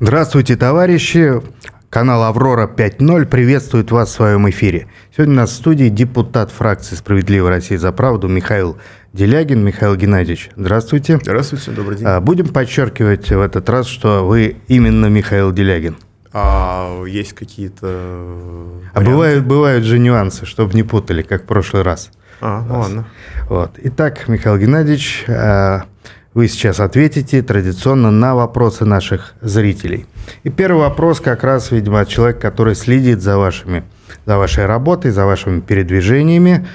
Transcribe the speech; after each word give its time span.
Здравствуйте, 0.00 0.54
товарищи. 0.54 1.42
Канал 1.90 2.22
«Аврора 2.22 2.68
5.0» 2.68 3.26
приветствует 3.26 3.90
вас 3.90 4.10
в 4.10 4.12
своем 4.12 4.48
эфире. 4.48 4.86
Сегодня 5.12 5.34
у 5.34 5.36
нас 5.38 5.50
в 5.50 5.54
студии 5.54 5.88
депутат 5.88 6.52
фракции 6.52 6.94
«Справедливая 6.94 7.50
Россия 7.50 7.78
за 7.78 7.90
правду» 7.90 8.28
Михаил 8.28 8.76
Делягин. 9.12 9.64
Михаил 9.64 9.96
Геннадьевич, 9.96 10.50
здравствуйте. 10.54 11.18
Здравствуйте, 11.20 11.72
добрый 11.72 11.96
день. 11.98 12.06
А, 12.06 12.20
будем 12.20 12.46
подчеркивать 12.46 13.28
в 13.28 13.40
этот 13.40 13.68
раз, 13.68 13.88
что 13.88 14.24
вы 14.24 14.58
именно 14.68 15.06
Михаил 15.06 15.50
Делягин. 15.50 15.96
А 16.32 17.04
есть 17.04 17.32
какие-то 17.32 18.68
А 18.94 19.00
бывают, 19.00 19.46
бывают 19.46 19.84
же 19.84 19.98
нюансы, 19.98 20.46
чтобы 20.46 20.74
не 20.74 20.84
путали, 20.84 21.22
как 21.22 21.42
в 21.42 21.46
прошлый 21.46 21.82
раз. 21.82 22.12
А, 22.40 22.62
ну 22.62 22.78
ладно. 22.78 23.08
Вот. 23.48 23.72
Итак, 23.82 24.28
Михаил 24.28 24.58
Геннадьевич, 24.58 25.24
а, 25.26 25.86
вы 26.34 26.48
сейчас 26.48 26.80
ответите 26.80 27.42
традиционно 27.42 28.10
на 28.10 28.34
вопросы 28.34 28.84
наших 28.84 29.34
зрителей. 29.40 30.06
И 30.42 30.50
первый 30.50 30.80
вопрос 30.80 31.20
как 31.20 31.42
раз, 31.42 31.70
видимо, 31.70 32.00
от 32.00 32.08
человека, 32.08 32.40
который 32.40 32.74
следит 32.74 33.22
за, 33.22 33.38
вашими, 33.38 33.84
за 34.26 34.36
вашей 34.36 34.66
работой, 34.66 35.10
за 35.10 35.26
вашими 35.26 35.60
передвижениями. 35.60 36.66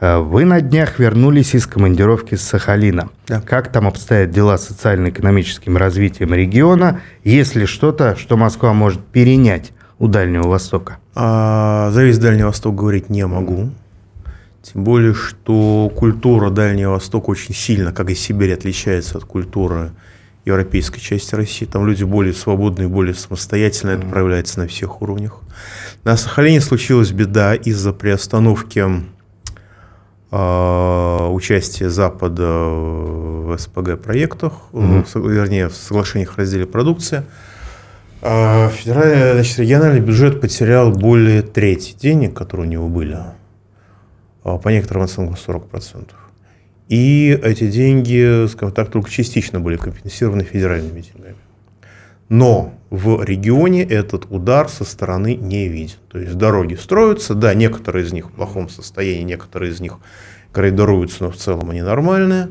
А, 0.00 0.20
Вы 0.20 0.44
на 0.44 0.60
днях 0.60 0.98
вернулись 0.98 1.54
из 1.54 1.66
командировки 1.66 2.34
с 2.34 2.42
Сахалина. 2.42 3.10
Да. 3.28 3.40
Как 3.40 3.70
там 3.70 3.86
обстоят 3.86 4.30
дела 4.30 4.58
с 4.58 4.66
социально-экономическим 4.66 5.76
развитием 5.76 6.34
региона? 6.34 7.00
Есть 7.22 7.54
ли 7.54 7.66
что-то, 7.66 8.16
что 8.16 8.36
Москва 8.36 8.72
может 8.72 9.04
перенять 9.04 9.72
у 9.98 10.08
Дальнего 10.08 10.48
Востока? 10.48 10.96
А, 11.14 11.90
за 11.92 12.02
весь 12.02 12.18
Дальний 12.18 12.44
Восток 12.44 12.74
говорить 12.74 13.10
не 13.10 13.26
могу. 13.26 13.70
Тем 14.62 14.84
более, 14.84 15.12
что 15.12 15.92
культура 15.94 16.50
Дальнего 16.50 16.92
Востока 16.92 17.30
очень 17.30 17.54
сильно, 17.54 17.92
как 17.92 18.10
и 18.10 18.14
Сибирь, 18.14 18.54
отличается 18.54 19.18
от 19.18 19.24
культуры 19.24 19.90
европейской 20.44 21.00
части 21.00 21.34
России. 21.34 21.66
Там 21.66 21.86
люди 21.86 22.04
более 22.04 22.32
свободные, 22.32 22.88
более 22.88 23.14
самостоятельно, 23.14 23.90
это 23.90 24.06
проявляется 24.06 24.60
на 24.60 24.66
всех 24.68 25.02
уровнях. 25.02 25.40
На 26.04 26.16
Сахалине 26.16 26.60
случилась 26.60 27.10
беда 27.12 27.54
из-за 27.54 27.92
приостановки 27.92 28.84
э, 30.30 31.28
участия 31.30 31.90
Запада 31.90 32.42
в 32.42 33.56
СПГ-проектах, 33.56 34.52
со- 35.06 35.18
вернее, 35.18 35.68
в 35.68 35.74
соглашениях 35.74 36.34
о 36.36 36.40
разделе 36.40 36.66
продукции. 36.66 37.24
А, 38.20 38.68
Федеральный, 38.68 39.32
значит, 39.34 39.58
региональный 39.58 40.00
бюджет 40.00 40.40
потерял 40.40 40.92
более 40.92 41.42
трети 41.42 41.94
денег, 42.00 42.34
которые 42.34 42.68
у 42.68 42.70
него 42.70 42.88
были, 42.88 43.18
по 44.42 44.68
некоторым 44.68 45.04
оценкам 45.04 45.34
40%. 45.34 46.10
И 46.88 47.30
эти 47.42 47.70
деньги, 47.70 48.46
скажем 48.48 48.74
так, 48.74 48.90
только 48.90 49.10
частично 49.10 49.60
были 49.60 49.76
компенсированы 49.76 50.44
федеральными 50.44 51.00
деньгами. 51.00 51.36
Но 52.28 52.74
в 52.90 53.22
регионе 53.22 53.82
этот 53.82 54.26
удар 54.30 54.68
со 54.68 54.84
стороны 54.84 55.36
не 55.36 55.68
виден. 55.68 55.96
То 56.08 56.18
есть 56.18 56.34
дороги 56.36 56.74
строятся, 56.74 57.34
да, 57.34 57.54
некоторые 57.54 58.06
из 58.06 58.12
них 58.12 58.30
в 58.30 58.32
плохом 58.32 58.68
состоянии, 58.68 59.22
некоторые 59.22 59.72
из 59.72 59.80
них 59.80 59.98
коридоруются, 60.50 61.24
но 61.24 61.30
в 61.30 61.36
целом 61.36 61.70
они 61.70 61.82
нормальные. 61.82 62.48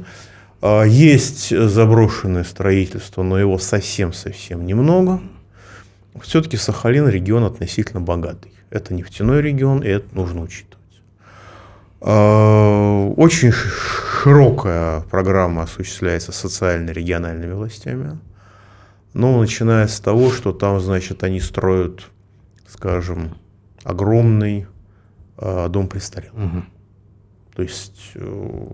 А, 0.62 0.84
Есть 0.84 1.50
заброшенное 1.50 2.44
строительство, 2.44 3.24
но 3.24 3.40
его 3.40 3.58
совсем-совсем 3.58 4.66
немного. 4.66 5.22
Все-таки 6.22 6.58
Сахалин 6.58 7.08
регион 7.08 7.44
относительно 7.44 8.02
богатый. 8.02 8.54
Это 8.70 8.94
нефтяной 8.94 9.42
регион, 9.42 9.82
и 9.82 9.88
это 9.88 10.06
нужно 10.14 10.42
учитывать. 10.42 10.71
А, 12.02 13.08
Очень 13.18 13.52
широкая 13.52 15.02
программа 15.02 15.64
осуществляется 15.64 16.32
социально-региональными 16.32 17.54
властями. 17.54 18.18
Ну, 19.14 19.40
начиная 19.40 19.88
с 19.88 20.00
того, 20.00 20.32
что 20.32 20.52
там, 20.54 20.80
значит, 20.80 21.24
они 21.24 21.40
строят, 21.40 22.08
скажем, 22.68 23.36
огромный 23.84 24.68
а, 25.38 25.68
дом 25.70 25.88
престарелых. 25.88 26.34
То 27.56 27.64
есть, 27.64 28.12
э, 28.16 28.66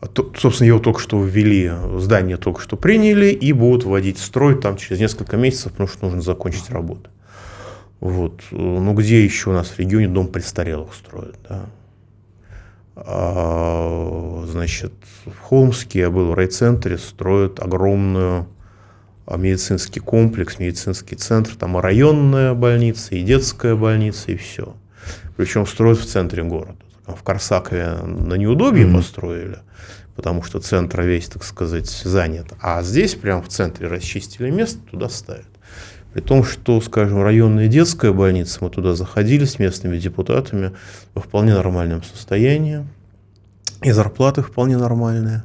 а 0.00 0.06
то- 0.06 0.30
собственно, 0.36 0.66
его 0.68 0.78
только 0.78 1.00
что 1.00 1.22
ввели, 1.24 1.72
здание 1.98 2.36
только 2.36 2.60
что 2.60 2.76
приняли 2.76 3.26
и 3.30 3.52
будут 3.52 3.84
вводить 3.84 4.18
в 4.18 4.22
строй 4.24 4.60
там 4.60 4.76
через 4.76 5.00
несколько 5.00 5.36
месяцев, 5.38 5.72
потому 5.72 5.88
что 5.88 6.04
нужно 6.04 6.20
закончить 6.20 6.68
работу. 6.70 7.08
Вот. 8.00 8.42
Э, 8.50 8.56
Ну, 8.56 8.92
где 8.94 9.24
еще 9.24 9.50
у 9.50 9.52
нас 9.54 9.68
в 9.68 9.78
регионе 9.78 10.08
дом 10.08 10.26
престарелых 10.28 10.92
строят, 10.94 11.36
да? 11.48 11.66
А, 12.94 14.44
значит, 14.48 14.92
в 15.24 15.38
Холмске, 15.38 16.00
я 16.00 16.10
был 16.10 16.30
в 16.30 16.34
райцентре, 16.34 16.98
строят 16.98 17.60
огромную 17.60 18.46
а, 19.26 19.36
медицинский 19.36 20.00
комплекс, 20.00 20.58
медицинский 20.58 21.16
центр, 21.16 21.54
там 21.56 21.78
и 21.78 21.80
районная 21.80 22.54
больница, 22.54 23.14
и 23.14 23.22
детская 23.22 23.74
больница, 23.76 24.32
и 24.32 24.36
все. 24.36 24.74
Причем 25.36 25.66
строят 25.66 25.98
в 25.98 26.06
центре 26.06 26.42
города. 26.42 26.76
В 27.06 27.22
Корсакове 27.22 27.94
на 28.04 28.34
неудобье 28.34 28.86
Мгм. 28.86 28.96
построили, 28.96 29.58
потому 30.14 30.42
что 30.42 30.60
центр 30.60 31.02
весь, 31.02 31.28
так 31.28 31.44
сказать, 31.44 31.88
занят. 31.88 32.46
А 32.60 32.82
здесь 32.82 33.14
прямо 33.14 33.42
в 33.42 33.48
центре 33.48 33.88
расчистили 33.88 34.50
место, 34.50 34.78
туда 34.90 35.08
ставят. 35.08 35.46
При 36.12 36.20
том, 36.20 36.44
что, 36.44 36.80
скажем, 36.80 37.22
районная 37.22 37.68
детская 37.68 38.12
больница, 38.12 38.58
мы 38.60 38.70
туда 38.70 38.94
заходили 38.94 39.44
с 39.44 39.58
местными 39.58 39.96
депутатами 39.98 40.72
во 41.14 41.22
вполне 41.22 41.54
нормальном 41.54 42.02
состоянии, 42.02 42.86
и 43.82 43.90
зарплаты 43.92 44.42
вполне 44.42 44.76
нормальные. 44.76 45.42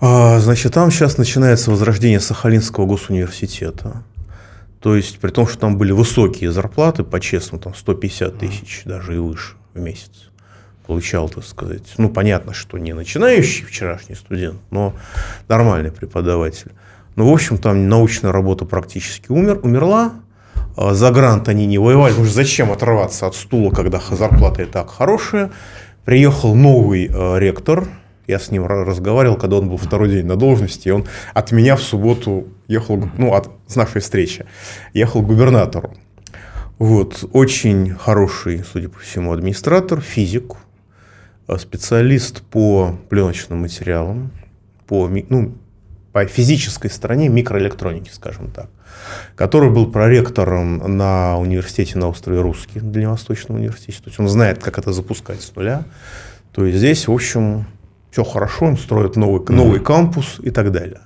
А, 0.00 0.38
Значит, 0.38 0.74
там 0.74 0.90
сейчас 0.90 1.18
начинается 1.18 1.70
возрождение 1.70 2.20
Сахалинского 2.20 2.86
госуниверситета. 2.86 4.04
То 4.80 4.94
есть, 4.94 5.18
при 5.18 5.30
том, 5.30 5.48
что 5.48 5.58
там 5.58 5.76
были 5.76 5.90
высокие 5.90 6.52
зарплаты, 6.52 7.02
по-честному, 7.02 7.60
там 7.60 7.74
150 7.74 8.38
тысяч, 8.38 8.82
даже 8.84 9.16
и 9.16 9.18
выше 9.18 9.56
в 9.74 9.80
месяц. 9.80 10.30
Получал, 10.86 11.28
так 11.28 11.44
сказать, 11.44 11.94
ну, 11.98 12.08
понятно, 12.08 12.54
что 12.54 12.78
не 12.78 12.92
начинающий 12.92 13.64
вчерашний 13.64 14.14
студент, 14.14 14.60
но 14.70 14.94
нормальный 15.48 15.90
преподаватель. 15.90 16.70
Ну, 17.18 17.28
в 17.28 17.32
общем, 17.32 17.58
там 17.58 17.88
научная 17.88 18.30
работа 18.30 18.64
практически 18.64 19.32
умер, 19.32 19.58
умерла. 19.64 20.12
А 20.76 20.94
За 20.94 21.10
грант 21.10 21.48
они 21.48 21.66
не 21.66 21.76
воевали, 21.76 22.12
потому 22.12 22.26
что 22.26 22.36
зачем 22.36 22.70
отрываться 22.70 23.26
от 23.26 23.34
стула, 23.34 23.72
когда 23.72 23.98
зарплата 23.98 24.62
и 24.62 24.66
так 24.66 24.88
хорошая. 24.88 25.50
Приехал 26.04 26.54
новый 26.54 27.08
э, 27.12 27.38
ректор, 27.40 27.88
я 28.28 28.38
с 28.38 28.52
ним 28.52 28.66
ра- 28.66 28.84
разговаривал, 28.84 29.34
когда 29.34 29.56
он 29.56 29.68
был 29.68 29.78
второй 29.78 30.10
день 30.10 30.26
на 30.26 30.36
должности, 30.36 30.86
и 30.86 30.90
он 30.92 31.06
от 31.34 31.50
меня 31.50 31.74
в 31.74 31.82
субботу 31.82 32.46
ехал, 32.68 33.02
ну, 33.18 33.34
от, 33.34 33.50
с 33.66 33.74
нашей 33.74 34.00
встречи, 34.00 34.46
ехал 34.94 35.20
к 35.20 35.26
губернатору. 35.26 35.94
Вот, 36.78 37.24
очень 37.32 37.96
хороший, 37.96 38.62
судя 38.62 38.90
по 38.90 39.00
всему, 39.00 39.32
администратор, 39.32 40.00
физик, 40.00 40.54
э, 41.48 41.58
специалист 41.58 42.42
по 42.42 42.96
пленочным 43.08 43.62
материалам, 43.62 44.30
по, 44.86 45.08
ну, 45.08 45.54
по 46.26 46.26
физической 46.26 46.90
стороне 46.90 47.28
микроэлектроники, 47.28 48.10
скажем 48.12 48.50
так, 48.50 48.68
который 49.36 49.70
был 49.70 49.90
проректором 49.90 50.78
на 50.96 51.38
университете 51.38 51.96
на 51.96 52.08
острове 52.08 52.40
Русский, 52.40 52.80
Дальневосточном 52.80 53.58
университете. 53.58 53.98
То 53.98 54.08
есть 54.08 54.18
он 54.18 54.28
знает, 54.28 54.60
как 54.60 54.78
это 54.78 54.92
запускать 54.92 55.40
с 55.40 55.54
нуля. 55.54 55.84
То 56.52 56.64
есть 56.64 56.78
здесь, 56.78 57.06
в 57.06 57.12
общем, 57.12 57.66
все 58.10 58.24
хорошо, 58.24 58.66
он 58.66 58.76
строит 58.76 59.14
новый, 59.14 59.40
новый 59.48 59.78
кампус 59.78 60.40
и 60.42 60.50
так 60.50 60.72
далее. 60.72 61.00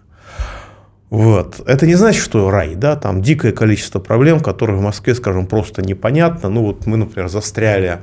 Вот. 1.10 1.60
Это 1.66 1.86
не 1.86 1.94
значит, 1.94 2.22
что 2.22 2.50
рай, 2.50 2.74
да, 2.74 2.96
там 2.96 3.20
дикое 3.20 3.52
количество 3.52 3.98
проблем, 3.98 4.40
которые 4.40 4.78
в 4.78 4.82
Москве, 4.82 5.14
скажем, 5.14 5.46
просто 5.46 5.82
непонятно. 5.82 6.48
Ну 6.48 6.62
вот 6.62 6.86
мы, 6.86 6.96
например, 6.96 7.28
застряли, 7.28 7.98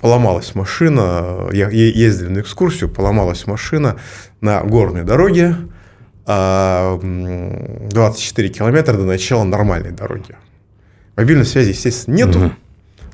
поломалась 0.00 0.56
машина, 0.56 1.48
я 1.52 1.68
ездили 1.68 2.28
на 2.28 2.40
экскурсию, 2.40 2.90
поломалась 2.90 3.46
машина 3.46 3.98
на 4.40 4.62
горной 4.62 5.04
дороге, 5.04 5.54
24 6.26 8.48
километра 8.48 8.94
до 8.94 9.04
начала 9.04 9.44
нормальной 9.44 9.92
дороги. 9.92 10.36
Мобильной 11.16 11.44
связи, 11.44 11.70
естественно, 11.70 12.16
нету. 12.16 12.38
Мгм. 12.38 12.52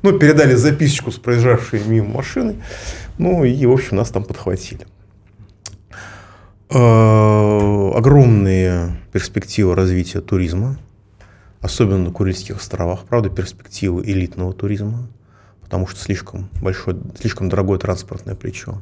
Ну, 0.01 0.19
передали 0.19 0.55
записочку 0.55 1.11
с 1.11 1.17
проезжавшей 1.17 1.81
мимо 1.85 2.09
машины. 2.09 2.55
Ну, 3.17 3.45
и, 3.45 3.65
в 3.65 3.71
общем, 3.71 3.97
нас 3.97 4.09
там 4.09 4.23
подхватили. 4.23 4.85
Э, 6.69 7.91
Огромные 7.95 8.97
перспективы 9.13 9.75
развития 9.75 10.19
туризма, 10.19 10.77
особенно 11.61 11.99
на 11.99 12.11
Курильских 12.11 12.57
островах. 12.57 13.05
Правда, 13.05 13.29
перспективы 13.29 14.03
элитного 14.03 14.53
туризма, 14.53 15.07
потому 15.61 15.87
что 15.87 15.99
слишком 15.99 16.49
большое, 16.61 16.97
слишком 17.19 17.47
дорогое 17.47 17.77
транспортное 17.77 18.35
плечо. 18.35 18.81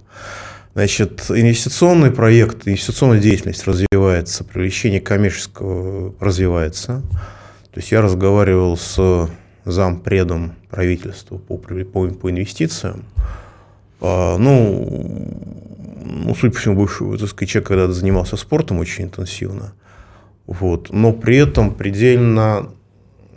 Значит, 0.73 1.25
инвестиционный 1.29 2.12
проект, 2.12 2.68
инвестиционная 2.68 3.19
деятельность 3.19 3.68
развивается, 3.68 4.44
привлечение 4.45 5.01
коммерческого 5.01 6.15
развивается. 6.19 7.03
То 7.71 7.79
есть 7.79 7.91
я 7.91 8.01
разговаривал 8.01 8.77
с 8.77 9.29
зампредом 9.65 10.56
правительства 10.69 11.38
по, 11.38 11.57
по, 11.57 12.07
по 12.07 12.29
инвестициям. 12.29 13.06
А, 14.00 14.38
ну, 14.38 15.27
ну, 16.06 16.35
судя 16.35 16.53
по 16.53 16.59
всему, 16.59 16.75
бывший, 16.77 17.18
так 17.18 17.29
сказать, 17.29 17.50
человек 17.50 17.68
когда-то 17.68 17.94
занимался 17.94 18.38
спортом 18.38 18.79
очень 18.79 19.06
интенсивно. 19.06 19.73
Вот. 20.47 20.89
Но 20.91 21.13
при 21.13 21.38
этом 21.38 21.75
предельно 21.75 22.69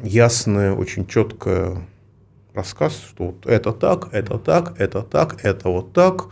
ясная, 0.02 0.72
очень 0.72 1.06
четкая 1.06 1.86
рассказ, 2.54 3.00
что 3.08 3.26
вот 3.26 3.46
это 3.46 3.72
так, 3.72 4.08
это 4.12 4.38
так, 4.38 4.74
это 4.78 5.02
так, 5.02 5.44
это 5.44 5.68
вот 5.68 5.92
так. 5.92 6.28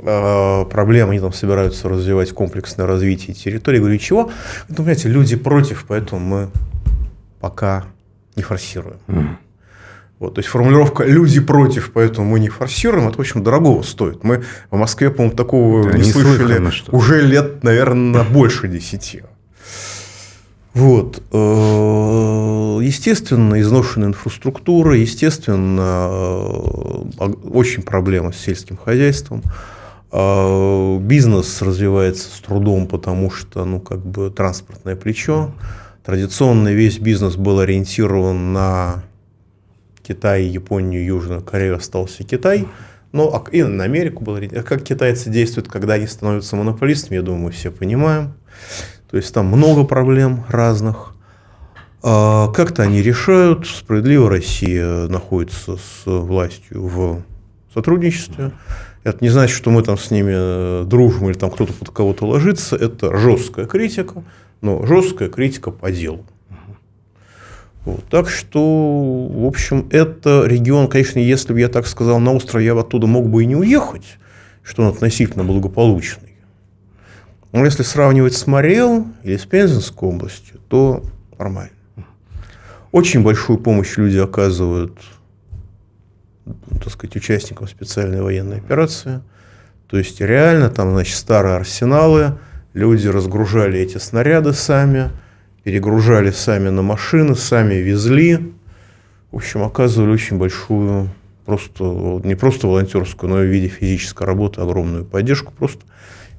Э, 0.00 0.64
проблемы, 0.70 1.12
они 1.12 1.20
там 1.20 1.32
собираются 1.32 1.88
развивать 1.88 2.32
комплексное 2.32 2.86
развитие 2.86 3.34
территории. 3.34 3.78
Говорю, 3.78 3.98
чего? 3.98 4.30
Ну, 4.68 4.74
понимаете, 4.76 5.08
люди 5.08 5.34
против, 5.34 5.86
поэтому 5.88 6.20
мы 6.20 6.50
пока 7.40 7.84
не 8.36 8.42
форсируем. 8.42 8.98
Mm. 9.08 9.28
Вот, 10.20 10.34
то 10.34 10.40
есть 10.40 10.48
формулировка 10.48 11.04
«люди 11.04 11.40
против, 11.40 11.92
поэтому 11.92 12.28
мы 12.28 12.40
не 12.40 12.48
форсируем» 12.48 13.08
это 13.08 13.20
очень 13.20 13.42
дорогого 13.42 13.82
стоит. 13.82 14.24
Мы 14.24 14.44
в 14.70 14.76
Москве, 14.76 15.10
по-моему, 15.10 15.36
такого 15.36 15.84
да, 15.84 15.96
не, 15.96 16.06
не 16.06 16.12
слышали 16.12 16.60
уже 16.90 17.20
лет, 17.20 17.62
наверное, 17.62 18.24
больше 18.24 18.68
десяти. 18.68 19.22
Вот. 20.74 21.22
Э, 21.32 22.78
естественно, 22.82 23.60
изношенная 23.60 24.08
инфраструктура, 24.08 24.96
естественно, 24.96 26.08
э, 27.18 27.24
очень 27.50 27.82
проблема 27.82 28.32
с 28.32 28.36
сельским 28.36 28.76
хозяйством. 28.76 29.42
Э, 30.10 30.98
бизнес 31.00 31.60
развивается 31.60 32.30
с 32.30 32.40
трудом, 32.40 32.86
потому 32.86 33.30
что, 33.30 33.64
ну, 33.64 33.80
как 33.80 34.04
бы 34.04 34.30
транспортное 34.30 34.96
плечо. 34.96 35.52
Традиционно 36.04 36.68
весь 36.68 36.98
бизнес 36.98 37.36
был 37.36 37.60
ориентирован 37.60 38.52
на 38.52 39.04
Китай, 40.02 40.44
Японию, 40.44 41.04
Южную 41.04 41.42
Корею, 41.42 41.76
остался 41.76 42.24
Китай. 42.24 42.66
Но 43.12 43.44
и 43.52 43.62
на 43.62 43.84
Америку 43.84 44.24
был 44.24 44.36
ориентирован. 44.36 44.66
Как 44.66 44.82
китайцы 44.82 45.28
действуют, 45.28 45.68
когда 45.68 45.94
они 45.94 46.06
становятся 46.06 46.56
монополистами, 46.56 47.16
я 47.16 47.22
думаю, 47.22 47.44
мы 47.44 47.50
все 47.50 47.70
понимаем. 47.70 48.34
То 49.10 49.16
есть 49.18 49.32
там 49.32 49.46
много 49.46 49.84
проблем 49.84 50.44
разных. 50.48 51.14
А 52.02 52.48
как-то 52.52 52.82
они 52.82 53.02
решают. 53.02 53.66
Справедливо 53.66 54.30
Россия 54.30 55.08
находится 55.08 55.76
с 55.76 56.06
властью 56.06 56.86
в 56.86 57.22
сотрудничестве. 57.74 58.52
Это 59.08 59.24
не 59.24 59.30
значит, 59.30 59.56
что 59.56 59.70
мы 59.70 59.82
там 59.82 59.96
с 59.96 60.10
ними 60.10 60.32
э, 60.34 60.84
дружим 60.84 61.30
или 61.30 61.36
там 61.36 61.50
кто-то 61.50 61.72
под 61.72 61.90
кого-то 61.90 62.26
ложится. 62.26 62.76
Это 62.76 63.16
жесткая 63.16 63.64
критика, 63.64 64.22
но 64.60 64.84
жесткая 64.84 65.30
критика 65.30 65.70
по 65.70 65.90
делу. 65.90 66.26
Вот. 67.86 68.04
Так 68.10 68.28
что, 68.28 69.28
в 69.30 69.46
общем, 69.46 69.88
это 69.90 70.44
регион, 70.44 70.88
конечно, 70.88 71.20
если 71.20 71.54
бы 71.54 71.60
я 71.60 71.68
так 71.68 71.86
сказал 71.86 72.20
на 72.20 72.34
остров, 72.34 72.60
я 72.60 72.78
оттуда 72.78 73.06
мог 73.06 73.30
бы 73.30 73.44
и 73.44 73.46
не 73.46 73.56
уехать, 73.56 74.18
что 74.62 74.82
он 74.82 74.88
относительно 74.88 75.42
благополучный. 75.42 76.34
Но 77.52 77.64
если 77.64 77.84
сравнивать 77.84 78.34
с 78.34 78.46
Морел 78.46 79.06
или 79.22 79.38
с 79.38 79.46
Пензенской 79.46 80.06
областью, 80.06 80.60
то 80.68 81.02
нормально. 81.38 81.70
Очень 82.92 83.22
большую 83.22 83.58
помощь 83.58 83.96
люди 83.96 84.18
оказывают 84.18 84.98
так 86.82 86.92
сказать, 86.92 87.16
участникам 87.16 87.68
специальной 87.68 88.22
военной 88.22 88.58
операции. 88.58 89.20
То 89.88 89.98
есть 89.98 90.20
реально 90.20 90.70
там, 90.70 90.92
значит, 90.92 91.16
старые 91.16 91.56
арсеналы, 91.56 92.38
люди 92.74 93.08
разгружали 93.08 93.80
эти 93.80 93.98
снаряды 93.98 94.52
сами, 94.52 95.10
перегружали 95.64 96.30
сами 96.30 96.68
на 96.68 96.82
машины, 96.82 97.34
сами 97.34 97.74
везли. 97.74 98.52
В 99.30 99.36
общем, 99.36 99.62
оказывали 99.62 100.12
очень 100.12 100.38
большую, 100.38 101.10
просто, 101.44 101.84
не 102.24 102.34
просто 102.34 102.66
волонтерскую, 102.66 103.30
но 103.30 103.42
и 103.42 103.46
в 103.46 103.50
виде 103.50 103.68
физической 103.68 104.24
работы 104.24 104.60
огромную 104.60 105.04
поддержку. 105.04 105.52
Просто 105.52 105.84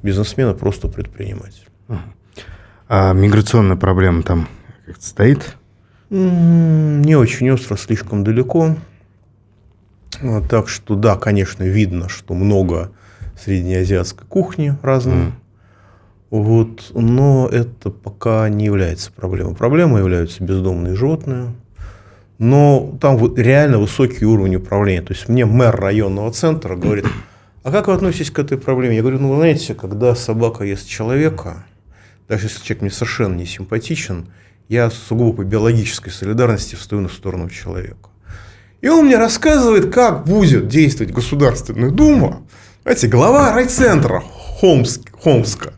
бизнесмена, 0.03 0.53
просто 0.53 0.87
предприниматель. 0.87 1.67
А 2.87 3.13
миграционная 3.13 3.77
проблема 3.77 4.23
там 4.23 4.47
как-то 4.85 5.05
стоит? 5.05 5.55
Не 6.09 7.15
очень 7.15 7.51
остро, 7.51 7.75
слишком 7.75 8.23
далеко. 8.23 8.75
Так 10.49 10.67
что 10.67 10.95
да, 10.95 11.15
конечно, 11.15 11.63
видно, 11.63 12.09
что 12.09 12.33
много 12.33 12.91
среднеазиатской 13.41 14.27
кухни 14.27 14.75
разной. 14.81 15.15
Mm. 15.15 15.31
Вот, 16.29 16.91
но 16.93 17.47
это 17.51 17.89
пока 17.89 18.49
не 18.49 18.65
является 18.65 19.11
проблемой. 19.11 19.55
Проблемой 19.55 20.01
являются 20.01 20.43
бездомные 20.43 20.95
животные. 20.95 21.53
Но 22.37 22.97
там 23.01 23.35
реально 23.35 23.79
высокий 23.79 24.25
уровень 24.25 24.55
управления. 24.55 25.01
То 25.01 25.13
есть 25.13 25.27
мне 25.27 25.45
мэр 25.45 25.75
районного 25.75 26.31
центра 26.31 26.75
говорит, 26.75 27.05
а 27.63 27.71
как 27.71 27.87
вы 27.87 27.93
относитесь 27.93 28.31
к 28.31 28.39
этой 28.39 28.57
проблеме? 28.57 28.95
Я 28.95 29.01
говорю, 29.01 29.19
ну, 29.19 29.29
вы 29.29 29.35
знаете, 29.37 29.73
когда 29.73 30.15
собака 30.15 30.63
ест 30.63 30.87
человека, 30.87 31.65
даже 32.27 32.45
если 32.45 32.63
человек 32.63 32.81
мне 32.83 32.91
совершенно 32.91 33.35
не 33.35 33.45
симпатичен, 33.45 34.27
я 34.69 34.89
сугубо 34.89 35.37
по 35.37 35.43
биологической 35.43 36.11
солидарности 36.11 36.75
встаю 36.75 37.01
на 37.01 37.09
сторону 37.09 37.49
человека. 37.49 38.09
И 38.81 38.87
он 38.87 39.05
мне 39.05 39.17
рассказывает, 39.17 39.93
как 39.93 40.23
будет 40.25 40.67
действовать 40.67 41.13
Государственная 41.13 41.91
Дума, 41.91 42.43
знаете, 42.83 43.07
глава 43.07 43.53
райцентра 43.53 44.23
Хомск, 44.59 45.01
Хомска, 45.21 45.73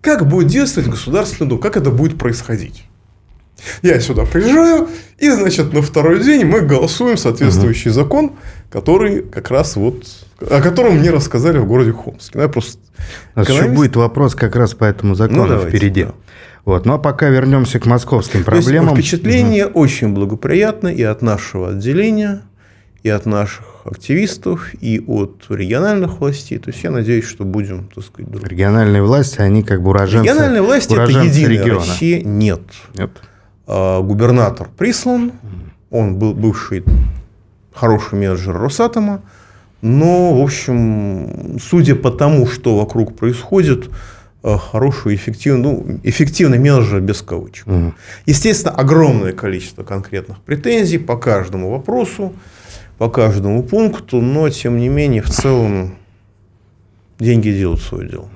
как 0.00 0.28
будет 0.28 0.48
действовать 0.48 0.88
Государственная 0.88 1.50
Дума, 1.50 1.60
как 1.60 1.76
это 1.76 1.90
будет 1.90 2.16
происходить. 2.16 2.84
Я 3.82 4.00
сюда 4.00 4.24
приезжаю, 4.24 4.88
и, 5.18 5.30
значит, 5.30 5.72
на 5.72 5.82
второй 5.82 6.22
день 6.22 6.44
мы 6.44 6.60
голосуем 6.60 7.16
соответствующий 7.16 7.90
угу. 7.90 7.94
закон, 7.94 8.32
который 8.70 9.22
как 9.22 9.50
раз 9.50 9.76
вот, 9.76 10.04
о 10.40 10.60
котором 10.60 10.98
мне 10.98 11.10
рассказали 11.10 11.58
в 11.58 11.66
городе 11.66 11.92
Хомске. 11.92 12.32
Ну, 12.34 12.42
я 12.42 12.48
просто 12.48 12.78
У 13.34 13.40
нас 13.40 13.48
еще 13.48 13.68
будет 13.68 13.96
вопрос 13.96 14.34
как 14.34 14.54
раз 14.56 14.74
по 14.74 14.84
этому 14.84 15.14
закону 15.14 15.42
ну, 15.42 15.48
давайте, 15.48 15.76
впереди. 15.76 16.04
Да. 16.04 16.14
Вот. 16.64 16.84
Ну 16.84 16.94
а 16.94 16.98
пока 16.98 17.28
вернемся 17.28 17.80
к 17.80 17.86
московским 17.86 18.44
проблемам. 18.44 18.94
Есть, 18.94 19.08
впечатление 19.08 19.66
угу. 19.66 19.80
очень 19.80 20.12
благоприятно 20.12 20.88
и 20.88 21.02
от 21.02 21.22
нашего 21.22 21.70
отделения, 21.70 22.42
и 23.02 23.08
от 23.08 23.26
наших 23.26 23.64
активистов, 23.84 24.74
и 24.80 25.00
от 25.00 25.46
региональных 25.48 26.20
властей. 26.20 26.58
То 26.58 26.70
есть 26.70 26.84
я 26.84 26.90
надеюсь, 26.90 27.24
что 27.24 27.44
будем, 27.44 27.88
так 27.94 28.04
сказать, 28.04 28.30
друг... 28.30 28.46
Региональные 28.46 29.02
власти, 29.02 29.40
они 29.40 29.62
как 29.62 29.82
бы 29.82 29.90
уроженцы 29.90 30.28
Региональные 30.28 30.62
власти– 30.62 30.92
это 30.94 31.10
единая 31.10 31.48
региона. 31.48 31.80
Россия. 31.80 32.22
Нет. 32.22 32.60
Нет. 32.96 33.10
А, 33.70 34.00
губернатор 34.00 34.66
прислан, 34.78 35.32
он 35.90 36.16
был 36.16 36.32
бывший 36.32 36.82
хороший 37.74 38.18
менеджер 38.18 38.56
Росатома, 38.56 39.20
но, 39.82 40.34
в 40.34 40.42
общем, 40.42 41.58
судя 41.60 41.94
по 41.94 42.10
тому, 42.10 42.46
что 42.46 42.78
вокруг 42.78 43.14
происходит, 43.14 43.90
а, 44.42 44.56
хороший, 44.56 45.16
эффективный, 45.16 45.62
ну, 45.62 46.00
эффективный 46.02 46.58
менеджер 46.58 47.00
без 47.00 47.20
кавычек. 47.20 47.66
Угу. 47.66 47.92
Естественно, 48.24 48.74
огромное 48.74 49.32
количество 49.34 49.82
конкретных 49.82 50.38
претензий 50.38 50.98
по 50.98 51.18
каждому 51.18 51.70
вопросу, 51.70 52.32
по 52.96 53.10
каждому 53.10 53.62
пункту, 53.62 54.22
но, 54.22 54.48
тем 54.48 54.78
не 54.78 54.88
менее, 54.88 55.20
в 55.20 55.28
целом 55.28 55.96
деньги 57.18 57.50
делают 57.50 57.82
свое 57.82 58.08
дело. 58.08 58.28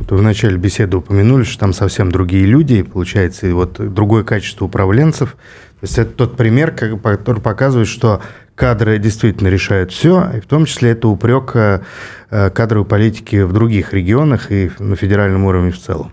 Вот 0.00 0.12
вы 0.12 0.16
в 0.16 0.22
начале 0.22 0.56
беседы 0.56 0.96
упомянули, 0.96 1.42
что 1.44 1.58
там 1.60 1.74
совсем 1.74 2.10
другие 2.10 2.46
люди, 2.46 2.72
и 2.74 2.82
получается, 2.82 3.46
и 3.46 3.52
вот 3.52 3.74
другое 3.92 4.24
качество 4.24 4.64
управленцев. 4.64 5.32
То 5.32 5.82
есть 5.82 5.98
это 5.98 6.10
тот 6.12 6.38
пример, 6.38 6.70
который 6.70 7.42
показывает, 7.42 7.86
что 7.86 8.22
кадры 8.54 8.98
действительно 8.98 9.48
решают 9.48 9.92
все, 9.92 10.30
и 10.38 10.40
в 10.40 10.46
том 10.46 10.64
числе 10.64 10.92
это 10.92 11.06
упрек 11.08 11.54
э, 11.54 11.82
кадровой 12.30 12.86
политики 12.86 13.42
в 13.42 13.52
других 13.52 13.92
регионах 13.92 14.50
и 14.50 14.70
на 14.78 14.96
федеральном 14.96 15.44
уровне 15.44 15.70
в 15.70 15.78
целом. 15.78 16.12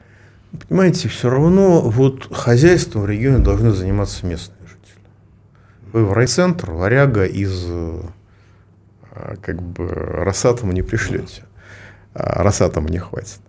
Понимаете, 0.67 1.07
все 1.07 1.29
равно 1.29 1.79
вот 1.79 2.27
хозяйством 2.35 3.03
в 3.03 3.09
регионе 3.09 3.37
должны 3.37 3.71
заниматься 3.71 4.25
местные 4.25 4.67
жители. 4.67 5.01
Вы 5.93 6.03
в 6.03 6.11
райцентр 6.11 6.71
варяга 6.71 7.23
из 7.23 7.63
э, 7.69 8.01
как 9.41 9.61
бы 9.61 9.87
Росатома 9.87 10.73
не 10.73 10.81
пришлете. 10.81 11.43
А 12.13 12.43
Росатома 12.43 12.89
не 12.89 12.97
хватит 12.97 13.39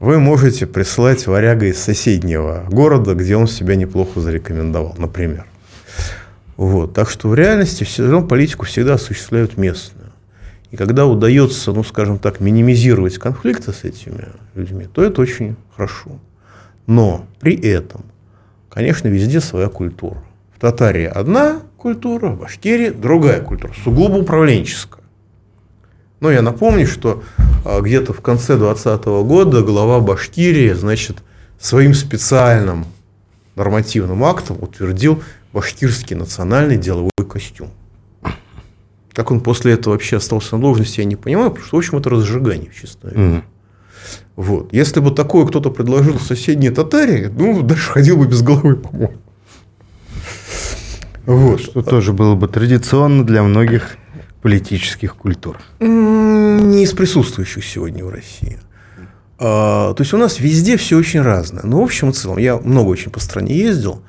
вы 0.00 0.18
можете 0.18 0.66
прислать 0.66 1.26
варяга 1.26 1.66
из 1.66 1.78
соседнего 1.78 2.64
города, 2.68 3.14
где 3.14 3.36
он 3.36 3.46
себя 3.46 3.76
неплохо 3.76 4.20
зарекомендовал, 4.20 4.94
например. 4.98 5.46
Вот. 6.56 6.94
Так 6.94 7.08
что 7.08 7.28
в 7.28 7.34
реальности 7.34 7.84
все 7.84 8.02
равно 8.02 8.26
политику 8.26 8.66
всегда 8.66 8.94
осуществляют 8.94 9.56
местную. 9.56 10.12
И 10.70 10.76
когда 10.76 11.06
удается, 11.06 11.72
ну, 11.72 11.84
скажем 11.84 12.18
так, 12.18 12.40
минимизировать 12.40 13.18
конфликты 13.18 13.72
с 13.72 13.84
этими 13.84 14.28
людьми, 14.54 14.86
то 14.92 15.04
это 15.04 15.20
очень 15.20 15.56
хорошо. 15.76 16.18
Но 16.86 17.26
при 17.40 17.54
этом, 17.54 18.04
конечно, 18.70 19.08
везде 19.08 19.40
своя 19.40 19.68
культура. 19.68 20.22
В 20.56 20.60
Татарии 20.60 21.04
одна 21.04 21.60
культура, 21.76 22.28
в 22.28 22.40
Башкирии 22.40 22.90
другая 22.90 23.40
культура, 23.40 23.72
сугубо 23.84 24.16
управленческая. 24.16 25.04
Но 26.20 26.30
я 26.30 26.40
напомню, 26.40 26.86
что 26.86 27.22
где-то 27.64 28.12
в 28.12 28.20
конце 28.20 28.56
2020 28.56 29.04
года 29.26 29.62
глава 29.62 30.00
Башкирии, 30.00 30.72
значит, 30.72 31.22
своим 31.58 31.94
специальным 31.94 32.86
нормативным 33.54 34.24
актом 34.24 34.58
утвердил 34.60 35.22
башкирский 35.52 36.16
национальный 36.16 36.76
деловой 36.76 37.10
костюм. 37.28 37.70
Как 39.12 39.30
он 39.30 39.40
после 39.40 39.74
этого 39.74 39.92
вообще 39.92 40.16
остался 40.16 40.56
на 40.56 40.62
должности, 40.62 41.00
я 41.00 41.04
не 41.04 41.16
понимаю, 41.16 41.50
потому 41.50 41.66
что, 41.66 41.76
в 41.76 41.78
общем, 41.78 41.98
это 41.98 42.10
разжигание, 42.10 42.70
честно 42.74 43.10
говоря. 43.10 43.28
Mm. 43.28 43.42
Вот. 44.36 44.72
Если 44.72 45.00
бы 45.00 45.10
такое 45.10 45.46
кто-то 45.46 45.70
предложил 45.70 46.18
соседней 46.18 46.70
Татарии, 46.70 47.26
ну, 47.26 47.62
дальше 47.62 47.90
ходил 47.90 48.16
бы 48.16 48.26
без 48.26 48.42
головы, 48.42 48.76
по-моему. 48.76 49.12
Вот. 51.26 51.60
Что 51.60 51.82
тоже 51.82 52.12
было 52.12 52.34
бы 52.34 52.48
традиционно 52.48 53.24
для 53.24 53.42
многих 53.42 53.96
политических 54.42 55.16
культур. 55.16 55.58
Не 55.80 56.82
из 56.82 56.92
присутствующих 56.92 57.64
сегодня 57.64 58.04
в 58.04 58.10
России. 58.10 58.58
А, 59.38 59.94
то 59.94 60.02
есть 60.02 60.12
у 60.12 60.18
нас 60.18 60.40
везде 60.40 60.76
все 60.76 60.98
очень 60.98 61.22
разное. 61.22 61.62
Но 61.64 61.80
в 61.80 61.84
общем 61.84 62.10
и 62.10 62.12
целом, 62.12 62.38
я 62.38 62.58
много 62.58 62.90
очень 62.90 63.10
по 63.10 63.20
стране 63.20 63.56
ездил. 63.56 64.02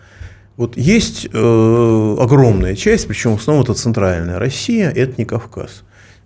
Вот 0.58 0.78
есть 0.78 1.28
э, 1.32 2.16
огромная 2.20 2.76
часть, 2.76 3.08
причем 3.08 3.38
в 3.38 3.42
основном 3.42 3.64
это 3.64 3.74
центральная 3.74 4.38
Россия, 4.38 4.92
это 4.92 5.16
не 5.18 5.26
Кавказ, 5.26 5.82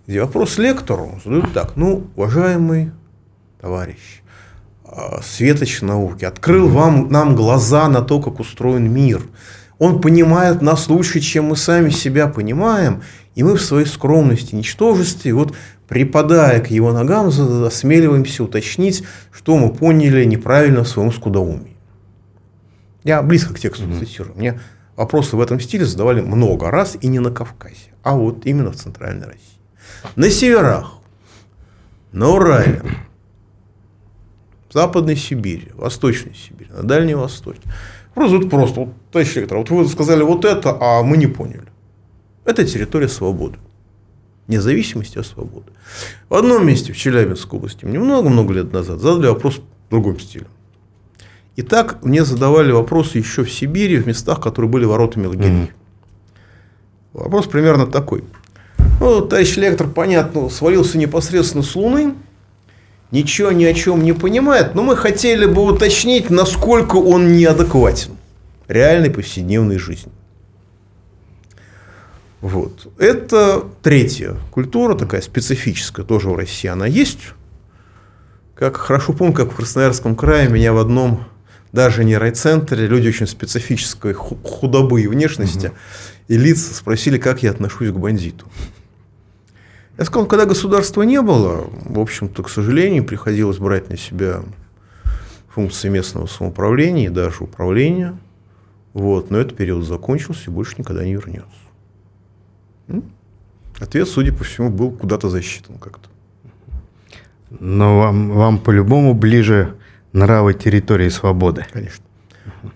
где 0.06 0.20
вопрос 0.20 0.58
лектору 0.58 1.18
задают 1.24 1.54
так, 1.54 1.76
ну, 1.76 2.08
уважаемый 2.14 2.92
товарищ, 3.58 4.22
э, 4.84 5.22
светоч 5.22 5.80
науки, 5.80 6.26
открыл 6.26 6.68
вам, 6.68 7.08
нам 7.10 7.34
глаза 7.34 7.88
на 7.88 8.02
то, 8.02 8.20
как 8.20 8.38
устроен 8.38 8.92
мир. 8.92 9.22
Он 9.78 10.00
понимает 10.00 10.60
нас 10.60 10.88
лучше, 10.88 11.20
чем 11.20 11.46
мы 11.46 11.56
сами 11.56 11.90
себя 11.90 12.26
понимаем, 12.26 13.02
и 13.34 13.42
мы 13.44 13.56
в 13.56 13.62
своей 13.62 13.86
скромности, 13.86 14.54
ничтожестве, 14.54 15.32
вот 15.32 15.54
припадая 15.86 16.60
к 16.60 16.70
его 16.70 16.92
ногам, 16.92 17.28
осмеливаемся 17.28 18.44
уточнить, 18.44 19.04
что 19.30 19.56
мы 19.56 19.72
поняли 19.72 20.24
неправильно 20.24 20.82
в 20.82 20.88
своем 20.88 21.12
скудоумии. 21.12 21.76
Я 23.04 23.22
близко 23.22 23.54
к 23.54 23.60
тексту 23.60 23.84
mm-hmm. 23.86 23.98
цитирую. 24.00 24.36
Мне 24.36 24.60
вопросы 24.96 25.36
в 25.36 25.40
этом 25.40 25.60
стиле 25.60 25.86
задавали 25.86 26.20
много 26.20 26.70
раз 26.70 26.98
и 27.00 27.06
не 27.06 27.20
на 27.20 27.30
Кавказе, 27.30 27.92
а 28.02 28.16
вот 28.16 28.44
именно 28.44 28.72
в 28.72 28.76
Центральной 28.76 29.26
России. 29.26 29.58
На 30.16 30.28
северах, 30.30 30.98
на 32.12 32.28
Урале, 32.28 32.82
в 34.68 34.74
Западной 34.74 35.16
Сибири, 35.16 35.70
Восточной 35.74 36.34
Сибири, 36.34 36.70
на 36.70 36.82
Дальнем 36.82 37.20
Востоке. 37.20 37.62
Просто, 38.14 38.38
вот 38.38 38.50
просто, 38.50 38.80
вот, 38.80 38.88
товарищ 39.12 39.36
лектор, 39.36 39.58
вот 39.58 39.70
вы 39.70 39.86
сказали 39.86 40.22
вот 40.22 40.44
это, 40.44 40.76
а 40.80 41.02
мы 41.02 41.16
не 41.16 41.26
поняли. 41.26 41.68
Это 42.44 42.64
территория 42.64 43.08
свободы. 43.08 43.58
Независимости, 44.46 45.18
а 45.18 45.22
свободы. 45.22 45.70
В 46.28 46.34
одном 46.34 46.66
месте, 46.66 46.92
в 46.92 46.96
Челябинской 46.96 47.58
области, 47.58 47.84
много-много 47.84 48.54
лет 48.54 48.72
назад 48.72 49.00
задали 49.00 49.28
вопрос 49.28 49.56
в 49.56 49.90
другом 49.90 50.18
стиле. 50.18 50.46
И 51.56 51.62
так 51.62 52.02
мне 52.04 52.24
задавали 52.24 52.72
вопросы 52.72 53.18
еще 53.18 53.44
в 53.44 53.52
Сибири, 53.52 53.98
в 53.98 54.06
местах, 54.06 54.40
которые 54.40 54.70
были 54.70 54.84
воротами 54.84 55.26
лагерей. 55.26 55.50
Mm-hmm. 55.50 55.70
Вопрос 57.14 57.46
примерно 57.46 57.86
такой. 57.86 58.24
Ну, 59.00 59.20
товарищ 59.22 59.56
лектор, 59.56 59.88
понятно, 59.88 60.48
свалился 60.48 60.98
непосредственно 60.98 61.62
с 61.62 61.74
Луны, 61.74 62.14
ничего 63.10 63.52
ни 63.52 63.64
о 63.64 63.74
чем 63.74 64.02
не 64.02 64.12
понимает, 64.12 64.74
но 64.74 64.82
мы 64.82 64.96
хотели 64.96 65.46
бы 65.46 65.62
уточнить, 65.62 66.30
насколько 66.30 66.96
он 66.96 67.36
неадекватен 67.36 68.12
реальной 68.68 69.10
повседневной 69.10 69.78
жизни. 69.78 70.12
Вот. 72.40 72.92
Это 72.98 73.64
третья 73.82 74.36
культура, 74.50 74.94
такая 74.94 75.20
специфическая, 75.22 76.06
тоже 76.06 76.28
в 76.28 76.36
России 76.36 76.68
она 76.68 76.86
есть. 76.86 77.32
Как 78.54 78.76
хорошо 78.76 79.12
помню, 79.12 79.34
как 79.34 79.52
в 79.52 79.56
Красноярском 79.56 80.14
крае 80.14 80.48
меня 80.48 80.72
в 80.72 80.78
одном 80.78 81.24
даже 81.72 82.04
не 82.04 82.16
райцентре, 82.16 82.86
люди 82.86 83.08
очень 83.08 83.26
специфической 83.26 84.14
худобы 84.14 85.02
и 85.02 85.06
внешности, 85.06 85.68
угу. 85.68 85.76
и 86.28 86.38
лица 86.38 86.74
спросили, 86.74 87.18
как 87.18 87.42
я 87.42 87.50
отношусь 87.50 87.90
к 87.90 87.96
бандиту. 87.96 88.46
Я 89.98 90.04
сказал, 90.04 90.28
когда 90.28 90.46
государства 90.46 91.02
не 91.02 91.20
было, 91.20 91.68
в 91.84 91.98
общем-то, 91.98 92.44
к 92.44 92.48
сожалению, 92.48 93.04
приходилось 93.04 93.58
брать 93.58 93.90
на 93.90 93.96
себя 93.96 94.42
функции 95.48 95.88
местного 95.88 96.26
самоуправления 96.26 97.06
и 97.06 97.10
даже 97.10 97.42
управления. 97.42 98.16
Вот, 98.92 99.30
но 99.30 99.38
этот 99.38 99.56
период 99.56 99.84
закончился 99.84 100.50
и 100.50 100.54
больше 100.54 100.76
никогда 100.78 101.04
не 101.04 101.14
вернется. 101.14 101.50
Ответ, 103.80 104.08
судя 104.08 104.32
по 104.32 104.44
всему, 104.44 104.70
был 104.70 104.92
куда-то 104.92 105.28
засчитан 105.28 105.78
как-то. 105.78 106.08
Но 107.50 107.98
вам, 107.98 108.30
вам 108.30 108.58
по-любому 108.58 109.14
ближе 109.14 109.74
нравы 110.12 110.54
территории 110.54 111.08
свободы. 111.08 111.66
Конечно. 111.72 112.04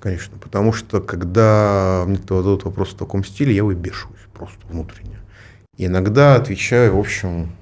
Конечно. 0.01 0.39
Потому 0.39 0.73
что 0.73 1.01
когда 1.01 2.05
мне 2.07 2.17
задают 2.17 2.65
вопрос 2.65 2.91
в 2.91 2.97
таком 2.97 3.25
стиле, 3.25 3.55
я 3.55 3.63
выбешиваюсь 3.63 4.21
просто 4.33 4.67
внутренне. 4.69 5.22
Иногда 5.87 6.37
отвечаю, 6.37 6.97
в 6.97 6.99
общем, 6.99 7.53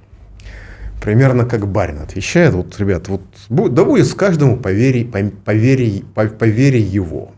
примерно 1.00 1.44
как 1.44 1.66
барин 1.66 2.00
отвечает. 2.00 2.54
Вот, 2.54 2.78
ребят, 2.78 3.08
вот 3.08 3.22
да 3.48 3.84
будет 3.84 4.06
с 4.06 4.14
каждому 4.14 4.56
по 4.56 4.72
вере, 4.72 5.04
по, 5.04 5.18
по, 5.44 5.52
вере, 5.52 6.02
по, 6.14 6.26
по 6.26 6.44
вере 6.44 6.80
его. 6.80 7.32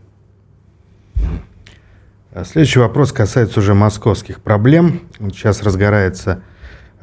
Следующий 2.45 2.79
вопрос 2.79 3.11
касается 3.11 3.59
уже 3.59 3.73
московских 3.73 4.41
проблем. 4.41 5.01
Сейчас 5.19 5.61
разгорается 5.61 6.41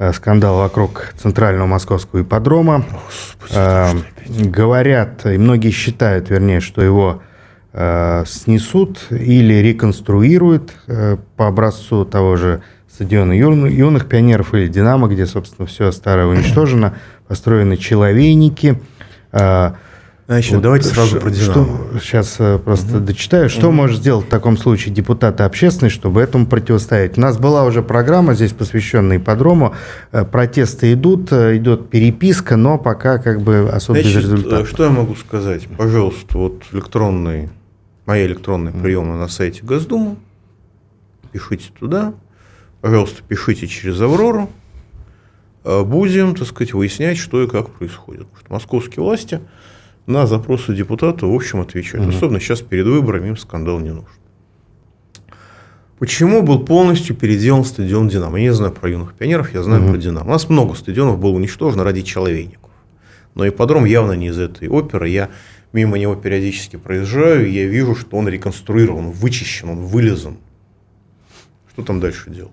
Э, 0.01 0.13
скандал 0.13 0.57
вокруг 0.57 1.13
центрального 1.15 1.67
московского 1.67 2.23
ипподрома. 2.23 2.85
Господи, 2.91 3.53
э, 3.53 4.49
говорят, 4.49 5.27
и 5.27 5.37
многие 5.37 5.69
считают, 5.69 6.31
вернее, 6.31 6.59
что 6.59 6.81
его 6.81 7.21
э, 7.71 8.23
снесут 8.25 9.05
или 9.11 9.53
реконструируют 9.61 10.73
э, 10.87 11.17
по 11.37 11.47
образцу 11.47 12.03
того 12.05 12.35
же 12.35 12.63
стадиона 12.93 13.33
юных, 13.33 13.71
юных 13.71 14.07
пионеров 14.07 14.53
или 14.53 14.67
Динамо, 14.67 15.07
где, 15.07 15.25
собственно, 15.25 15.67
все 15.67 15.91
старое 15.91 16.25
уничтожено, 16.27 16.95
построены 17.27 17.77
человейники. 17.77 18.81
Э, 19.31 19.71
Значит, 20.27 20.53
вот 20.53 20.61
давайте 20.61 20.87
сразу 20.87 21.19
про 21.19 21.29
Динамо. 21.29 21.51
Что, 21.51 21.99
сейчас 21.99 22.37
э, 22.39 22.57
просто 22.57 22.97
угу. 22.97 23.05
дочитаю. 23.05 23.49
Что 23.49 23.67
угу. 23.67 23.75
может 23.75 23.97
сделать 23.97 24.27
в 24.27 24.29
таком 24.29 24.55
случае 24.55 24.93
депутаты 24.93 25.43
общественные, 25.43 25.89
чтобы 25.89 26.21
этому 26.21 26.45
противостоять? 26.45 27.17
У 27.17 27.21
нас 27.21 27.37
была 27.37 27.65
уже 27.65 27.83
программа 27.83 28.33
здесь, 28.33 28.53
посвященная 28.53 29.17
ипподрому. 29.17 29.75
Э, 30.13 30.23
протесты 30.23 30.93
идут, 30.93 31.33
э, 31.33 31.57
идет 31.57 31.89
переписка, 31.89 32.55
но 32.55 32.77
пока 32.77 33.17
как 33.17 33.41
бы 33.41 33.69
особо 33.69 33.99
Значит, 33.99 34.15
без 34.15 34.23
результата. 34.23 34.65
Что 34.65 34.85
я 34.85 34.89
могу 34.89 35.15
сказать? 35.15 35.67
Пожалуйста, 35.77 36.37
вот 36.37 36.63
электронный, 36.71 37.49
моя 38.05 38.25
электронная 38.25 38.71
приемная 38.71 39.17
на 39.17 39.27
сайте 39.27 39.63
Госдумы. 39.63 40.15
Пишите 41.33 41.71
туда. 41.77 42.13
Пожалуйста, 42.81 43.21
пишите 43.27 43.67
через 43.67 44.01
Аврору. 44.01 44.49
Будем, 45.63 46.35
так 46.35 46.47
сказать, 46.47 46.73
выяснять, 46.73 47.17
что 47.17 47.43
и 47.43 47.47
как 47.47 47.69
происходит. 47.69 48.27
Потому 48.27 48.41
что 48.41 48.53
московские 48.53 49.03
власти– 49.03 49.39
на 50.07 50.27
запросы 50.27 50.73
депутата, 50.73 51.25
в 51.25 51.33
общем, 51.33 51.61
отвечают. 51.61 52.07
Угу. 52.07 52.15
Особенно 52.15 52.39
сейчас 52.39 52.61
перед 52.61 52.85
выборами 52.85 53.29
им 53.29 53.37
скандал 53.37 53.79
не 53.79 53.89
нужен. 53.89 54.09
Почему 55.99 56.41
был 56.41 56.65
полностью 56.65 57.15
переделан 57.15 57.63
стадион 57.63 58.07
«Динамо»? 58.07 58.37
Я 58.39 58.45
не 58.45 58.53
знаю 58.53 58.73
про 58.73 58.89
юных 58.89 59.13
пионеров, 59.13 59.53
я 59.53 59.61
знаю 59.61 59.83
угу. 59.83 59.91
про 59.91 59.97
«Динамо». 59.99 60.27
У 60.27 60.31
нас 60.31 60.49
много 60.49 60.73
стадионов 60.73 61.19
было 61.19 61.31
уничтожено 61.31 61.83
ради 61.83 62.01
человейников. 62.01 62.71
Но 63.35 63.47
ипподром 63.47 63.85
явно 63.85 64.13
не 64.13 64.27
из 64.27 64.39
этой 64.39 64.67
оперы. 64.67 65.09
Я 65.09 65.29
мимо 65.73 65.97
него 65.99 66.15
периодически 66.15 66.77
проезжаю, 66.77 67.47
и 67.47 67.51
я 67.51 67.65
вижу, 67.65 67.95
что 67.95 68.17
он 68.17 68.27
реконструирован, 68.27 69.11
вычищен, 69.11 69.69
он 69.69 69.85
вылезан. 69.85 70.37
Что 71.71 71.83
там 71.83 71.99
дальше 71.99 72.31
делать? 72.31 72.51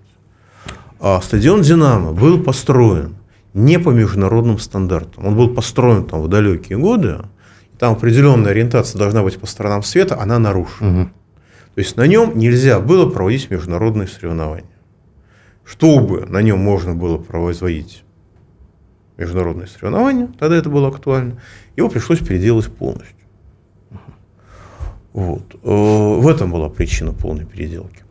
А 0.99 1.21
стадион 1.21 1.61
«Динамо» 1.61 2.11
был 2.11 2.43
построен 2.43 3.15
не 3.53 3.79
по 3.79 3.89
международным 3.89 4.59
стандартам. 4.59 5.25
Он 5.27 5.35
был 5.35 5.53
построен 5.53 6.05
там 6.05 6.21
в 6.21 6.27
далекие 6.27 6.77
годы, 6.77 7.19
там 7.79 7.93
определенная 7.93 8.51
ориентация 8.51 8.99
должна 8.99 9.23
быть 9.23 9.39
по 9.39 9.45
сторонам 9.45 9.83
света, 9.83 10.19
она 10.19 10.37
нарушена. 10.37 11.01
Угу. 11.03 11.09
То 11.75 11.79
есть 11.79 11.95
на 11.95 12.05
нем 12.05 12.37
нельзя 12.37 12.79
было 12.81 13.09
проводить 13.09 13.49
международные 13.49 14.07
соревнования. 14.07 14.69
Чтобы 15.63 16.25
на 16.25 16.41
нем 16.41 16.59
можно 16.59 16.93
было 16.93 17.17
производить 17.17 18.03
международные 19.17 19.67
соревнования, 19.67 20.27
тогда 20.37 20.57
это 20.57 20.69
было 20.69 20.89
актуально, 20.89 21.39
его 21.77 21.87
пришлось 21.87 22.19
переделать 22.19 22.67
полностью. 22.67 23.15
Вот. 25.13 25.55
Э, 25.63 26.19
в 26.19 26.27
этом 26.27 26.51
была 26.51 26.69
причина 26.69 27.13
полной 27.13 27.45
переделки. 27.45 28.03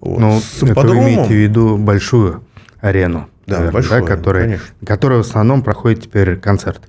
Вот. 0.00 0.20
Ну, 0.20 0.40
это 0.62 0.80
вы 0.80 0.98
имеете 0.98 1.28
в 1.28 1.30
виду 1.30 1.76
большую 1.76 2.42
арену, 2.80 3.28
да, 3.46 3.56
наверное, 3.56 3.72
большую, 3.72 4.00
да, 4.00 4.06
которая, 4.06 4.60
которая 4.86 5.18
в 5.18 5.22
основном 5.22 5.62
проходит 5.62 6.04
теперь 6.04 6.36
концерт. 6.36 6.82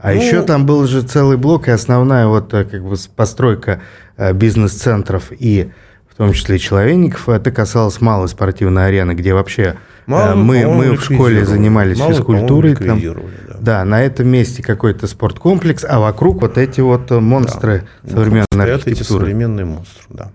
А 0.00 0.12
ну, 0.12 0.20
еще 0.20 0.42
там 0.42 0.66
был 0.66 0.86
же 0.86 1.02
целый 1.02 1.36
блок, 1.36 1.68
и 1.68 1.70
основная 1.70 2.26
вот 2.26 2.52
э, 2.54 2.64
как 2.64 2.84
бы 2.84 2.96
постройка 3.16 3.80
э, 4.16 4.32
бизнес-центров 4.32 5.30
и 5.30 5.72
в 6.08 6.16
том 6.16 6.32
числе 6.32 6.58
человейников, 6.58 7.28
это 7.28 7.50
касалось 7.50 8.00
малой 8.00 8.28
спортивной 8.28 8.86
арены, 8.86 9.12
где 9.12 9.34
вообще 9.34 9.62
э, 9.62 9.74
Мало, 10.06 10.34
мы, 10.34 10.66
мы 10.66 10.96
в 10.96 11.02
школе 11.02 11.44
занимались 11.44 11.98
Мало, 11.98 12.12
физкультурой. 12.12 12.76
Там, 12.76 13.00
да. 13.00 13.56
да, 13.58 13.84
на 13.84 14.02
этом 14.02 14.28
месте 14.28 14.62
какой-то 14.62 15.06
спорткомплекс, 15.08 15.84
а 15.84 15.98
вокруг 15.98 16.40
вот 16.40 16.56
эти 16.58 16.80
вот 16.80 17.10
монстры 17.10 17.88
да. 18.02 18.12
современной 18.12 18.46
архитектуры. 18.74 18.92
эти 18.92 19.02
современные 19.02 19.66
монстры, 19.66 20.04
да. 20.10 20.30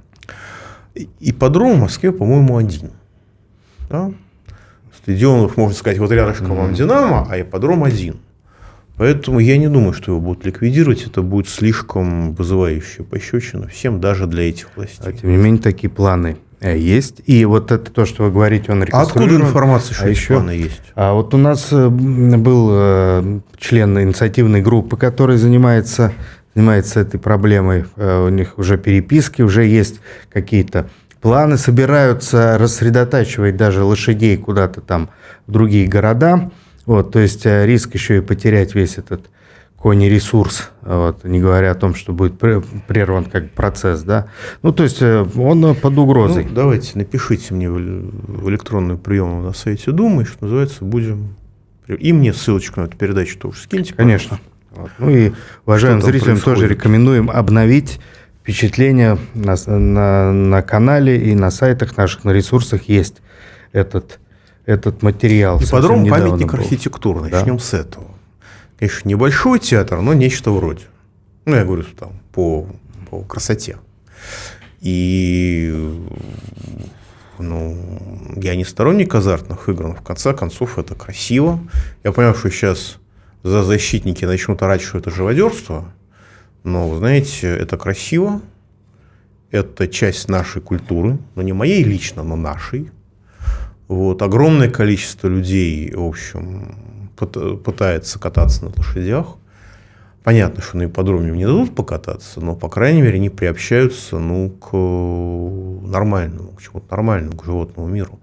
И 1.19 1.31
подром 1.31 1.77
в 1.77 1.81
Москве, 1.81 2.11
по-моему, 2.11 2.57
один. 2.57 2.91
Да? 3.89 4.11
Стадионов, 4.95 5.57
можно 5.57 5.75
сказать, 5.75 5.99
вот 5.99 6.11
рядышком 6.11 6.55
вам 6.55 6.73
Динамо, 6.73 7.27
а 7.29 7.41
ипподром 7.41 7.83
один– 7.83 8.17
Поэтому 9.01 9.39
я 9.39 9.57
не 9.57 9.67
думаю, 9.67 9.93
что 9.93 10.11
его 10.11 10.21
будут 10.21 10.45
ликвидировать. 10.45 11.07
Это 11.07 11.23
будет 11.23 11.49
слишком 11.49 12.33
вызывающая 12.33 13.03
пощечина 13.03 13.67
всем, 13.67 13.99
даже 13.99 14.27
для 14.27 14.47
этих 14.47 14.67
властей. 14.75 15.01
А 15.03 15.11
тем 15.11 15.31
не 15.31 15.37
менее, 15.37 15.59
такие 15.59 15.89
планы 15.89 16.37
э, 16.59 16.77
есть. 16.77 17.21
И 17.25 17.43
вот 17.45 17.71
это 17.71 17.91
то, 17.91 18.05
что 18.05 18.25
вы 18.25 18.29
говорите, 18.29 18.71
он 18.71 18.85
А 18.91 19.01
откуда 19.01 19.37
информация, 19.37 19.95
что 19.95 20.05
а 20.05 20.09
еще, 20.09 20.35
планы 20.35 20.51
есть? 20.51 20.83
А 20.93 21.13
вот 21.13 21.33
у 21.33 21.37
нас 21.37 21.69
э, 21.71 21.89
был 21.89 22.69
э, 22.73 23.39
член 23.57 23.99
инициативной 23.99 24.61
группы, 24.61 24.97
который 24.97 25.37
занимается, 25.37 26.13
занимается 26.55 26.99
этой 26.99 27.19
проблемой. 27.19 27.85
У 27.97 28.29
них 28.29 28.57
уже 28.57 28.77
переписки, 28.77 29.41
уже 29.41 29.65
есть 29.65 29.99
какие-то 30.31 30.89
планы, 31.21 31.57
собираются 31.57 32.57
рассредотачивать 32.57 33.55
даже 33.55 33.83
лошадей 33.83 34.37
куда-то 34.37 34.81
там 34.81 35.09
в 35.47 35.51
другие 35.51 35.87
города. 35.87 36.51
Вот, 36.87 37.11
то 37.11 37.19
есть 37.19 37.45
э, 37.45 37.67
риск 37.67 37.93
еще 37.93 38.17
и 38.17 38.21
потерять 38.21 38.73
весь 38.73 38.97
этот 38.97 39.29
кони 39.77 40.05
ресурс, 40.05 40.71
вот, 40.81 41.23
не 41.23 41.39
говоря 41.39 41.71
о 41.71 41.75
том, 41.75 41.93
что 41.93 42.11
будет 42.11 42.39
прерван 42.39 43.25
как 43.25 43.51
процесс, 43.51 44.01
да. 44.01 44.27
Ну, 44.63 44.71
то 44.71 44.83
есть 44.83 45.01
э, 45.01 45.25
он 45.35 45.75
под 45.75 45.97
угрозой. 45.99 46.45
Ну, 46.45 46.55
давайте 46.55 46.97
напишите 46.97 47.53
мне 47.53 47.69
в 47.69 48.49
электронную 48.49 48.97
приему 48.97 49.43
на 49.43 49.53
сайте 49.53 49.91
Думы, 49.91 50.25
что 50.25 50.45
называется, 50.45 50.83
будем... 50.83 51.35
И 51.87 52.13
мне 52.13 52.33
ссылочку 52.33 52.79
на 52.79 52.85
эту 52.85 52.97
передачу 52.97 53.37
тоже 53.37 53.59
скиньте. 53.59 53.93
Конечно. 53.93 54.39
Вот. 54.71 54.91
Ну 54.97 55.09
и 55.09 55.31
уважаемым 55.65 56.01
зрителям 56.01 56.35
происходит? 56.35 56.59
тоже 56.59 56.67
рекомендуем 56.67 57.29
обновить 57.29 57.99
впечатления 58.41 59.17
на, 59.33 59.55
на, 59.67 60.31
на 60.31 60.61
канале 60.61 61.17
и 61.17 61.35
на 61.35 61.51
сайтах 61.51 61.97
наших, 61.97 62.23
на 62.23 62.31
ресурсах 62.31 62.83
есть 62.83 63.21
этот 63.71 64.19
этот 64.65 65.01
материал. 65.01 65.59
Ипподром– 65.59 66.05
памятник 66.09 66.51
был. 66.51 66.59
архитектуры. 66.59 67.21
Начнем 67.21 67.57
да. 67.57 67.63
с 67.63 67.73
этого. 67.73 68.07
Конечно, 68.79 69.09
небольшой 69.09 69.59
театр, 69.59 70.01
но 70.01 70.13
нечто 70.13 70.51
вроде. 70.51 70.85
Ну, 71.45 71.55
я 71.55 71.65
говорю 71.65 71.83
там 71.97 72.13
по, 72.31 72.67
по 73.09 73.21
красоте. 73.21 73.77
И 74.81 75.99
ну, 77.37 77.77
я 78.35 78.55
не 78.55 78.65
сторонник 78.65 79.13
азартных 79.13 79.67
игр, 79.69 79.87
но 79.87 79.95
в 79.95 80.01
конце 80.01 80.33
концов 80.33 80.77
это 80.77 80.95
красиво. 80.95 81.59
Я 82.03 82.11
понял, 82.11 82.35
что 82.35 82.49
сейчас 82.49 82.97
за 83.43 83.63
защитники 83.63 84.25
начнут 84.25 84.61
орать, 84.61 84.81
что 84.81 84.99
это 84.99 85.09
живодерство. 85.09 85.93
Но, 86.63 86.95
знаете, 86.95 87.47
это 87.47 87.77
красиво. 87.77 88.41
Это 89.49 89.87
часть 89.87 90.29
нашей 90.29 90.61
культуры. 90.61 91.17
Но 91.35 91.41
не 91.41 91.53
моей 91.53 91.83
лично, 91.83 92.23
но 92.23 92.35
нашей. 92.35 92.91
Вот, 93.87 94.21
огромное 94.21 94.69
количество 94.69 95.27
людей, 95.27 95.91
в 95.93 96.03
общем, 96.03 97.09
пытается 97.17 98.19
кататься 98.19 98.63
на 98.65 98.71
лошадях. 98.75 99.35
Понятно, 100.23 100.61
что 100.61 100.77
на 100.77 100.85
ипподроме 100.85 101.31
не 101.31 101.45
дадут 101.45 101.75
покататься, 101.75 102.39
но, 102.41 102.55
по 102.55 102.69
крайней 102.69 103.01
мере, 103.01 103.15
они 103.15 103.29
приобщаются 103.29 104.19
ну, 104.19 104.49
к 104.51 104.71
нормальному, 104.75 106.51
к 106.51 106.61
чему-то 106.61 106.85
нормальному, 106.91 107.35
к 107.35 107.43
животному 107.43 107.89
миру. 107.89 108.19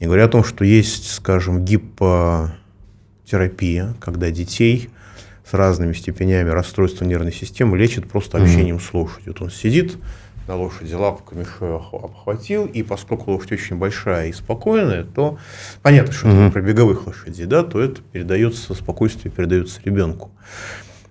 Не 0.00 0.06
говоря 0.06 0.24
о 0.24 0.28
том, 0.28 0.42
что 0.42 0.64
есть, 0.64 1.10
скажем, 1.12 1.64
гипотерапия, 3.28 3.94
когда 4.00 4.30
детей 4.30 4.90
с 5.48 5.52
разными 5.54 5.92
степенями 5.92 6.50
расстройства 6.50 7.04
нервной 7.04 7.32
системы 7.32 7.76
лечат 7.78 8.08
просто 8.08 8.38
общением 8.38 8.76
mm-hmm. 8.76 8.90
с 8.90 8.94
лошадью. 8.94 9.32
Вот 9.32 9.42
он 9.42 9.50
сидит, 9.50 9.96
на 10.46 10.56
лошади 10.56 10.94
лапками 10.94 11.46
обхватил, 11.60 12.66
и 12.66 12.82
поскольку 12.82 13.32
лошадь 13.32 13.52
очень 13.52 13.76
большая 13.76 14.28
и 14.28 14.32
спокойная, 14.32 15.04
то 15.04 15.38
понятно, 15.82 16.12
что 16.12 16.28
угу. 16.28 16.50
про 16.50 16.62
беговых 16.62 17.06
лошадей, 17.06 17.44
да, 17.44 17.62
то 17.62 17.80
это 17.80 18.00
передается, 18.12 18.72
спокойствие 18.72 19.30
передается 19.30 19.80
ребенку. 19.84 20.30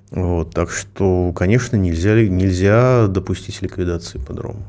Вот, 0.09 0.55
так 0.55 0.71
что, 0.71 1.33
конечно, 1.33 1.75
нельзя, 1.75 2.15
нельзя 2.15 3.05
допустить 3.07 3.61
ликвидации 3.61 4.17
подрома. 4.17 4.63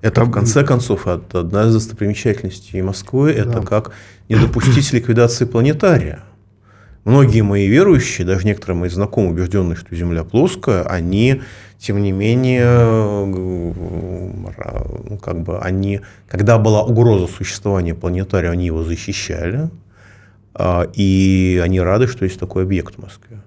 Это, 0.00 0.24
в 0.24 0.30
конце 0.32 0.64
концов, 0.64 1.06
одна 1.06 1.68
из 1.68 1.74
достопримечательностей 1.74 2.82
Москвы, 2.82 3.34
да. 3.34 3.42
это 3.42 3.62
как 3.62 3.92
не 4.28 4.36
допустить 4.36 4.92
ликвидации 4.92 5.44
планетария. 5.44 6.24
Многие 7.04 7.40
мои 7.40 7.66
верующие, 7.66 8.26
даже 8.26 8.46
некоторые 8.46 8.76
мои 8.76 8.88
знакомые, 8.90 9.32
убежденные, 9.32 9.76
что 9.76 9.94
Земля 9.96 10.22
плоская, 10.22 10.82
они 10.82 11.40
тем 11.78 12.02
не 12.02 12.12
менее, 12.12 12.62
как 15.22 15.40
бы 15.40 15.58
они, 15.60 16.02
когда 16.28 16.58
была 16.58 16.82
угроза 16.82 17.26
существования 17.26 17.94
планетария, 17.94 18.50
они 18.50 18.66
его 18.66 18.84
защищали, 18.84 19.70
а, 20.54 20.86
и 20.92 21.58
они 21.64 21.80
рады, 21.80 22.06
что 22.06 22.26
есть 22.26 22.38
такой 22.38 22.64
объект 22.64 22.96
в 22.96 22.98
Москве. 22.98 23.38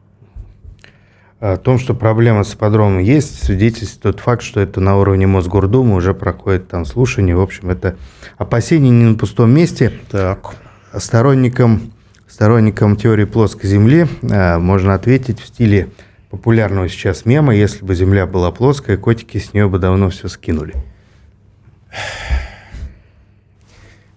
О 1.39 1.57
том, 1.57 1.77
что 1.77 1.93
проблема 1.93 2.43
с 2.43 2.55
ипподромом 2.55 2.99
есть, 2.99 3.43
свидетельствует 3.43 4.15
тот 4.15 4.23
факт, 4.23 4.41
что 4.41 4.61
это 4.61 4.79
на 4.79 4.97
уровне 4.97 5.27
Мосгордумы 5.27 5.95
уже 5.95 6.15
проходит 6.15 6.69
там 6.69 6.85
слушание. 6.85 7.35
В 7.35 7.41
общем, 7.41 7.69
это 7.69 7.97
опасение 8.37 8.89
не 8.89 9.03
на 9.03 9.15
пустом 9.15 9.51
месте. 9.51 9.91
Так. 10.09 10.55
Сторонникам, 10.95 11.92
сторонникам 12.33 12.95
теории 12.95 13.25
плоской 13.25 13.69
Земли 13.69 14.07
а, 14.23 14.57
можно 14.57 14.95
ответить 14.95 15.39
в 15.39 15.45
стиле 15.45 15.91
популярного 16.31 16.89
сейчас 16.89 17.25
мема, 17.25 17.55
если 17.55 17.85
бы 17.85 17.93
Земля 17.93 18.25
была 18.25 18.51
плоская, 18.51 18.97
котики 18.97 19.37
с 19.37 19.53
нее 19.53 19.69
бы 19.69 19.77
давно 19.77 20.09
все 20.09 20.27
скинули. 20.27 20.73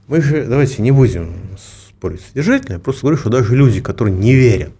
Мы 0.08 0.22
же, 0.22 0.46
давайте 0.46 0.80
не 0.80 0.92
будем 0.92 1.34
спорить 1.90 2.22
содержательно, 2.22 2.74
я 2.74 2.78
просто 2.78 3.02
говорю, 3.02 3.18
что 3.18 3.28
даже 3.28 3.54
люди, 3.54 3.82
которые 3.82 4.16
не 4.16 4.34
верят 4.34 4.72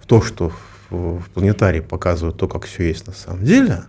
в 0.00 0.06
то, 0.06 0.20
что 0.20 0.50
в 0.90 1.22
планетарии 1.34 1.80
показывают 1.80 2.36
то, 2.36 2.48
как 2.48 2.64
все 2.64 2.88
есть 2.88 3.06
на 3.06 3.12
самом 3.12 3.44
деле, 3.44 3.84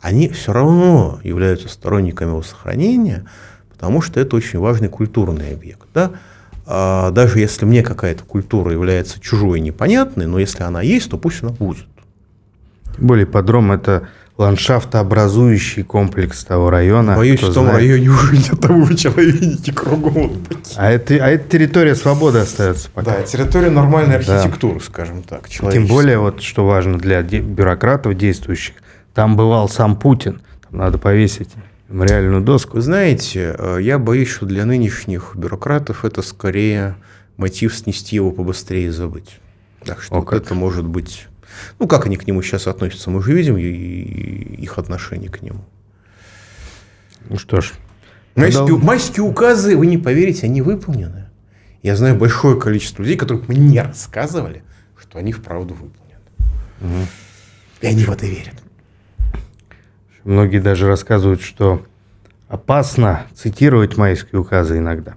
они 0.00 0.28
все 0.28 0.52
равно 0.52 1.18
являются 1.24 1.68
сторонниками 1.68 2.28
его 2.28 2.42
сохранения, 2.42 3.24
потому 3.70 4.00
что 4.00 4.20
это 4.20 4.36
очень 4.36 4.60
важный 4.60 4.88
культурный 4.88 5.52
объект. 5.52 5.88
Да? 5.92 6.12
А 6.72 7.10
даже 7.10 7.40
если 7.40 7.64
мне 7.64 7.82
какая-то 7.82 8.22
культура 8.22 8.70
является 8.70 9.18
чужой 9.20 9.58
и 9.58 9.62
непонятной, 9.62 10.26
но 10.26 10.38
если 10.38 10.62
она 10.62 10.82
есть, 10.82 11.10
то 11.10 11.18
пусть 11.18 11.42
она 11.42 11.50
будет. 11.50 11.84
Тем 12.96 13.08
более 13.08 13.26
подром– 13.26 13.72
это 13.72 14.06
ландшафтообразующий 14.38 15.82
комплекс 15.82 16.44
того 16.44 16.70
района. 16.70 17.16
Боюсь, 17.16 17.42
в 17.42 17.52
том 17.52 17.64
знает. 17.64 17.78
районе 17.78 18.08
уже 18.08 18.36
нет 18.36 18.60
того, 18.60 18.84
вы 18.84 19.24
видите 19.24 19.72
кругом. 19.72 20.46
А 20.76 20.90
это, 20.90 21.14
а 21.14 21.28
это 21.28 21.50
территория 21.50 21.96
свободы 21.96 22.38
остается 22.38 22.88
пока. 22.94 23.16
Да, 23.16 23.22
территория 23.24 23.70
нормальной 23.70 24.16
архитектуры, 24.16 24.78
да. 24.78 24.84
скажем 24.84 25.24
так. 25.24 25.48
Тем 25.48 25.88
более, 25.88 26.18
вот 26.18 26.40
что 26.40 26.64
важно 26.64 26.98
для 26.98 27.22
бюрократов 27.22 28.16
действующих, 28.16 28.76
там 29.12 29.36
бывал 29.36 29.68
сам 29.68 29.96
Путин. 29.96 30.40
Там 30.70 30.78
надо 30.78 30.98
повесить 30.98 31.50
мемориальную 31.90 32.40
доску. 32.40 32.76
Вы 32.76 32.82
знаете, 32.82 33.54
э, 33.58 33.78
я 33.80 33.98
боюсь, 33.98 34.28
что 34.28 34.46
для 34.46 34.64
нынешних 34.64 35.34
бюрократов 35.34 36.04
это 36.04 36.22
скорее 36.22 36.96
мотив 37.36 37.74
снести 37.74 38.16
его 38.16 38.30
побыстрее 38.30 38.86
и 38.86 38.90
забыть. 38.90 39.38
Так 39.84 40.00
что 40.00 40.14
О, 40.14 40.20
вот 40.20 40.32
это 40.32 40.54
может 40.54 40.86
быть 40.86 41.26
ну, 41.78 41.86
как 41.86 42.06
они 42.06 42.16
к 42.16 42.26
нему 42.26 42.42
сейчас 42.42 42.66
относятся, 42.66 43.10
мы 43.10 43.18
уже 43.18 43.32
видим 43.32 43.56
и 43.56 43.64
их 43.64 44.78
отношение 44.78 45.30
к 45.30 45.42
нему. 45.42 45.64
Ну 47.28 47.38
что 47.38 47.60
ж. 47.60 47.72
Майские, 48.34 48.66
Когда... 48.66 48.84
майские 48.84 49.24
указы, 49.24 49.76
вы 49.76 49.86
не 49.86 49.98
поверите, 49.98 50.46
они 50.46 50.62
выполнены. 50.62 51.26
Я 51.82 51.96
знаю 51.96 52.16
большое 52.16 52.58
количество 52.58 53.02
людей, 53.02 53.16
которые 53.16 53.44
мне 53.48 53.82
рассказывали, 53.82 54.62
что 54.98 55.18
они 55.18 55.32
вправду 55.32 55.74
выполнены. 55.74 56.20
Угу. 56.80 57.06
И 57.82 57.86
они 57.86 58.04
в 58.04 58.10
это 58.10 58.26
верят. 58.26 58.59
Многие 60.24 60.60
даже 60.60 60.86
рассказывают, 60.86 61.40
что 61.40 61.84
опасно 62.48 63.26
цитировать 63.34 63.96
майские 63.96 64.40
указы 64.40 64.78
иногда. 64.78 65.14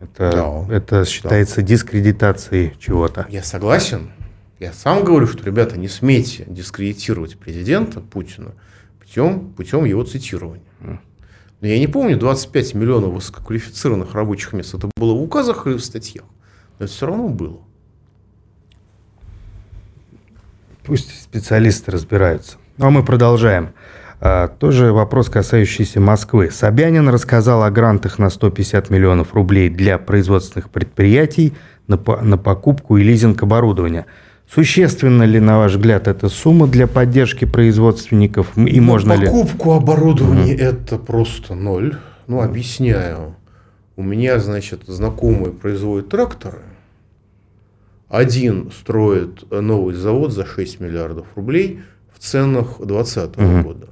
Это, 0.00 0.66
да, 0.68 0.74
это 0.74 1.04
считается 1.04 1.56
да. 1.56 1.62
дискредитацией 1.62 2.74
чего-то. 2.78 3.26
Я 3.30 3.42
согласен. 3.42 4.10
Я 4.58 4.72
сам 4.72 5.04
говорю, 5.04 5.26
что, 5.26 5.44
ребята, 5.44 5.78
не 5.78 5.88
смейте 5.88 6.44
дискредитировать 6.46 7.38
президента 7.38 8.00
Путина 8.00 8.52
путем, 8.98 9.52
путем 9.54 9.84
его 9.84 10.04
цитирования. 10.04 10.64
Но 11.60 11.68
я 11.68 11.78
не 11.78 11.86
помню, 11.86 12.18
25 12.18 12.74
миллионов 12.74 13.14
высококвалифицированных 13.14 14.14
рабочих 14.14 14.52
мест, 14.52 14.74
это 14.74 14.90
было 14.96 15.14
в 15.14 15.22
указах 15.22 15.66
или 15.66 15.74
в 15.74 15.84
статьях? 15.84 16.24
Но 16.78 16.84
это 16.84 16.92
все 16.92 17.06
равно 17.06 17.28
было. 17.28 17.60
Пусть 20.84 21.22
специалисты 21.22 21.90
разбираются. 21.90 22.58
Ну, 22.76 22.86
а 22.86 22.90
мы 22.90 23.02
продолжаем. 23.02 23.72
А, 24.26 24.48
тоже 24.48 24.92
вопрос, 24.92 25.28
касающийся 25.28 26.00
Москвы. 26.00 26.50
Собянин 26.50 27.08
рассказал 27.08 27.62
о 27.62 27.70
грантах 27.70 28.18
на 28.18 28.30
150 28.30 28.88
миллионов 28.88 29.34
рублей 29.34 29.68
для 29.68 29.98
производственных 29.98 30.70
предприятий 30.70 31.52
на, 31.86 31.98
на 32.22 32.38
покупку 32.38 32.96
и 32.96 33.02
лизинг 33.04 33.42
оборудования– 33.42 34.06
Существенна 34.50 35.22
ли, 35.24 35.40
на 35.40 35.58
ваш 35.58 35.72
взгляд, 35.72 36.06
эта 36.06 36.28
сумма 36.28 36.66
для 36.66 36.86
поддержки 36.86 37.44
производственников? 37.44 38.56
И 38.56 38.80
ну, 38.80 38.82
можно 38.82 39.14
покупку 39.14 39.36
ли... 39.36 39.42
Покупку 39.42 39.72
оборудования 39.72 40.54
угу. 40.54 40.62
это 40.62 40.98
просто 40.98 41.54
ноль. 41.54 41.96
Ну, 42.26 42.40
объясняю. 42.40 43.36
У 43.96 44.02
меня, 44.02 44.38
значит, 44.38 44.82
знакомые 44.86 45.52
производят 45.52 46.08
тракторы, 46.08 46.62
Один 48.08 48.70
строит 48.70 49.50
новый 49.50 49.94
завод 49.94 50.32
за 50.32 50.44
6 50.44 50.80
миллиардов 50.80 51.26
рублей 51.36 51.80
в 52.12 52.18
ценах 52.18 52.78
2020 52.78 53.36
угу. 53.36 53.62
года, 53.62 53.88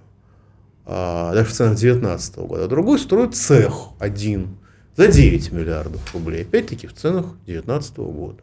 даже 0.87 1.45
в 1.45 1.53
ценах 1.53 1.79
2019 1.79 2.37
года. 2.38 2.64
А 2.64 2.68
другой 2.68 2.99
строит 2.99 3.35
цех 3.35 3.90
один 3.99 4.57
за 4.97 5.09
9 5.09 5.53
миллиардов 5.53 6.01
рублей. 6.14 6.42
Опять-таки 6.42 6.87
в 6.87 6.95
ценах 6.95 7.27
2019 7.47 7.97
года. 7.99 8.38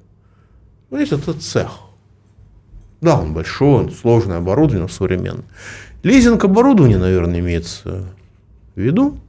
Видите, 0.91 1.15
это 1.15 1.33
цех. 1.33 1.81
Да, 3.01 3.19
он 3.19 3.33
большой, 3.33 3.85
он 3.85 3.91
сложное 3.91 4.37
оборудование, 4.37 4.89
современное. 4.89 5.45
Лизинг 6.03 6.43
оборудования, 6.43 6.97
наверное, 6.97 7.39
имеется 7.39 8.05
в 8.75 8.79
виду. 8.79 9.19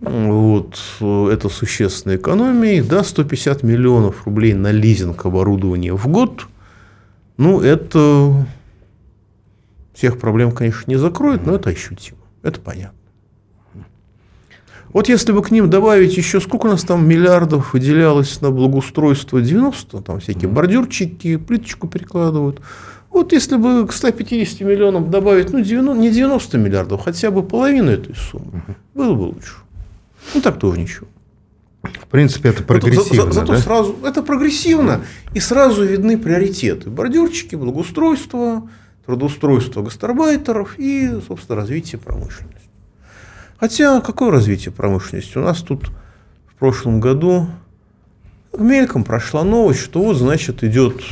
Вот, 0.00 0.78
это 1.00 1.48
существенная 1.48 2.16
экономия. 2.16 2.82
Да, 2.82 3.04
150 3.04 3.62
миллионов 3.62 4.26
рублей 4.26 4.52
на 4.52 4.70
лизинг 4.70 5.24
оборудования 5.24 5.94
в 5.94 6.06
год. 6.08 6.46
Ну, 7.36 7.60
это 7.60 8.46
всех 9.94 10.18
проблем, 10.18 10.52
конечно, 10.52 10.90
не 10.90 10.96
закроет, 10.96 11.46
но 11.46 11.54
это 11.54 11.70
ощутимо. 11.70 12.18
Это 12.42 12.60
понятно. 12.60 12.98
Вот 14.92 15.08
если 15.08 15.32
бы 15.32 15.42
к 15.42 15.50
ним 15.50 15.68
добавить 15.68 16.16
еще, 16.16 16.40
сколько 16.40 16.66
у 16.66 16.68
нас 16.68 16.84
там 16.84 17.08
миллиардов 17.08 17.72
выделялось 17.72 18.40
на 18.40 18.52
благоустройство 18.52 19.40
90, 19.42 20.00
там 20.02 20.20
всякие 20.20 20.48
бордюрчики, 20.48 21.36
плиточку 21.36 21.88
перекладывают. 21.88 22.60
Вот 23.10 23.32
если 23.32 23.56
бы 23.56 23.86
к 23.88 23.92
150 23.92 24.60
миллионам 24.60 25.10
добавить, 25.10 25.52
ну, 25.52 25.60
90, 25.60 26.00
не 26.00 26.10
90 26.10 26.58
миллиардов, 26.58 27.00
хотя 27.00 27.32
бы 27.32 27.42
половину 27.42 27.90
этой 27.90 28.14
суммы, 28.14 28.62
было 28.94 29.14
бы 29.14 29.22
лучше. 29.22 29.54
Ну, 30.32 30.40
так 30.40 30.60
тоже 30.60 30.80
ничего. 30.80 31.06
В 31.82 32.06
принципе, 32.06 32.50
это 32.50 32.62
прогрессивно. 32.62 33.26
За, 33.26 33.32
за, 33.32 33.40
зато 33.40 33.52
да? 33.52 33.58
сразу 33.58 33.96
это 34.04 34.22
прогрессивно, 34.22 35.02
и 35.34 35.40
сразу 35.40 35.84
видны 35.84 36.18
приоритеты. 36.18 36.88
Бордюрчики, 36.88 37.56
благоустройство, 37.56 38.68
трудоустройство 39.06 39.82
гастарбайтеров 39.82 40.78
и, 40.78 41.20
собственно, 41.26 41.56
развитие 41.56 42.00
промышленности. 42.00 42.60
Хотя, 43.58 44.00
какое 44.00 44.30
развитие 44.30 44.72
промышленности? 44.72 45.38
У 45.38 45.42
нас 45.42 45.60
тут 45.60 45.90
в 46.48 46.54
прошлом 46.58 47.00
году 47.00 47.46
мельком 48.58 49.04
прошла 49.04 49.44
новость, 49.44 49.80
что 49.80 50.02
вот, 50.02 50.16
значит, 50.16 50.64
идет 50.64 51.02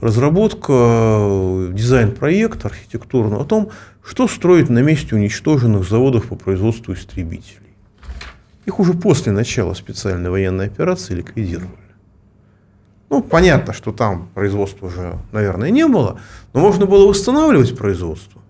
разработка, 0.00 1.68
дизайн-проект 1.72 2.64
архитектурного 2.64 3.42
о 3.42 3.44
том, 3.44 3.70
что 4.02 4.28
строить 4.28 4.70
на 4.70 4.80
месте 4.80 5.14
уничтоженных 5.14 5.88
заводов 5.88 6.28
по 6.28 6.36
производству 6.36 6.94
истребителей. 6.94 7.74
Их 8.66 8.78
уже 8.78 8.94
после 8.94 9.32
начала 9.32 9.74
специальной 9.74 10.30
военной 10.30 10.66
операции 10.66 11.14
ликвидировали. 11.14 11.89
Ну, 13.10 13.22
понятно, 13.22 13.72
что 13.72 13.90
там 13.90 14.28
производства 14.34 14.86
уже, 14.86 15.18
наверное, 15.32 15.70
не 15.70 15.86
было, 15.86 16.20
но 16.52 16.60
можно 16.60 16.86
было 16.86 17.08
восстанавливать 17.08 17.76
производство, 17.76 18.40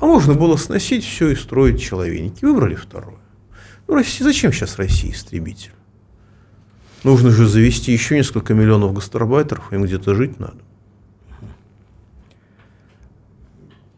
а 0.00 0.06
можно 0.06 0.34
было 0.34 0.56
сносить 0.56 1.04
все 1.04 1.28
и 1.28 1.36
строить 1.36 1.80
человеники. 1.80 2.44
Выбрали 2.44 2.74
второе. 2.74 3.18
Ну, 3.86 3.94
Россия, 3.94 4.26
зачем 4.26 4.52
сейчас 4.52 4.76
России 4.76 5.12
истребитель? 5.12 5.70
Нужно 7.04 7.30
же 7.30 7.46
завести 7.46 7.92
еще 7.92 8.16
несколько 8.16 8.54
миллионов 8.54 8.92
гастарбайтеров, 8.92 9.72
им 9.72 9.84
где-то 9.84 10.16
жить 10.16 10.40
надо. 10.40 10.58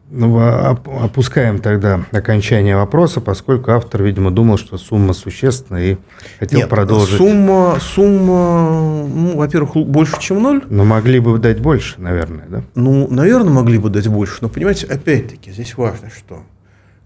опускаем 0.13 1.59
тогда 1.59 2.01
окончание 2.11 2.75
вопроса, 2.75 3.21
поскольку 3.21 3.71
автор, 3.71 4.03
видимо, 4.03 4.29
думал, 4.31 4.57
что 4.57 4.77
сумма 4.77 5.13
существенная 5.13 5.93
и 5.93 5.97
хотел 6.39 6.59
Нет, 6.59 6.69
продолжить. 6.69 7.17
Сумма, 7.17 7.77
сумма, 7.79 9.07
ну, 9.07 9.37
во-первых, 9.37 9.75
больше, 9.87 10.19
чем 10.19 10.43
ноль. 10.43 10.63
Но 10.69 10.83
могли 10.83 11.19
бы 11.19 11.37
дать 11.37 11.59
больше, 11.59 12.01
наверное, 12.01 12.45
да? 12.49 12.63
Ну, 12.75 13.07
наверное, 13.09 13.53
могли 13.53 13.77
бы 13.77 13.89
дать 13.89 14.07
больше. 14.07 14.39
Но, 14.41 14.49
понимаете, 14.49 14.85
опять-таки, 14.87 15.51
здесь 15.51 15.77
важно, 15.77 16.09
что 16.09 16.43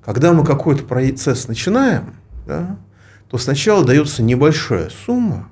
когда 0.04 0.34
мы 0.34 0.44
какой-то 0.44 0.84
процесс 0.84 1.48
начинаем, 1.48 2.16
да, 2.48 2.78
то 3.30 3.38
сначала 3.38 3.86
дается 3.86 4.24
небольшая 4.24 4.90
сумма, 5.06 5.50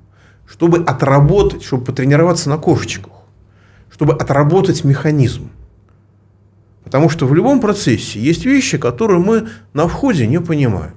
чтобы 0.48 0.84
отработать, 0.84 1.64
чтобы 1.64 1.86
потренироваться 1.86 2.50
на 2.50 2.58
кошечках, 2.58 3.14
чтобы 3.92 4.14
отработать 4.14 4.84
механизм. 4.84 5.50
Потому 6.84 7.10
что 7.10 7.26
в 7.26 7.34
любом 7.34 7.62
процессе 7.62 8.20
есть 8.20 8.46
вещи, 8.46 8.78
которые 8.78 9.20
мы 9.20 9.48
на 9.74 9.88
входе 9.88 10.28
не 10.28 10.40
понимаем. 10.40 10.94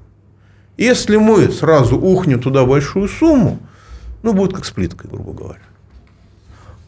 Если 0.76 1.16
мы 1.16 1.50
сразу 1.50 1.96
ухнем 1.96 2.40
туда 2.40 2.64
большую 2.64 3.08
сумму, 3.08 3.58
ну, 4.22 4.32
будет 4.32 4.52
как 4.54 4.64
с 4.64 4.70
плиткой, 4.70 5.10
грубо 5.10 5.32
говоря. 5.32 5.62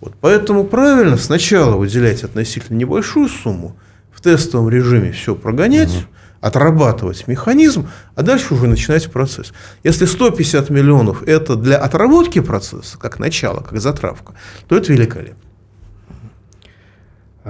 Вот, 0.01 0.15
поэтому 0.21 0.65
правильно 0.65 1.17
сначала 1.17 1.77
выделять 1.77 2.23
относительно 2.23 2.77
небольшую 2.77 3.29
сумму, 3.29 3.77
в 4.13 4.21
тестовом 4.21 4.69
режиме 4.69 5.13
все 5.13 5.37
прогонять, 5.37 5.91
угу. 5.91 6.05
отрабатывать 6.41 7.29
механизм, 7.29 7.89
а 8.17 8.23
дальше 8.23 8.55
уже 8.55 8.67
начинать 8.67 9.11
процесс. 9.11 9.53
Если 9.85 10.07
150 10.07 10.71
миллионов 10.71 11.23
это 11.23 11.55
для 11.55 11.79
отработки 11.79 12.41
процесса, 12.41 12.99
как 12.99 13.21
начало, 13.21 13.61
как 13.61 13.81
затравка, 13.81 14.35
то 14.67 14.77
это 14.77 14.93
великолепно. 14.93 15.48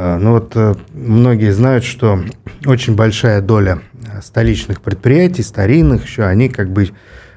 А, 0.00 0.16
ну 0.16 0.34
вот 0.34 0.52
э, 0.54 0.76
многие 0.94 1.52
знают, 1.52 1.82
что 1.82 2.20
очень 2.64 2.94
большая 2.94 3.40
доля 3.40 3.80
э, 4.06 4.22
столичных 4.22 4.80
предприятий, 4.80 5.42
старинных 5.42 6.06
еще, 6.06 6.22
они 6.22 6.48
как 6.48 6.70
бы 6.70 6.90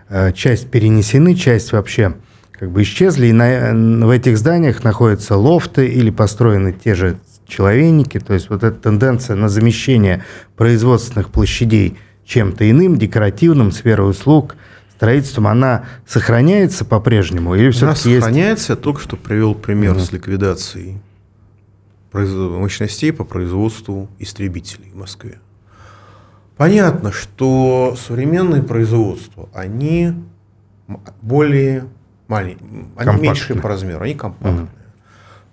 э, 0.09 0.31
часть 0.33 0.69
перенесены, 0.69 1.33
часть 1.33 1.71
вообще 1.71 2.13
как 2.51 2.69
бы 2.69 2.83
исчезли. 2.83 3.27
И 3.27 3.31
на, 3.31 4.05
в 4.05 4.11
этих 4.11 4.37
зданиях 4.37 4.83
находятся 4.83 5.37
лофты 5.37 5.87
или 5.87 6.11
построены 6.11 6.71
те 6.71 6.93
же 6.93 7.17
человейники. 7.47 8.19
То 8.19 8.35
есть 8.35 8.51
вот 8.51 8.63
эта 8.63 8.77
тенденция 8.77 9.35
на 9.35 9.49
замещение 9.49 10.23
производственных 10.55 11.29
площадей 11.31 11.97
чем-то 12.25 12.69
иным, 12.69 12.95
декоративным, 12.95 13.71
сферой 13.71 14.11
услуг, 14.11 14.55
строительством, 14.95 15.47
она 15.47 15.85
сохраняется 16.05 16.85
по-прежнему? 16.85 17.55
Или 17.55 17.71
все-таки 17.71 18.11
есть... 18.11 18.21
сохраняется. 18.21 18.73
Я 18.73 18.75
только 18.75 19.01
что 19.01 19.17
привел 19.17 19.55
пример 19.55 19.95
mm-hmm. 19.95 20.05
с 20.05 20.11
ликвидацией 20.11 21.01
мощностей 22.13 23.13
по 23.13 23.23
производству 23.23 24.09
истребителей 24.19 24.91
в 24.91 24.95
Москве. 24.95 25.39
Понятно, 26.57 27.11
что 27.11 27.95
современные 27.97 28.61
производства, 28.61 29.49
они 29.53 30.13
более 31.21 31.87
маленькие, 32.27 32.85
они 32.95 33.21
меньшие 33.21 33.59
по 33.59 33.69
размеру, 33.69 34.03
они 34.03 34.13
компактные. 34.13 34.63
Угу. 34.63 34.69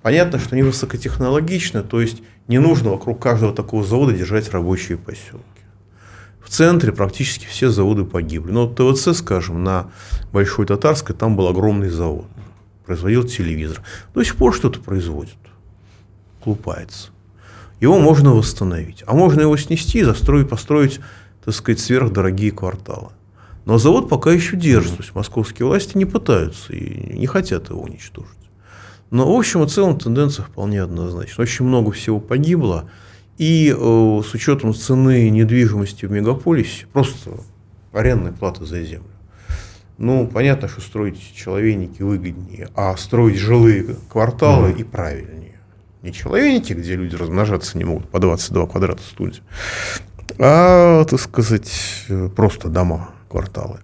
Понятно, 0.03 0.39
что 0.39 0.55
они 0.55 0.63
высокотехнологичны, 0.63 1.83
то 1.83 2.01
есть 2.01 2.23
не 2.47 2.59
нужно 2.59 2.91
вокруг 2.91 3.23
каждого 3.23 3.55
такого 3.55 3.85
завода 3.85 4.13
держать 4.13 4.51
рабочие 4.51 4.99
поселки. 4.99 5.45
В 6.43 6.51
центре 6.51 6.93
практически 6.93 7.47
все 7.47 7.71
заводы 7.71 8.05
погибли. 8.05 8.53
Но 8.53 8.67
вот 8.67 8.77
ТВЦ, 8.77 9.17
скажем, 9.17 9.65
на 9.65 9.91
Большой 10.33 10.67
Татарской, 10.67 11.15
там 11.15 11.37
был 11.37 11.47
огромный 11.47 11.91
завод. 11.91 12.27
Производил 12.87 13.25
телевизор. 13.25 13.83
До 14.15 14.25
сих 14.25 14.37
пор 14.37 14.55
что-то 14.55 14.81
производит 14.81 15.37
лупается. 16.47 17.11
Его 17.81 17.99
можно 17.99 18.35
восстановить. 18.35 19.05
А 19.07 19.15
можно 19.15 19.43
его 19.43 19.57
снести 19.57 20.01
и 20.01 20.05
застроить, 20.05 20.49
построить, 20.49 21.01
так 21.45 21.55
сказать, 21.55 21.81
сверхдорогие 21.81 22.51
кварталы. 22.51 23.11
Но 23.65 23.79
завод 23.79 24.09
пока 24.09 24.33
еще 24.33 24.57
держится. 24.57 24.97
То 24.97 25.03
есть 25.03 25.15
московские 25.15 25.67
власти 25.67 25.97
не 25.97 26.05
пытаются 26.05 26.73
и 26.73 27.17
не 27.19 27.27
хотят 27.27 27.71
его 27.71 27.83
уничтожить. 27.83 28.33
Но 29.11 29.33
в 29.33 29.39
общем 29.39 29.63
и 29.63 29.69
целом 29.69 29.99
тенденция 29.99 30.45
вполне 30.45 30.83
однозначна. 30.83 31.43
Очень 31.43 31.67
много 31.67 31.93
всего 31.93 32.19
погибло. 32.19 32.91
И 33.39 33.75
э, 33.77 34.23
с 34.29 34.35
учетом 34.35 34.75
цены 34.75 35.31
недвижимости 35.31 36.07
в 36.07 36.11
мегаполисе, 36.11 36.87
просто 36.93 37.31
арендная 37.93 38.33
плата 38.33 38.65
за 38.65 38.83
землю. 38.83 39.11
Ну, 39.97 40.27
понятно, 40.27 40.69
что 40.69 40.81
строить 40.81 41.21
человейники 41.35 42.03
выгоднее, 42.03 42.69
а 42.75 42.97
строить 42.97 43.37
жилые 43.37 43.97
кварталы 44.11 44.71
mm. 44.71 44.81
и 44.81 44.85
правильнее 44.85 45.48
не 46.03 46.13
человейники, 46.13 46.73
где 46.73 46.95
люди 46.95 47.17
размножаться 47.17 47.77
не 47.79 47.85
могут 47.85 48.09
по 48.09 48.19
22 48.19 48.67
квадрата 48.67 49.03
студии, 49.03 49.43
а, 50.39 51.05
так 51.05 51.21
сказать, 51.21 52.07
просто 52.37 52.69
дома, 52.69 53.11
кварталы. 53.29 53.81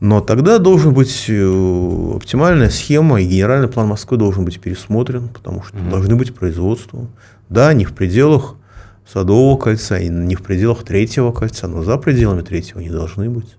Но 0.00 0.20
тогда 0.20 0.58
должен 0.58 0.92
быть 0.92 1.26
э, 1.28 2.12
оптимальная 2.14 2.68
схема, 2.68 3.22
и 3.22 3.26
генеральный 3.26 3.68
план 3.68 3.88
Москвы 3.88 4.18
должен 4.18 4.44
быть 4.44 4.60
пересмотрен, 4.60 5.28
потому 5.28 5.62
что 5.62 5.78
mm-hmm. 5.78 5.90
должны 5.90 6.16
быть 6.16 6.34
производства. 6.34 7.06
Да, 7.48 7.72
не 7.72 7.84
в 7.84 7.94
пределах 7.94 8.56
Садового 9.10 9.56
кольца, 9.56 9.96
и 9.96 10.08
не 10.08 10.34
в 10.34 10.42
пределах 10.42 10.84
Третьего 10.84 11.32
кольца, 11.32 11.68
но 11.68 11.82
за 11.82 11.96
пределами 11.96 12.42
Третьего 12.42 12.80
не 12.80 12.90
должны 12.90 13.30
быть. 13.30 13.56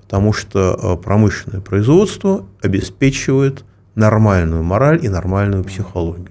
Потому 0.00 0.32
что 0.32 0.76
э, 0.82 0.96
промышленное 0.96 1.60
производство 1.60 2.46
обеспечивает 2.62 3.64
нормальную 3.94 4.64
мораль 4.64 5.04
и 5.04 5.08
нормальную 5.08 5.62
психологию. 5.62 6.30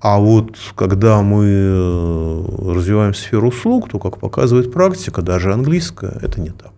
А 0.00 0.18
вот 0.18 0.56
когда 0.76 1.20
мы 1.20 1.44
э, 1.46 2.72
развиваем 2.74 3.12
сферу 3.12 3.48
услуг, 3.48 3.90
то, 3.90 3.98
как 3.98 4.18
показывает 4.18 4.72
практика, 4.72 5.20
даже 5.20 5.52
английская, 5.52 6.18
это 6.22 6.40
не 6.40 6.50
так. 6.50 6.72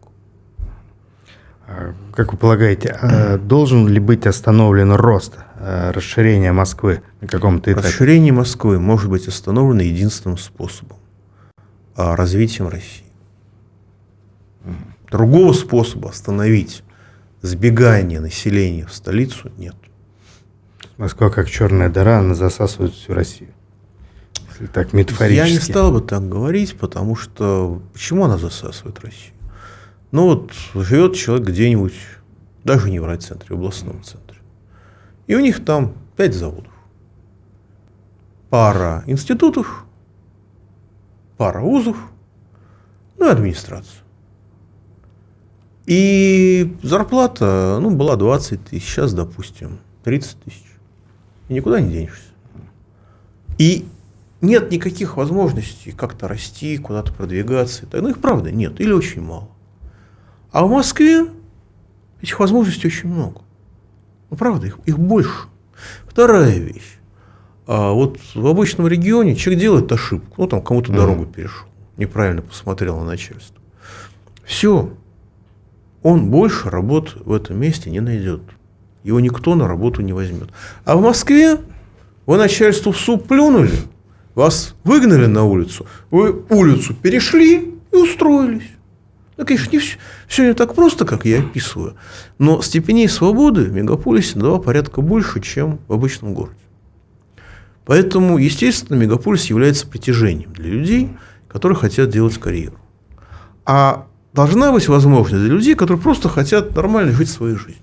А 1.68 1.94
как 2.12 2.32
вы 2.32 2.38
полагаете, 2.38 2.88
а 3.00 3.38
должен 3.38 3.86
ли 3.86 4.00
быть 4.00 4.26
остановлен 4.26 4.92
рост 4.92 5.34
э, 5.60 5.92
расширения 5.92 6.52
Москвы 6.52 7.02
на 7.20 7.28
каком-то 7.28 7.72
этапе? 7.72 7.86
Расширение 7.86 8.32
Москвы 8.32 8.80
может 8.80 9.08
быть 9.08 9.28
остановлено 9.28 9.82
единственным 9.82 10.36
способом– 10.36 10.98
развитием 11.96 12.68
России. 12.68 13.06
Другого 15.10 15.52
способа 15.52 16.10
остановить 16.10 16.82
сбегание 17.42 18.18
населения 18.18 18.86
в 18.86 18.92
столицу 18.92 19.50
нет. 19.58 19.76
Москва 20.96 21.30
как 21.30 21.50
черная 21.50 21.88
дыра, 21.88 22.18
она 22.18 22.34
засасывает 22.34 22.92
всю 22.94 23.14
Россию. 23.14 23.50
Если 24.50 24.66
так 24.66 24.92
метафорически. 24.92 25.48
Я 25.48 25.52
не 25.52 25.60
стал 25.60 25.92
бы 25.92 26.00
так 26.00 26.28
говорить, 26.28 26.76
потому 26.76 27.16
что 27.16 27.82
почему 27.92 28.24
она 28.24 28.38
засасывает 28.38 29.00
Россию? 29.00 29.34
Ну 30.10 30.26
вот 30.26 30.52
живет 30.74 31.16
человек 31.16 31.48
где-нибудь, 31.48 31.94
даже 32.64 32.90
не 32.90 33.00
в 33.00 33.06
райцентре, 33.06 33.56
в 33.56 33.58
областном 33.58 34.02
центре. 34.02 34.38
И 35.26 35.34
у 35.34 35.40
них 35.40 35.64
там 35.64 35.94
пять 36.16 36.34
заводов. 36.34 36.72
Пара 38.50 39.02
институтов, 39.06 39.86
пара 41.38 41.60
вузов, 41.60 41.96
ну 43.18 43.28
и 43.28 43.30
администрация. 43.30 44.02
И 45.86 46.76
зарплата, 46.82 47.78
ну, 47.80 47.90
была 47.90 48.16
20 48.16 48.66
тысяч, 48.66 48.84
сейчас, 48.84 49.14
допустим, 49.14 49.78
30 50.04 50.40
тысяч. 50.42 50.71
И 51.48 51.54
никуда 51.54 51.80
не 51.80 51.92
денешься. 51.92 52.30
И 53.58 53.86
нет 54.40 54.70
никаких 54.70 55.16
возможностей 55.16 55.92
как-то 55.92 56.28
расти, 56.28 56.78
куда-то 56.78 57.12
продвигаться. 57.12 57.86
Ну, 57.92 58.08
их 58.08 58.18
правда 58.18 58.50
нет, 58.50 58.80
или 58.80 58.92
очень 58.92 59.22
мало. 59.22 59.48
А 60.50 60.66
в 60.66 60.70
Москве 60.70 61.26
этих 62.20 62.38
возможностей 62.40 62.88
очень 62.88 63.08
много. 63.08 63.40
Ну, 64.30 64.36
правда, 64.36 64.66
их, 64.66 64.78
их 64.84 64.98
больше. 64.98 65.48
Вторая 66.06 66.58
вещь. 66.58 66.98
А 67.66 67.92
вот 67.92 68.18
в 68.34 68.46
обычном 68.46 68.88
регионе 68.88 69.36
человек 69.36 69.60
делает 69.60 69.92
ошибку. 69.92 70.34
Ну, 70.38 70.46
там 70.48 70.62
кому-то 70.62 70.92
дорогу 70.92 71.26
перешел, 71.26 71.68
неправильно 71.96 72.42
посмотрел 72.42 72.98
на 72.98 73.04
начальство. 73.04 73.56
Все, 74.44 74.92
он 76.02 76.30
больше 76.30 76.68
работ 76.68 77.16
в 77.24 77.32
этом 77.32 77.58
месте 77.58 77.90
не 77.90 78.00
найдет. 78.00 78.42
Его 79.04 79.20
никто 79.20 79.54
на 79.54 79.66
работу 79.66 80.02
не 80.02 80.12
возьмет. 80.12 80.50
А 80.84 80.96
в 80.96 81.02
Москве 81.02 81.58
вы 82.26 82.36
начальству 82.36 82.92
в 82.92 82.98
суп 82.98 83.26
плюнули, 83.26 83.72
вас 84.34 84.74
выгнали 84.84 85.26
на 85.26 85.44
улицу, 85.44 85.86
вы 86.10 86.44
улицу 86.48 86.94
перешли 86.94 87.74
и 87.90 87.96
устроились. 87.96 88.68
Ну, 89.36 89.46
конечно, 89.46 89.70
не 89.72 89.78
все, 89.78 89.96
все 90.28 90.46
не 90.46 90.54
так 90.54 90.74
просто, 90.74 91.04
как 91.04 91.24
я 91.24 91.40
описываю, 91.40 91.94
но 92.38 92.62
степеней 92.62 93.08
свободы 93.08 93.64
в 93.64 93.72
мегаполисе 93.72 94.38
на 94.38 94.44
два 94.44 94.58
порядка 94.58 95.00
больше, 95.00 95.40
чем 95.40 95.80
в 95.88 95.92
обычном 95.92 96.34
городе. 96.34 96.58
Поэтому, 97.84 98.38
естественно, 98.38 98.96
мегаполис 98.96 99.46
является 99.46 99.86
притяжением 99.86 100.52
для 100.52 100.70
людей, 100.70 101.16
которые 101.48 101.76
хотят 101.76 102.10
делать 102.10 102.38
карьеру. 102.38 102.76
А 103.64 104.06
должна 104.32 104.70
быть 104.70 104.88
возможность 104.88 105.44
для 105.44 105.54
людей, 105.54 105.74
которые 105.74 106.00
просто 106.00 106.28
хотят 106.28 106.76
нормально 106.76 107.12
жить 107.12 107.30
своей 107.30 107.56
жизнью. 107.56 107.82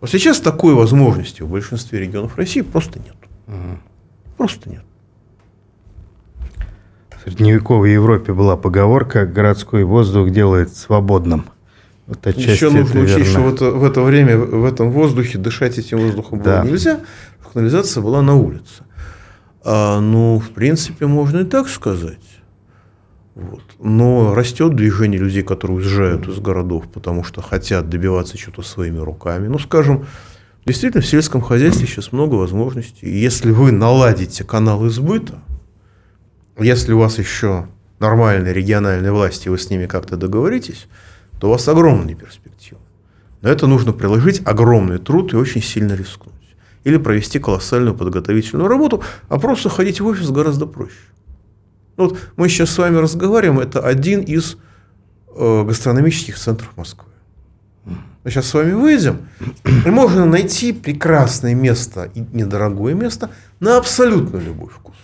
Вот 0.00 0.10
сейчас 0.10 0.40
такой 0.40 0.74
возможности 0.74 1.42
в 1.42 1.48
большинстве 1.48 2.00
регионов 2.00 2.36
России 2.36 2.60
просто 2.60 3.00
нет. 3.00 3.16
Угу. 3.46 3.78
Просто 4.36 4.70
нет. 4.70 4.82
В 7.16 7.24
средневековой 7.24 7.92
Европе 7.92 8.32
была 8.32 8.56
поговорка 8.56 9.26
«городской 9.26 9.84
воздух 9.84 10.30
делает 10.30 10.76
свободным». 10.76 11.46
Вот 12.06 12.24
Еще 12.26 12.70
нужно 12.70 13.00
учесть, 13.00 13.18
верно. 13.18 13.32
что 13.32 13.40
в 13.40 13.54
это, 13.54 13.70
в 13.72 13.84
это 13.84 14.00
время 14.00 14.38
в 14.38 14.64
этом 14.64 14.90
воздухе 14.92 15.36
дышать 15.36 15.76
этим 15.76 15.98
воздухом 15.98 16.40
да. 16.40 16.62
было 16.62 16.70
нельзя. 16.70 17.00
Канализация 17.52 18.02
была 18.02 18.22
на 18.22 18.34
улице. 18.34 18.84
А, 19.62 20.00
ну, 20.00 20.38
в 20.38 20.50
принципе, 20.50 21.06
можно 21.06 21.40
и 21.40 21.44
так 21.44 21.68
сказать. 21.68 22.18
Вот. 23.38 23.62
Но 23.78 24.34
растет 24.34 24.74
движение 24.74 25.20
людей, 25.20 25.44
которые 25.44 25.76
уезжают 25.76 26.26
из 26.26 26.40
городов, 26.40 26.88
потому 26.92 27.22
что 27.22 27.40
хотят 27.40 27.88
добиваться 27.88 28.36
чего-то 28.36 28.62
своими 28.62 28.98
руками. 28.98 29.46
Ну, 29.46 29.60
скажем, 29.60 30.06
действительно, 30.66 31.02
в 31.02 31.06
сельском 31.06 31.40
хозяйстве 31.40 31.86
сейчас 31.86 32.10
много 32.10 32.34
возможностей. 32.34 33.06
И 33.06 33.16
если 33.16 33.52
вы 33.52 33.70
наладите 33.70 34.42
канал 34.42 34.88
избыта, 34.88 35.38
если 36.58 36.92
у 36.92 36.98
вас 36.98 37.18
еще 37.18 37.68
нормальные 38.00 38.52
региональные 38.52 39.12
власти, 39.12 39.48
вы 39.48 39.56
с 39.56 39.70
ними 39.70 39.86
как-то 39.86 40.16
договоритесь, 40.16 40.88
то 41.38 41.46
у 41.46 41.50
вас 41.52 41.68
огромные 41.68 42.16
перспективы. 42.16 42.80
Но 43.40 43.50
это 43.50 43.68
нужно 43.68 43.92
приложить 43.92 44.42
огромный 44.44 44.98
труд 44.98 45.32
и 45.32 45.36
очень 45.36 45.62
сильно 45.62 45.92
рискнуть. 45.92 46.34
Или 46.82 46.96
провести 46.96 47.38
колоссальную 47.38 47.94
подготовительную 47.94 48.68
работу, 48.68 49.04
а 49.28 49.38
просто 49.38 49.68
ходить 49.68 50.00
в 50.00 50.06
офис 50.06 50.28
гораздо 50.30 50.66
проще. 50.66 50.96
Ну, 51.98 52.08
вот 52.08 52.18
мы 52.36 52.48
сейчас 52.48 52.70
с 52.70 52.78
вами 52.78 52.96
разговариваем, 52.96 53.58
это 53.58 53.80
один 53.80 54.20
из 54.20 54.56
э, 55.36 55.64
гастрономических 55.64 56.38
центров 56.38 56.70
Москвы. 56.76 57.10
Мы 57.84 58.30
сейчас 58.30 58.46
с 58.46 58.54
вами 58.54 58.72
выйдем, 58.72 59.28
и 59.64 59.90
можно 59.90 60.24
найти 60.24 60.72
прекрасное 60.72 61.54
место 61.54 62.08
и 62.14 62.20
недорогое 62.32 62.94
место 62.94 63.30
на 63.58 63.78
абсолютно 63.78 64.36
любой 64.38 64.68
вкус. 64.68 64.94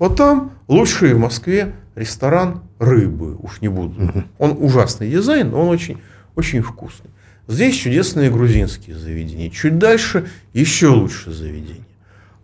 Вот 0.00 0.16
там 0.16 0.52
лучший 0.66 1.14
в 1.14 1.18
Москве 1.18 1.74
ресторан 1.94 2.62
рыбы, 2.80 3.36
уж 3.36 3.60
не 3.60 3.68
буду. 3.68 4.24
Он 4.38 4.56
ужасный 4.58 5.08
дизайн, 5.08 5.50
но 5.50 5.62
он 5.62 5.68
очень, 5.68 5.98
очень 6.34 6.60
вкусный. 6.60 7.10
Здесь 7.46 7.76
чудесные 7.76 8.30
грузинские 8.30 8.96
заведения. 8.96 9.48
Чуть 9.48 9.78
дальше 9.78 10.26
еще 10.52 10.88
лучше 10.88 11.30
заведения. 11.32 11.87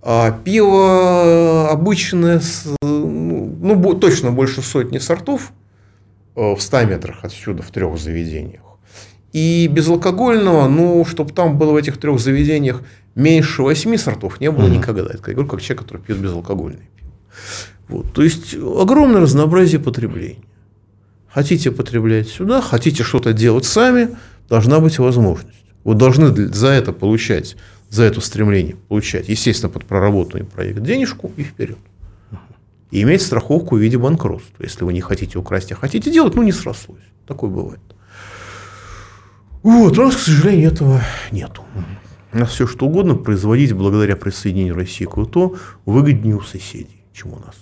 А 0.07 0.33
пиво 0.33 1.71
обычное, 1.71 2.39
с, 2.39 2.67
ну, 2.83 3.95
точно 3.95 4.33
больше 4.33 4.61
сотни 4.61 4.99
сортов 4.99 5.53
э, 6.37 6.55
в 6.55 6.61
100 6.61 6.85
метрах 6.85 7.21
отсюда, 7.23 7.63
в 7.63 7.71
трех 7.71 7.99
заведениях. 7.99 8.61
И 9.33 9.67
безалкогольного, 9.67 10.69
ну, 10.69 11.07
чтобы 11.07 11.33
там 11.33 11.57
было 11.57 11.73
в 11.73 11.77
этих 11.77 11.97
трех 11.97 12.21
заведениях 12.21 12.83
меньше 13.15 13.63
восьми 13.63 13.97
сортов, 13.97 14.41
не 14.41 14.51
было 14.51 14.67
mm-hmm. 14.67 14.77
никогда. 14.77 15.03
Это 15.05 15.23
я 15.29 15.33
говорю, 15.33 15.49
как 15.49 15.63
человек, 15.63 15.85
который 15.85 16.03
пьет 16.03 16.19
безалкогольное 16.19 16.87
пиво. 16.99 17.11
Вот. 17.89 18.13
То 18.13 18.23
есть 18.23 18.55
огромное 18.55 19.23
разнообразие 19.23 19.81
потребления. 19.81 20.45
Хотите 21.29 21.73
потреблять 21.73 22.29
сюда, 22.29 22.61
хотите 22.61 23.05
что-то 23.05 23.33
делать 23.33 23.65
сами, 23.65 24.11
должна 24.51 24.81
быть 24.81 24.99
возможность. 24.99 25.65
Вы 25.83 25.95
должны 25.95 26.29
за 26.53 26.69
это 26.69 26.93
получать 26.93 27.57
за 27.95 28.03
это 28.03 28.21
стремление 28.21 28.75
получать, 28.89 29.29
естественно, 29.29 29.71
под 29.71 29.85
проработанный 29.85 30.45
проект 30.45 30.83
денежку 30.83 31.31
и 31.37 31.45
вперед. 31.45 31.79
И 32.91 33.03
иметь 33.03 33.23
страховку 33.23 33.77
в 33.77 33.79
виде 33.79 33.97
банкротства. 33.97 34.65
Если 34.65 34.85
вы 34.85 34.93
не 34.93 35.01
хотите 35.01 35.39
украсть, 35.39 35.71
а 35.71 35.77
хотите 35.77 36.11
делать, 36.11 36.35
ну 36.35 36.43
не 36.43 36.51
срослось. 36.51 37.05
Такое 37.25 37.51
бывает. 37.51 37.81
Вот, 39.63 39.97
у 39.97 40.03
нас, 40.03 40.17
к 40.17 40.19
сожалению, 40.19 40.73
этого 40.73 41.03
нету. 41.31 41.63
У 42.33 42.39
нас 42.39 42.51
все 42.51 42.67
что 42.67 42.87
угодно 42.87 43.15
производить 43.15 43.73
благодаря 43.73 44.17
присоединению 44.17 44.75
России 44.75 45.05
к 45.05 45.17
ВТО 45.17 45.57
выгоднее 45.87 46.37
у 46.37 46.41
соседей, 46.41 47.05
чем 47.13 47.33
у 47.33 47.37
нас. 47.37 47.55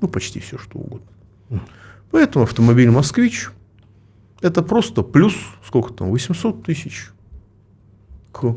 Ну, 0.00 0.06
почти 0.06 0.38
все 0.38 0.56
что 0.56 0.78
угодно. 0.78 1.08
Поэтому 2.12 2.44
автомобиль 2.44 2.90
«Москвич»– 2.90 3.50
это 4.40 4.62
просто 4.62 5.02
плюс, 5.02 5.34
сколько 5.66 5.92
там, 5.92 6.10
800 6.10 6.62
тысяч 6.62 7.10
к 8.30 8.54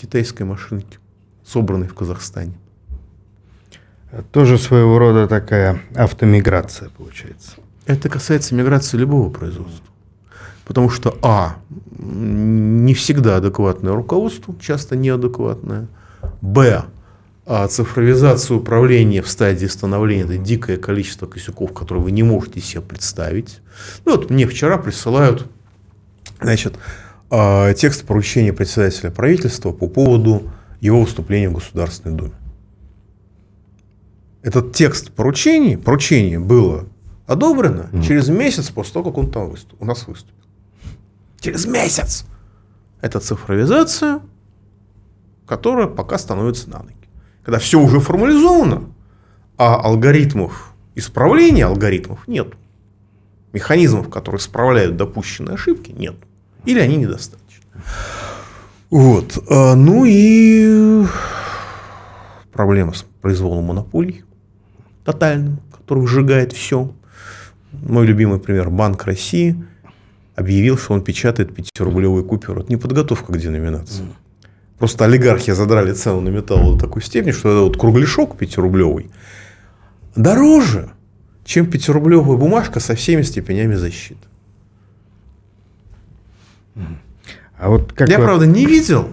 китайской 0.00 0.44
машинки, 0.44 0.98
собранной 1.44 1.88
в 1.88 1.94
Казахстане. 1.94 2.54
Тоже 4.32 4.56
своего 4.58 4.98
рода 4.98 5.26
такая 5.26 5.82
автомиграция 5.94 6.88
получается. 6.90 7.52
Это 7.84 8.08
касается 8.08 8.54
миграции 8.54 8.96
любого 8.96 9.30
производства. 9.30 9.84
Потому 10.64 10.90
что, 10.90 11.16
а, 11.22 11.56
не 11.98 12.94
всегда 12.94 13.36
адекватное 13.36 13.94
руководство, 13.94 14.54
часто 14.60 14.96
неадекватное. 14.96 15.88
Б, 16.42 16.84
а 17.46 17.66
цифровизация 17.66 18.58
управления 18.58 19.22
в 19.22 19.28
стадии 19.28 19.66
становления– 19.66 20.22
это 20.24 20.36
дикое 20.36 20.76
количество 20.76 21.26
косяков, 21.26 21.72
которые 21.72 22.04
вы 22.04 22.10
не 22.10 22.22
можете 22.22 22.60
себе 22.60 22.82
представить. 22.82 23.60
Ну, 24.04 24.16
вот 24.16 24.28
мне 24.28 24.46
вчера 24.46 24.76
присылают, 24.76 25.46
значит, 26.42 26.78
текст 27.30 28.04
поручения 28.04 28.52
председателя 28.52 29.10
правительства 29.10 29.72
по 29.72 29.86
поводу 29.86 30.50
его 30.80 31.02
выступления 31.02 31.48
в 31.50 31.54
Государственной 31.54 32.16
Думе. 32.16 32.34
Этот 34.42 34.72
текст 34.74 35.12
поручений, 35.12 35.76
поручение 35.76 36.38
было 36.38 36.86
одобрено 37.26 37.90
mm. 37.92 38.02
через 38.02 38.28
месяц 38.28 38.70
после 38.70 38.94
того, 38.94 39.10
как 39.10 39.18
он 39.18 39.30
там 39.30 39.50
выступ, 39.50 39.82
у 39.82 39.84
нас 39.84 40.06
выступил. 40.06 40.34
Через 41.40 41.66
месяц! 41.66 42.24
Это 43.00 43.20
цифровизация, 43.20 44.20
которая 45.46 45.86
пока 45.86 46.18
становится 46.18 46.70
на 46.70 46.78
ноги. 46.78 46.96
Когда 47.42 47.58
все 47.58 47.80
уже 47.80 48.00
формализовано, 48.00 48.90
а 49.56 49.76
алгоритмов 49.76 50.74
исправления 50.94 51.66
алгоритмов 51.66 52.26
нет. 52.26 52.54
Механизмов, 53.52 54.08
которые 54.08 54.38
исправляют 54.38 54.96
допущенные 54.96 55.54
ошибки, 55.54 55.90
нет. 55.90 56.16
Или 56.68 56.80
они 56.80 56.96
недостаточны. 56.96 57.64
Вот. 58.90 59.42
А, 59.48 59.74
ну 59.74 60.04
и 60.06 61.06
проблема 62.52 62.92
с 62.92 63.06
произволом 63.22 63.64
монополий 63.64 64.22
тотальным, 65.02 65.60
который 65.72 66.06
сжигает 66.06 66.52
все. 66.52 66.92
Мой 67.72 68.06
любимый 68.06 68.38
пример– 68.38 68.68
Банк 68.70 69.04
России 69.04 69.56
объявил, 70.36 70.76
что 70.76 70.92
он 70.92 71.02
печатает 71.02 71.58
5-рублевые 71.58 72.22
купюры. 72.22 72.60
Это 72.60 72.68
не 72.68 72.76
подготовка 72.76 73.32
к 73.32 73.38
деноминации. 73.38 74.04
Просто 74.78 75.06
олигархи 75.06 75.52
задрали 75.52 75.94
цену 75.94 76.20
на 76.20 76.28
металл 76.28 76.74
до 76.74 76.78
такой 76.78 77.02
степени, 77.02 77.32
что 77.32 77.48
это 77.48 77.60
вот 77.60 77.78
кругляшок 77.78 78.36
5-рублевый 78.40 79.10
дороже, 80.14 80.90
чем 81.46 81.64
5-рублевая 81.64 82.36
бумажка 82.36 82.78
со 82.78 82.94
всеми 82.94 83.22
степенями 83.22 83.74
защиты. 83.74 84.27
А 87.58 87.68
вот 87.68 87.92
как 87.92 88.08
Я, 88.08 88.18
вы... 88.18 88.24
правда, 88.24 88.46
не 88.46 88.66
видел. 88.66 89.10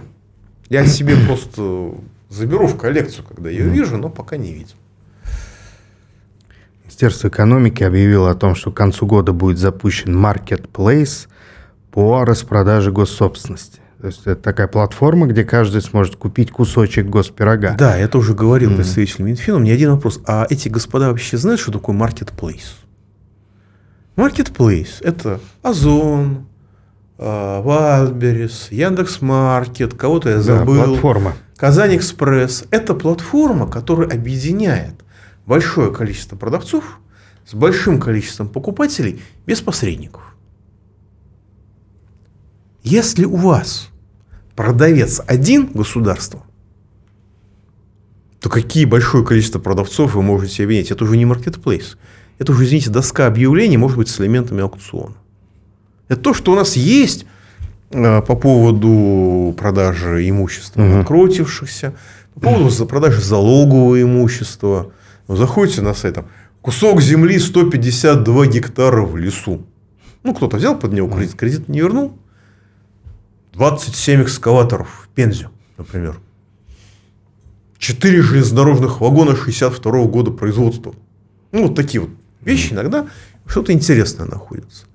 Я 0.68 0.86
себе 0.86 1.16
просто 1.26 1.94
заберу 2.28 2.66
в 2.66 2.76
коллекцию, 2.76 3.24
когда 3.24 3.50
ее 3.50 3.68
вижу, 3.68 3.96
но 3.96 4.08
пока 4.08 4.36
не 4.36 4.52
видел. 4.52 4.74
Министерство 6.84 7.28
экономики 7.28 7.82
объявило 7.82 8.30
о 8.30 8.34
том, 8.34 8.54
что 8.54 8.70
к 8.70 8.76
концу 8.76 9.06
года 9.06 9.32
будет 9.32 9.58
запущен 9.58 10.16
marketplace 10.16 11.28
по 11.90 12.24
распродаже 12.24 12.92
госсобственности. 12.92 13.80
То 14.00 14.06
есть 14.08 14.20
это 14.22 14.36
такая 14.36 14.68
платформа, 14.68 15.26
где 15.26 15.44
каждый 15.44 15.82
сможет 15.82 16.16
купить 16.16 16.50
кусочек 16.50 17.06
госпирога. 17.06 17.74
Да, 17.78 17.96
я 17.96 18.08
тоже 18.08 18.34
говорил 18.34 18.70
mm-hmm. 18.70 18.76
представитель 18.76 19.24
Минфина. 19.24 19.56
У 19.56 19.60
меня 19.60 19.74
один 19.74 19.90
вопрос. 19.92 20.20
А 20.26 20.46
эти 20.48 20.68
господа 20.68 21.08
вообще 21.08 21.38
знают, 21.38 21.60
что 21.60 21.72
такое 21.72 21.96
marketplace? 21.96 22.74
Marketplace– 24.16 24.96
это 25.00 25.40
Озон, 25.62 26.46
Вайлдберрис, 27.18 28.68
Яндекс.Маркет, 28.70 29.94
кого-то 29.94 30.30
я 30.30 30.40
забыл. 30.40 30.76
Да, 30.76 30.84
платформа. 30.84 31.34
Казань 31.56 31.96
Экспресс. 31.96 32.64
Это 32.70 32.94
платформа, 32.94 33.66
которая 33.66 34.10
объединяет 34.10 35.04
большое 35.46 35.92
количество 35.92 36.36
продавцов 36.36 37.00
с 37.46 37.54
большим 37.54 38.00
количеством 38.00 38.48
покупателей 38.48 39.22
без 39.46 39.60
посредников. 39.62 40.36
Если 42.82 43.24
у 43.24 43.36
вас 43.36 43.88
продавец 44.54 45.22
один 45.26 45.66
государство, 45.72 46.42
то 48.40 48.50
какие 48.50 48.84
большое 48.84 49.24
количество 49.24 49.58
продавцов 49.58 50.14
вы 50.14 50.22
можете 50.22 50.64
обвинить? 50.64 50.90
Это 50.90 51.02
уже 51.04 51.16
не 51.16 51.24
маркетплейс. 51.24 51.96
Это 52.38 52.52
уже, 52.52 52.64
извините, 52.64 52.90
доска 52.90 53.26
объявлений, 53.26 53.78
может 53.78 53.96
быть, 53.96 54.08
с 54.08 54.20
элементами 54.20 54.62
аукциона. 54.62 55.16
Это 56.08 56.20
то, 56.20 56.34
что 56.34 56.52
у 56.52 56.54
нас 56.54 56.76
есть 56.76 57.26
э, 57.90 58.22
по 58.22 58.36
поводу 58.36 59.54
продажи 59.56 60.28
имущества 60.28 60.82
угу. 60.82 60.96
накрутившихся, 60.98 61.94
по 62.34 62.40
поводу 62.40 62.86
продажи 62.86 63.20
залогового 63.20 64.00
имущества. 64.00 64.92
Вы 65.26 65.36
заходите 65.36 65.82
на 65.82 65.94
сайт, 65.94 66.14
там, 66.14 66.26
кусок 66.62 67.00
земли 67.00 67.38
152 67.38 68.46
гектара 68.46 69.02
в 69.02 69.16
лесу. 69.16 69.66
Ну, 70.22 70.34
кто-то 70.34 70.56
взял 70.56 70.78
под 70.78 70.92
него 70.92 71.08
кредит, 71.08 71.34
кредит 71.34 71.68
не 71.68 71.80
вернул. 71.80 72.18
27 73.54 74.22
экскаваторов 74.22 74.88
в 75.04 75.08
Пензе, 75.14 75.48
например. 75.78 76.20
4 77.78 78.22
железнодорожных 78.22 79.00
вагона 79.00 79.34
62 79.34 79.92
-го 79.92 80.08
года 80.08 80.30
производства. 80.30 80.94
Ну, 81.52 81.68
вот 81.68 81.74
такие 81.74 82.00
вот 82.00 82.10
вещи 82.42 82.72
иногда 82.72 83.06
что-то 83.46 83.72
интересное 83.72 84.26
находится. 84.26 84.86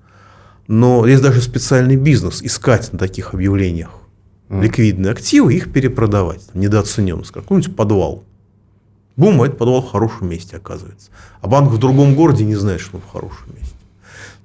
Но 0.68 1.06
есть 1.06 1.22
даже 1.22 1.40
специальный 1.42 1.96
бизнес 1.96 2.42
искать 2.42 2.92
на 2.92 2.98
таких 2.98 3.34
объявлениях 3.34 3.90
ликвидные 4.60 5.12
активы 5.12 5.54
и 5.54 5.56
их 5.56 5.72
перепродавать, 5.72 6.42
недооцененность, 6.54 7.30
какой-нибудь 7.30 7.74
подвал. 7.74 8.24
Бум, 9.16 9.42
а 9.42 9.46
этот 9.46 9.58
подвал 9.58 9.82
в 9.82 9.90
хорошем 9.90 10.28
месте 10.28 10.56
оказывается. 10.56 11.10
А 11.40 11.46
банк 11.46 11.70
в 11.70 11.78
другом 11.78 12.14
городе 12.14 12.44
не 12.44 12.56
знает, 12.56 12.80
что 12.80 12.96
он 12.96 13.02
в 13.02 13.10
хорошем 13.10 13.54
месте. 13.58 13.74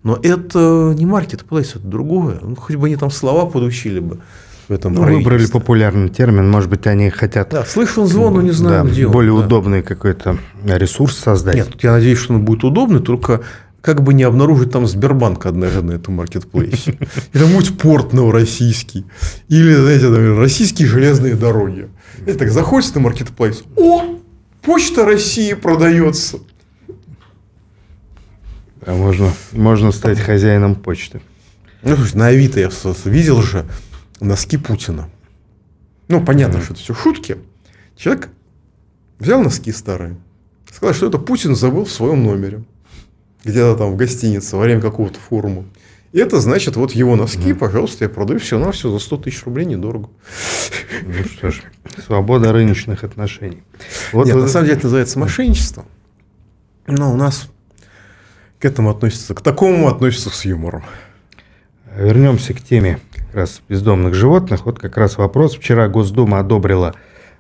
Но 0.04 0.18
это 0.22 0.94
не 0.96 1.06
маркетплейс, 1.06 1.72
это 1.76 1.86
другое. 1.86 2.40
Ну, 2.42 2.56
хоть 2.56 2.76
бы 2.76 2.88
они 2.88 2.96
там 2.96 3.12
слова 3.12 3.50
подучили 3.50 4.00
бы. 4.00 4.20
В 4.68 4.74
этом 4.74 4.94
ну, 4.94 5.04
выбрали 5.04 5.46
популярный 5.46 6.10
термин, 6.10 6.50
может 6.50 6.70
быть, 6.70 6.86
они 6.88 7.10
хотят... 7.10 7.50
Да, 7.50 7.64
слышал 7.64 8.06
звон, 8.06 8.34
но 8.34 8.42
не 8.42 8.52
знаю, 8.52 8.84
да, 8.84 8.90
где 8.90 9.08
более 9.08 9.32
он, 9.32 9.46
удобный 9.46 9.82
да. 9.82 9.88
какой-то 9.88 10.40
ресурс 10.66 11.18
создать. 11.18 11.56
Нет, 11.56 11.70
я 11.82 11.94
надеюсь, 11.94 12.20
что 12.20 12.34
он 12.34 12.44
будет 12.44 12.66
удобный, 12.66 13.00
только 13.00 13.44
как 13.88 14.04
бы 14.04 14.14
не 14.14 14.24
обнаружить 14.24 14.70
там 14.70 14.86
Сбербанк 14.86 15.46
однажды 15.46 15.82
на 15.82 15.94
этом 15.94 16.16
маркетплейсе. 16.16 17.00
Или 17.32 17.46
будет 17.46 17.78
порт 17.78 18.12
новороссийский. 18.12 19.06
Или, 19.48 19.76
знаете, 19.76 20.10
например, 20.10 20.36
российские 20.36 20.90
железные 20.90 21.36
дороги. 21.36 21.88
И 22.26 22.34
так 22.34 22.52
заходите 22.52 22.96
на 22.96 23.00
маркетплейс. 23.00 23.64
О, 23.78 24.20
почта 24.62 25.06
России 25.06 25.54
продается. 25.54 26.40
А 28.86 28.94
можно, 28.94 29.32
можно 29.54 29.94
стать 29.94 30.20
хозяином 30.20 30.76
почты. 30.76 31.22
Ну, 31.82 31.96
слушай, 31.96 32.18
на 32.18 32.28
Авито 32.28 32.60
я 32.60 32.70
видел 33.06 33.42
же 33.42 33.66
носки 34.20 34.58
Путина. 34.58 35.08
Ну, 36.10 36.26
понятно, 36.26 36.58
mm-hmm. 36.58 36.64
что 36.64 36.74
это 36.74 36.82
все 36.82 36.94
шутки. 36.94 37.38
Человек 37.96 38.28
взял 39.18 39.42
носки 39.42 39.72
старые, 39.72 40.18
сказал, 40.74 40.94
что 40.94 41.08
это 41.08 41.20
Путин 41.20 41.56
забыл 41.56 41.86
в 41.86 41.92
своем 41.92 42.26
номере. 42.26 42.66
Где-то 43.48 43.78
там 43.78 43.92
в 43.94 43.96
гостинице 43.96 44.58
во 44.58 44.64
время 44.64 44.82
какого-то 44.82 45.18
форума. 45.20 45.64
И 46.12 46.20
это 46.20 46.42
значит, 46.42 46.76
вот 46.76 46.92
его 46.92 47.16
носки, 47.16 47.52
mm-hmm. 47.52 47.56
пожалуйста, 47.56 48.04
я 48.04 48.10
продаю 48.10 48.40
все 48.40 48.60
на 48.60 48.72
все 48.74 48.92
за 48.92 49.00
100 49.00 49.18
тысяч 49.18 49.44
рублей 49.46 49.66
недорого. 49.66 50.10
Ну 51.04 51.24
что 51.26 51.52
ж, 51.52 51.62
свобода 52.06 52.52
рыночных 52.52 53.04
отношений. 53.04 53.64
Вот 54.12 54.26
Нет, 54.26 54.36
вы... 54.36 54.42
на 54.44 54.48
самом 54.48 54.66
деле 54.66 54.78
это 54.78 54.88
называется 54.88 55.20
мошенничество. 55.20 55.86
Но 56.88 57.14
у 57.14 57.16
нас 57.16 57.50
к 58.60 58.66
этому 58.66 58.90
относится, 58.90 59.34
к 59.34 59.42
такому 59.42 59.88
относится 59.88 60.30
с 60.30 60.44
юмором. 60.44 60.84
Вернемся 61.96 62.54
к 62.54 62.62
теме 62.62 63.00
как 63.16 63.34
раз 63.34 63.62
бездомных 63.70 64.14
животных. 64.14 64.66
Вот 64.66 64.80
как 64.80 64.98
раз 64.98 65.18
вопрос. 65.18 65.56
Вчера 65.56 65.88
Госдума 65.88 66.40
одобрила 66.40 66.96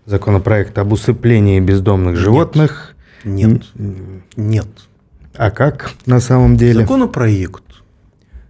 законопроект 0.06 0.78
об 0.78 0.93
усыплении 0.93 1.60
бездомных 1.60 2.15
Нет. 2.15 2.24
животных. 2.24 2.96
Нет. 3.24 3.63
Нет. 4.36 4.67
А 5.38 5.52
как 5.52 5.93
на 6.08 6.19
самом 6.19 6.58
деле? 6.58 6.82
Законопроект, 6.82 7.63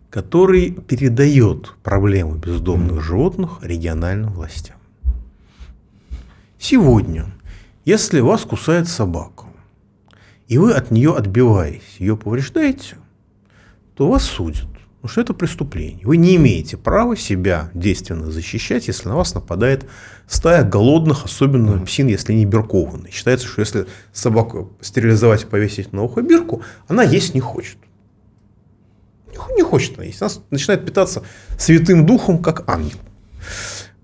который 0.09 0.71
передает 0.71 1.73
проблемы 1.83 2.37
бездомных 2.37 3.03
животных 3.03 3.59
региональным 3.61 4.31
властям. 4.31 4.77
Сегодня, 6.57 7.25
если 7.83 8.21
вас 8.21 8.43
кусает 8.43 8.87
собака, 8.87 9.45
и 10.47 10.57
вы 10.57 10.71
от 10.71 10.89
нее 10.91 11.13
отбиваетесь, 11.13 11.97
ее 11.99 12.15
повреждаете, 12.15 12.95
то 13.95 14.09
вас 14.09 14.23
судят. 14.23 14.67
Потому 15.01 15.11
что 15.11 15.21
это 15.21 15.33
преступление. 15.33 16.05
Вы 16.05 16.17
не 16.17 16.35
имеете 16.37 16.75
права 16.75 17.15
себя 17.15 17.69
действенно 17.73 18.31
защищать, 18.31 18.87
если 18.87 19.07
на 19.07 19.15
вас 19.15 19.35
нападает 19.35 19.85
стая 20.27 20.63
голодных, 20.63 21.23
особенно 21.23 21.85
псин, 21.85 22.07
если 22.07 22.33
не 22.33 22.45
биркованные. 22.45 23.11
Считается, 23.11 23.47
что 23.47 23.61
если 23.61 23.85
собаку 24.11 24.73
стерилизовать 24.81 25.43
и 25.43 25.45
повесить 25.45 25.93
на 25.93 26.01
ухо 26.01 26.21
бирку, 26.21 26.63
она 26.87 27.03
есть 27.03 27.35
не 27.35 27.39
хочет. 27.39 27.77
Не 29.55 29.61
хочет 29.61 29.97
она 29.97 30.05
есть. 30.05 30.21
Она 30.21 30.31
начинает 30.49 30.83
питаться 30.83 31.23
святым 31.59 32.05
духом, 32.05 32.39
как 32.41 32.67
ангел. 32.67 32.99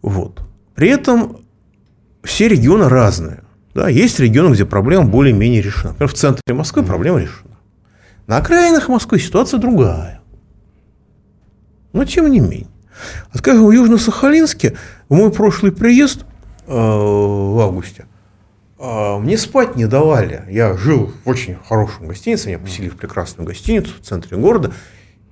Вот. 0.03 0.41
При 0.75 0.89
этом 0.89 1.41
все 2.23 2.47
регионы 2.47 2.87
разные. 2.87 3.43
Да, 3.73 3.89
есть 3.89 4.19
регионы, 4.19 4.53
где 4.53 4.65
проблема 4.65 5.05
более-менее 5.05 5.61
решена. 5.61 5.89
Например, 5.89 6.09
в 6.09 6.13
центре 6.13 6.53
Москвы 6.53 6.83
проблема 6.83 7.19
решена. 7.19 7.57
На 8.27 8.37
окраинах 8.37 8.87
Москвы 8.87 9.19
ситуация 9.19 9.59
другая. 9.59 10.22
Но 11.93 12.05
тем 12.05 12.29
не 12.29 12.39
менее. 12.39 12.67
А 13.31 13.37
скажем, 13.37 13.65
в 13.65 13.71
Южно-Сахалинске 13.71 14.75
в 15.09 15.15
мой 15.15 15.31
прошлый 15.31 15.71
приезд 15.71 16.25
э, 16.67 16.73
в 16.73 17.59
августе 17.59 18.05
э, 18.79 19.17
мне 19.19 19.37
спать 19.37 19.75
не 19.75 19.85
давали. 19.85 20.43
Я 20.49 20.75
жил 20.75 21.11
в 21.23 21.29
очень 21.29 21.55
хорошем 21.55 22.07
гостинице, 22.07 22.49
меня 22.49 22.59
поселили 22.59 22.89
в 22.89 22.97
прекрасную 22.97 23.47
гостиницу 23.47 23.93
в 23.99 24.05
центре 24.05 24.37
города. 24.37 24.73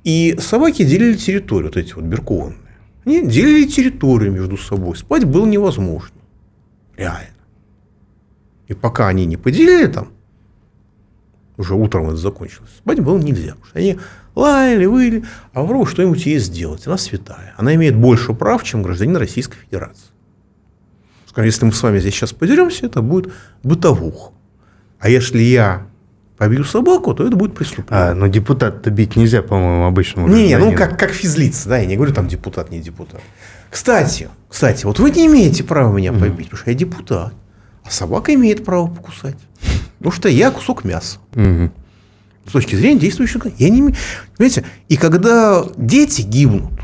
И 0.03 0.37
собаки 0.39 0.83
делили 0.83 1.15
территорию, 1.15 1.67
вот 1.67 1.77
эти 1.77 1.93
вот 1.93 2.05
беркованные. 2.05 2.57
Они 3.05 3.25
делили 3.25 3.67
территорию 3.67 4.31
между 4.31 4.57
собой. 4.57 4.95
Спать 4.95 5.25
было 5.25 5.45
невозможно. 5.45 6.17
Реально. 6.97 7.27
И 8.67 8.73
пока 8.73 9.07
они 9.07 9.25
не 9.25 9.37
поделили 9.37 9.87
там, 9.87 10.09
уже 11.57 11.75
утром 11.75 12.07
это 12.07 12.17
закончилось, 12.17 12.69
спать 12.77 12.99
было 12.99 13.17
нельзя. 13.17 13.51
Потому 13.51 13.65
что 13.65 13.79
они 13.79 13.99
лаяли, 14.35 14.85
выли, 14.85 15.23
а 15.53 15.63
вру 15.63 15.85
что-нибудь 15.85 16.25
ей 16.25 16.39
сделать. 16.39 16.87
Она 16.87 16.97
святая. 16.97 17.53
Она 17.57 17.75
имеет 17.75 17.95
больше 17.95 18.33
прав, 18.33 18.63
чем 18.63 18.83
гражданин 18.83 19.17
Российской 19.17 19.57
Федерации. 19.57 20.05
Скажем, 21.27 21.45
если 21.45 21.65
мы 21.65 21.71
с 21.71 21.81
вами 21.81 21.99
здесь 21.99 22.13
сейчас 22.13 22.33
подеремся, 22.33 22.85
это 22.85 23.01
будет 23.01 23.31
бытовух. 23.63 24.33
А 24.99 25.09
если 25.09 25.41
я 25.41 25.87
побью 26.37 26.63
собаку, 26.63 27.13
то 27.13 27.25
это 27.25 27.35
будет 27.35 27.55
преступление. 27.55 28.11
А, 28.11 28.13
но 28.13 28.27
депутат-то 28.27 28.89
бить 28.89 29.15
нельзя, 29.15 29.41
по-моему, 29.41 29.85
обычному 29.85 30.27
Не, 30.27 30.47
не, 30.47 30.57
ну 30.57 30.73
как, 30.73 30.99
как 30.99 31.11
физлица, 31.11 31.69
да, 31.69 31.77
я 31.77 31.85
не 31.85 31.95
говорю 31.95 32.13
там 32.13 32.27
депутат, 32.27 32.71
не 32.71 32.79
депутат. 32.79 33.21
Кстати, 33.69 34.29
кстати, 34.49 34.85
вот 34.85 34.99
вы 34.99 35.11
не 35.11 35.27
имеете 35.27 35.63
права 35.63 35.95
меня 35.95 36.11
побить, 36.11 36.49
потому 36.49 36.57
что 36.57 36.71
я 36.71 36.75
депутат, 36.75 37.33
а 37.85 37.89
собака 37.91 38.33
имеет 38.33 38.65
право 38.65 38.87
покусать. 38.87 39.37
Потому 39.99 40.11
что 40.11 40.29
я 40.29 40.51
кусок 40.51 40.83
мяса. 40.83 41.19
Мгм. 41.35 41.71
С 42.51 42.53
точки 42.53 42.75
зрения 42.75 42.99
действующего. 42.99 43.49
Я 43.59 43.69
не 43.69 43.95
Понимаете, 44.35 44.65
и 44.89 44.97
когда 44.97 45.63
дети 45.77 46.21
гибнут, 46.21 46.81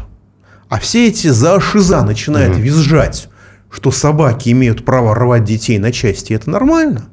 а 0.69 0.79
все 0.79 1.09
эти 1.09 1.27
зашиза 1.27 2.03
начинают 2.03 2.55
визжать, 2.55 3.27
что 3.69 3.91
собаки 3.91 4.47
имеют 4.47 4.85
право 4.85 5.13
рвать 5.13 5.43
детей 5.43 5.77
на 5.77 5.91
части, 5.91 6.31
это 6.31 6.49
нормально. 6.49 7.09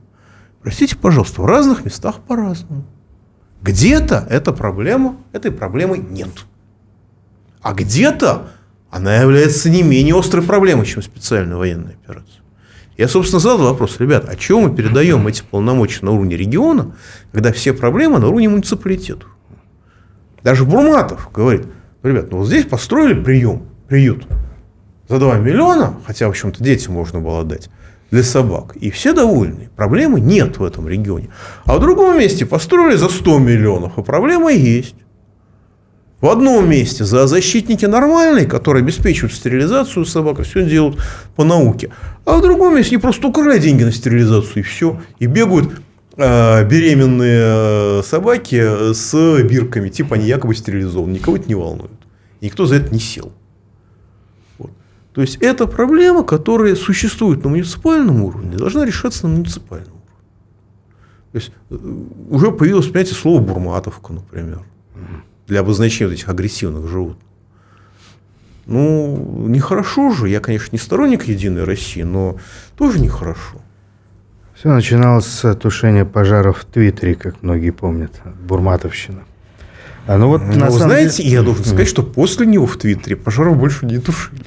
Простите, 0.62 0.94
пожалуйста, 0.94 1.42
в 1.42 1.46
разных 1.46 1.84
местах 1.84 2.20
по-разному. 2.20 2.86
Где-то 3.60 4.24
эта 4.30 4.52
проблема, 4.52 5.16
этой 5.32 5.50
проблемы 5.50 5.98
нет. 5.98 6.30
А 7.60 7.74
где-то 7.74 8.50
она 8.88 9.16
является 9.16 9.68
не 9.68 9.82
менее 9.82 10.16
острой 10.16 10.44
проблемой, 10.44 10.86
чем 10.86 11.02
специальная 11.02 11.56
военная 11.56 11.96
операция. 12.00 12.43
Я, 12.96 13.08
собственно, 13.08 13.40
задал 13.40 13.66
вопрос, 13.70 13.98
ребят, 13.98 14.26
а 14.28 14.36
чего 14.36 14.60
мы 14.60 14.74
передаем 14.74 15.26
эти 15.26 15.42
полномочия 15.42 16.04
на 16.04 16.12
уровне 16.12 16.36
региона, 16.36 16.94
когда 17.32 17.52
все 17.52 17.72
проблемы 17.72 18.20
на 18.20 18.28
уровне 18.28 18.48
муниципалитетов? 18.48 19.30
Даже 20.42 20.64
Бурматов 20.64 21.30
говорит, 21.32 21.66
«Ну, 22.02 22.10
ребят, 22.10 22.30
ну 22.30 22.38
вот 22.38 22.46
здесь 22.46 22.66
построили 22.66 23.14
прием, 23.14 23.64
приют 23.88 24.26
за 25.08 25.18
2 25.18 25.38
миллиона, 25.38 25.94
хотя, 26.06 26.26
в 26.26 26.30
общем-то, 26.30 26.62
детям 26.62 26.94
можно 26.94 27.20
было 27.20 27.44
дать, 27.44 27.68
для 28.10 28.22
собак. 28.22 28.76
И 28.76 28.90
все 28.90 29.12
довольны. 29.12 29.70
Проблемы 29.74 30.20
нет 30.20 30.58
в 30.58 30.64
этом 30.64 30.88
регионе. 30.88 31.30
А 31.64 31.76
в 31.76 31.80
другом 31.80 32.18
месте 32.18 32.46
построили 32.46 32.96
за 32.96 33.08
100 33.08 33.38
миллионов, 33.38 33.98
и 33.98 34.02
проблема 34.02 34.52
есть. 34.52 34.94
В 36.24 36.28
одном 36.28 36.70
месте 36.70 37.04
за 37.04 37.26
защитники 37.26 37.84
нормальные, 37.84 38.46
которые 38.46 38.80
обеспечивают 38.82 39.34
стерилизацию 39.34 40.06
собак, 40.06 40.40
все 40.40 40.64
делают 40.64 40.96
по 41.36 41.44
науке. 41.44 41.90
А 42.24 42.38
в 42.38 42.40
другом 42.40 42.76
месте 42.76 42.94
они 42.94 43.02
просто 43.02 43.28
украли 43.28 43.58
деньги 43.58 43.84
на 43.84 43.92
стерилизацию, 43.92 44.60
и 44.60 44.62
все. 44.62 45.02
И 45.18 45.26
бегают 45.26 45.82
э, 46.16 46.66
беременные 46.66 47.98
э, 47.98 48.02
собаки 48.06 48.94
с 48.94 49.12
бирками, 49.42 49.90
типа 49.90 50.14
они 50.14 50.26
якобы 50.26 50.54
стерилизованы. 50.54 51.12
Никого 51.12 51.36
это 51.36 51.46
не 51.46 51.56
волнует. 51.56 51.90
И 52.40 52.46
никто 52.46 52.64
за 52.64 52.76
это 52.76 52.90
не 52.90 53.00
сел. 53.00 53.30
Вот. 54.56 54.70
То 55.12 55.20
есть 55.20 55.36
это 55.42 55.66
проблема, 55.66 56.22
которая 56.22 56.74
существует 56.74 57.44
на 57.44 57.50
муниципальном 57.50 58.24
уровне, 58.24 58.56
должна 58.56 58.86
решаться 58.86 59.28
на 59.28 59.34
муниципальном 59.34 59.92
уровне. 59.92 60.08
То 61.32 61.38
есть 61.38 61.52
э, 61.68 61.76
уже 62.30 62.50
появилось 62.50 62.86
понятие 62.86 63.14
слова 63.14 63.42
бурматовка, 63.42 64.14
например, 64.14 64.62
для 65.46 65.60
обозначения 65.60 66.08
вот 66.08 66.14
этих 66.14 66.28
агрессивных 66.28 66.88
животных. 66.88 67.18
Ну, 68.66 69.44
нехорошо 69.48 70.10
же. 70.12 70.28
Я, 70.28 70.40
конечно, 70.40 70.70
не 70.72 70.78
сторонник 70.78 71.24
Единой 71.24 71.64
России, 71.64 72.02
но 72.02 72.38
тоже 72.76 72.98
нехорошо. 72.98 73.58
Все 74.54 74.68
начиналось 74.70 75.26
с 75.26 75.54
тушения 75.56 76.04
пожаров 76.06 76.60
в 76.60 76.64
Твиттере, 76.64 77.14
как 77.14 77.42
многие 77.42 77.70
помнят. 77.70 78.12
Бурматовщина. 78.48 79.24
А 80.06 80.16
ну 80.18 80.28
вот 80.28 80.42
Но 80.42 80.52
на 80.54 80.66
вы 80.70 80.78
знаете, 80.78 81.22
деле- 81.22 81.30
я 81.34 81.42
должен 81.42 81.64
сказать, 81.64 81.88
что 81.88 82.02
после 82.02 82.46
него 82.46 82.66
в 82.66 82.76
Твиттере 82.76 83.16
пожаров 83.16 83.56
больше 83.58 83.84
не 83.86 83.98
тушили. 83.98 84.42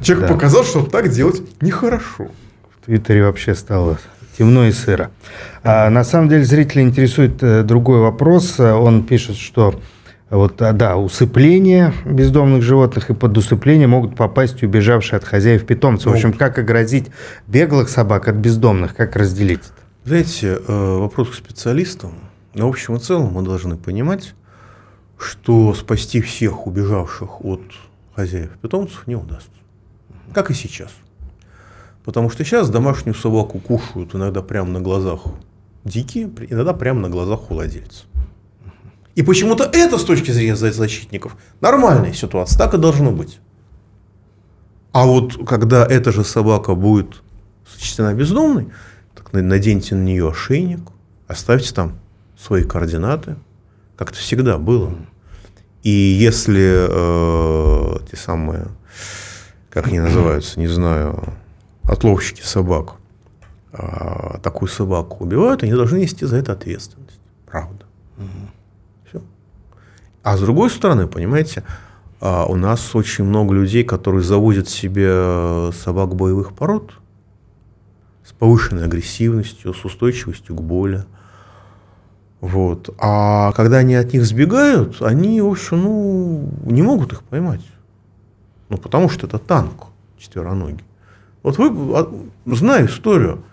Человек 0.00 0.28
Да. 0.28 0.34
показал, 0.34 0.64
что 0.64 0.82
так 0.84 1.08
делать 1.10 1.42
нехорошо. 1.60 2.30
В 2.80 2.86
Твиттере 2.86 3.24
вообще 3.24 3.54
стало 3.54 3.98
темно 4.38 4.66
и 4.66 4.72
сыро. 4.72 5.10
А 5.62 5.88
на 5.90 6.02
самом 6.04 6.28
деле 6.28 6.44
зрителя 6.44 6.82
интересует 6.82 7.42
э, 7.42 7.62
другой 7.62 8.00
вопрос. 8.00 8.58
Он 8.60 9.02
пишет, 9.04 9.36
что 9.36 9.80
вот, 10.28 10.60
а, 10.60 10.72
да, 10.72 10.96
усыпление 10.96 11.92
бездомных 12.04 12.62
животных 12.62 13.10
и 13.10 13.14
под 13.14 13.36
усыпление 13.38 13.86
могут 13.86 14.16
попасть 14.16 14.62
убежавшие 14.62 15.18
от 15.18 15.24
хозяев 15.24 15.64
питомцы. 15.64 16.08
В 16.08 16.12
общем, 16.12 16.32
как 16.32 16.58
оградить 16.58 17.06
беглых 17.46 17.88
собак 17.88 18.26
от 18.26 18.34
бездомных, 18.36 18.96
как 18.96 19.14
разделить 19.14 19.60
это? 19.60 19.86
Знаете, 20.04 20.58
э, 20.66 20.98
вопрос 20.98 21.30
к 21.30 21.34
специалистам. 21.34 22.14
На 22.54 22.66
общем 22.68 22.96
и 22.96 22.98
целом 22.98 23.32
мы 23.32 23.42
должны 23.42 23.76
понимать, 23.76 24.34
что 25.16 25.74
спасти 25.74 26.20
всех 26.20 26.66
убежавших 26.66 27.44
от 27.44 27.62
хозяев 28.14 28.50
питомцев 28.60 29.06
не 29.06 29.14
удастся. 29.14 29.50
Как 30.32 30.50
и 30.50 30.54
сейчас. 30.54 30.90
Потому 32.04 32.30
что 32.30 32.44
сейчас 32.44 32.68
домашнюю 32.70 33.14
собаку 33.14 33.58
кушают 33.58 34.14
иногда 34.14 34.42
прямо 34.42 34.70
на 34.70 34.80
глазах 34.80 35.20
дикие, 35.84 36.30
иногда 36.48 36.72
прямо 36.72 37.00
на 37.00 37.10
глазах 37.10 37.50
у 37.50 37.54
владельца. 37.54 38.04
И 39.16 39.22
почему-то 39.22 39.64
это 39.64 39.98
с 39.98 40.04
точки 40.04 40.30
зрения 40.30 40.56
за- 40.56 40.70
защитников 40.72 41.36
нормальная 41.60 42.12
ситуация, 42.12 42.58
так 42.58 42.74
и 42.74 42.78
должно 42.78 43.10
быть. 43.10 43.40
А 44.92 45.04
вот 45.06 45.46
когда 45.48 45.84
эта 45.84 46.12
же 46.12 46.22
собака 46.22 46.74
будет 46.74 47.22
сочтена 47.66 48.14
бездомной, 48.14 48.68
так 49.14 49.32
на- 49.32 49.42
наденьте 49.42 49.94
на 49.94 50.02
нее 50.02 50.28
ошейник, 50.30 50.80
оставьте 51.28 51.72
там 51.74 51.98
свои 52.38 52.62
координаты, 52.62 53.36
как 53.96 54.10
это 54.10 54.18
всегда 54.18 54.58
было. 54.58 54.92
И 55.82 55.90
если 55.90 56.86
э, 56.88 57.98
те 58.10 58.16
самые, 58.18 58.68
как 59.70 59.86
они 59.86 59.98
называются, 60.00 60.60
не 60.60 60.68
знаю, 60.68 61.32
отловщики 61.84 62.42
собак, 62.42 62.96
э, 63.72 64.38
такую 64.42 64.68
собаку 64.68 65.24
убивают, 65.24 65.62
они 65.62 65.72
должны 65.72 65.98
нести 66.00 66.26
за 66.26 66.36
это 66.36 66.52
ответственность. 66.52 67.18
Правда. 67.46 67.85
А 70.26 70.36
с 70.36 70.40
другой 70.40 70.70
стороны, 70.70 71.06
понимаете, 71.06 71.62
а, 72.20 72.46
у 72.46 72.56
нас 72.56 72.96
очень 72.96 73.22
много 73.22 73.54
людей, 73.54 73.84
которые 73.84 74.24
заводят 74.24 74.68
себе 74.68 75.70
собак 75.70 76.16
боевых 76.16 76.52
пород 76.52 76.94
с 78.24 78.32
повышенной 78.32 78.86
агрессивностью, 78.86 79.72
с 79.72 79.84
устойчивостью 79.84 80.56
к 80.56 80.60
боли. 80.60 81.04
Вот. 82.40 82.92
А 82.98 83.52
когда 83.52 83.76
они 83.76 83.94
от 83.94 84.12
них 84.14 84.24
сбегают, 84.24 85.00
они, 85.00 85.40
в 85.40 85.46
общем, 85.46 85.82
ну, 85.84 86.50
не 86.64 86.82
могут 86.82 87.12
их 87.12 87.22
поймать. 87.22 87.64
Ну, 88.68 88.78
потому 88.78 89.08
что 89.08 89.28
это 89.28 89.38
танк 89.38 89.86
четвероногий. 90.18 90.82
Вот 91.44 91.56
вы, 91.56 91.70
а, 91.96 92.12
знаю 92.46 92.88
историю. 92.88 93.44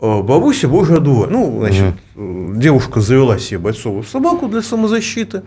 Э, 0.00 0.22
Бабуся 0.22 0.66
Божий 0.66 0.96
одувай. 0.96 1.30
Ну, 1.30 1.58
значит, 1.58 1.94
э, 2.16 2.52
девушка 2.56 3.00
завела 3.00 3.38
себе 3.38 3.58
бойцовую 3.58 4.02
собаку 4.02 4.48
для 4.48 4.62
самозащиты, 4.62 5.42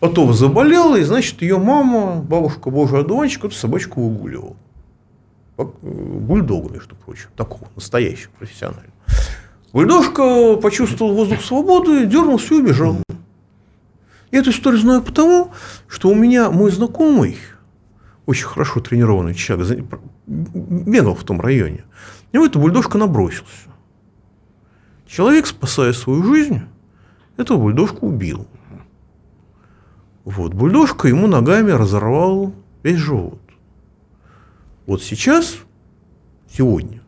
потом 0.00 0.32
заболела, 0.32 0.96
и, 0.96 1.02
значит, 1.02 1.42
ее 1.42 1.58
мама, 1.58 2.16
бабушка 2.16 2.70
Божий 2.70 3.00
одуванчик, 3.00 3.44
эту 3.44 3.54
собачку 3.54 4.08
выгуливала. 4.08 4.56
Пок- 5.56 5.74
э, 5.82 5.88
Бульдога, 5.88 6.72
между 6.72 6.94
прочим, 6.94 7.28
такого, 7.36 7.68
настоящего, 7.74 8.30
профессионального. 8.38 8.92
Бульдожка 9.72 10.56
почувствовал 10.56 11.14
воздух 11.14 11.42
свободы, 11.42 12.06
дернулся 12.06 12.54
и 12.54 12.58
убежал. 12.58 12.96
Я 14.30 14.40
эту 14.40 14.50
историю 14.50 14.80
знаю 14.80 15.02
потому, 15.02 15.52
что 15.88 16.08
у 16.10 16.14
меня 16.14 16.50
мой 16.50 16.70
знакомый, 16.70 17.38
очень 18.26 18.46
хорошо 18.46 18.80
тренированный 18.80 19.34
человек, 19.34 19.84
бегал 20.26 21.14
в 21.14 21.24
том 21.24 21.40
районе. 21.40 21.84
На 22.32 22.36
него 22.36 22.46
эта 22.46 22.58
бульдожка 22.58 22.98
набросился. 22.98 23.68
Человек, 25.06 25.46
спасая 25.46 25.94
свою 25.94 26.22
жизнь, 26.22 26.60
этого 27.38 27.56
бульдожку 27.58 28.06
убил. 28.06 28.46
Вот, 30.28 30.52
бульдожка 30.52 31.08
ему 31.08 31.26
ногами 31.26 31.70
разорвал 31.70 32.52
весь 32.82 32.98
живот. 32.98 33.40
Вот 34.84 35.02
сейчас, 35.02 35.56
сегодня, 36.52 37.00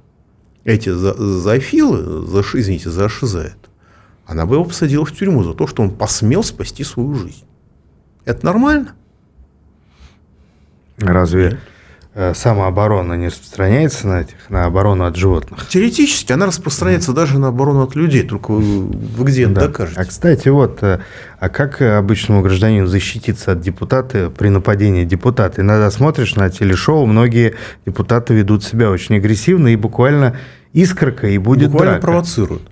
эти 0.65 0.89
за- 0.89 1.13
зоофилы, 1.13 2.27
за, 2.27 2.41
извините, 2.41 2.89
за 2.89 3.11
шизает, 3.11 3.59
она 4.25 4.47
бы 4.47 4.55
его 4.55 4.65
посадила 4.65 5.05
в 5.05 5.13
тюрьму 5.15 5.45
за 5.45 5.53
то, 5.53 5.67
что 5.67 5.83
он 5.83 5.91
посмел 5.91 6.43
спасти 6.43 6.83
свою 6.83 7.15
жизнь. 7.15 7.45
Это 8.25 8.47
нормально? 8.47 8.95
Разве 10.97 11.47
э, 11.51 11.59
самооборона 12.35 13.15
не 13.15 13.29
распространяется 13.29 14.09
на 14.09 14.21
этих, 14.23 14.35
на 14.49 14.65
оборону 14.65 15.05
от 15.05 15.17
животных? 15.17 15.69
Теоретически 15.69 16.33
она 16.33 16.47
распространяется 16.47 17.13
даже 17.13 17.39
на 17.39 17.49
оборону 17.49 17.83
от 17.83 17.95
людей, 17.95 18.23
только 18.25 18.51
вы, 18.53 19.25
где 19.25 19.47
Да. 19.47 19.67
докажете? 19.69 20.01
А 20.01 20.05
кстати, 20.05 20.49
вот, 20.49 20.83
э, 20.83 21.01
а 21.39 21.49
как 21.49 21.81
э, 21.81 21.97
обычному 21.97 22.43
гражданину 22.43 22.87
защититься 22.87 23.53
от 23.53 23.61
депутата 23.61 24.31
при 24.37 24.49
нападении 24.49 25.05
депутата? 25.05 25.61
Иногда 25.61 25.91
смотришь 25.91 26.35
на 26.35 26.51
телешоу, 26.51 27.07
многие 27.07 27.55
депутаты 27.87 28.35
ведут 28.35 28.65
себя 28.65 28.91
очень 28.91 29.17
агрессивно 29.17 29.69
и 29.69 29.77
буквально 29.77 30.37
искорка, 30.73 31.29
и 31.29 31.39
будет 31.39 31.71
Буквально 31.71 31.93
драка. 31.95 32.07
провоцируют. 32.07 32.63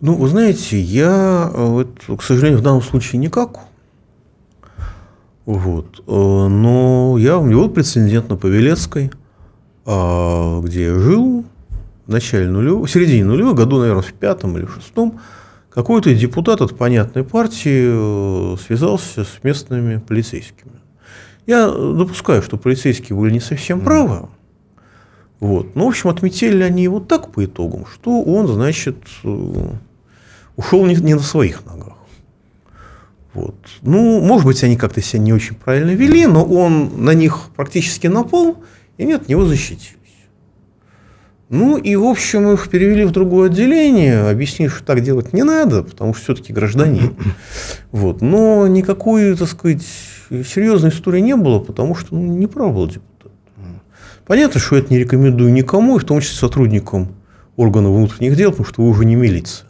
Ну, 0.00 0.14
вы 0.14 0.28
знаете, 0.28 0.78
я, 0.78 1.50
э, 1.52 1.64
вот, 1.64 1.98
к 2.16 2.22
сожалению, 2.22 2.60
в 2.60 2.62
данном 2.62 2.82
случае 2.82 3.18
никак. 3.18 3.58
Вот. 5.48 6.00
э, 6.06 6.12
Но 6.12 7.16
я, 7.18 7.38
у 7.38 7.44
меня 7.46 7.56
был 7.56 7.70
прецедент 7.70 8.28
на 8.28 8.36
Павелецкой, 8.36 9.10
а, 9.86 10.60
где 10.60 10.88
я 10.88 10.98
жил 10.98 11.46
в 12.06 12.10
начале 12.10 12.50
нулевого, 12.50 12.84
в 12.84 12.90
середине 12.90 13.24
нулевого, 13.24 13.54
году, 13.54 13.78
наверное, 13.78 14.02
в 14.02 14.12
пятом 14.12 14.58
или 14.58 14.66
в 14.66 14.74
шестом, 14.74 15.20
какой-то 15.70 16.14
депутат 16.14 16.60
от 16.60 16.76
понятной 16.76 17.24
партии 17.24 18.52
э, 18.52 18.56
связался 18.58 19.24
с 19.24 19.42
местными 19.42 19.96
полицейскими. 19.96 20.72
Я 21.46 21.70
допускаю, 21.70 22.42
что 22.42 22.58
полицейские 22.58 23.16
были 23.16 23.32
не 23.32 23.40
совсем 23.40 23.80
правы. 23.80 24.28
Вот. 25.40 25.74
Но, 25.74 25.86
в 25.86 25.88
общем, 25.88 26.10
отметили 26.10 26.62
они 26.62 26.82
его 26.82 27.00
так 27.00 27.32
по 27.32 27.42
итогам, 27.42 27.86
что 27.86 28.22
он, 28.22 28.48
значит, 28.48 28.98
э, 29.24 29.70
ушел 30.56 30.84
не, 30.84 30.94
не 30.96 31.14
на 31.14 31.20
своих 31.20 31.64
ногах. 31.64 31.97
Вот. 33.34 33.56
Ну, 33.82 34.20
может 34.20 34.46
быть, 34.46 34.62
они 34.64 34.76
как-то 34.76 35.00
себя 35.00 35.22
не 35.22 35.32
очень 35.32 35.54
правильно 35.54 35.90
вели, 35.90 36.26
но 36.26 36.44
он 36.44 37.04
на 37.04 37.12
них 37.12 37.50
практически 37.54 38.06
напал, 38.06 38.56
и 38.96 39.02
они 39.02 39.12
от 39.12 39.28
него 39.28 39.44
защитились. 39.44 39.98
Ну 41.50 41.78
и, 41.78 41.96
в 41.96 42.04
общем, 42.04 42.50
их 42.52 42.68
перевели 42.68 43.04
в 43.04 43.10
другое 43.10 43.48
отделение, 43.48 44.28
объяснили, 44.28 44.68
что 44.68 44.84
так 44.84 45.00
делать 45.02 45.32
не 45.32 45.44
надо, 45.44 45.82
потому 45.82 46.12
что 46.12 46.24
все-таки 46.24 46.52
гражданин. 46.52 47.14
Вот. 47.90 48.20
Но 48.20 48.66
никакой, 48.66 49.34
так 49.34 49.48
сказать, 49.48 49.82
серьезной 50.30 50.90
истории 50.90 51.20
не 51.20 51.36
было, 51.36 51.58
потому 51.58 51.94
что 51.94 52.14
ну, 52.14 52.20
не 52.20 52.46
прав 52.46 52.74
был 52.74 52.86
депутат. 52.86 53.32
Понятно, 54.26 54.60
что 54.60 54.76
это 54.76 54.92
не 54.92 54.98
рекомендую 54.98 55.50
никому, 55.50 55.96
и 55.96 56.00
в 56.00 56.04
том 56.04 56.20
числе 56.20 56.36
сотрудникам 56.36 57.16
органов 57.56 57.96
внутренних 57.96 58.36
дел, 58.36 58.50
потому 58.50 58.66
что 58.66 58.82
вы 58.82 58.90
уже 58.90 59.06
не 59.06 59.14
милиция. 59.14 59.66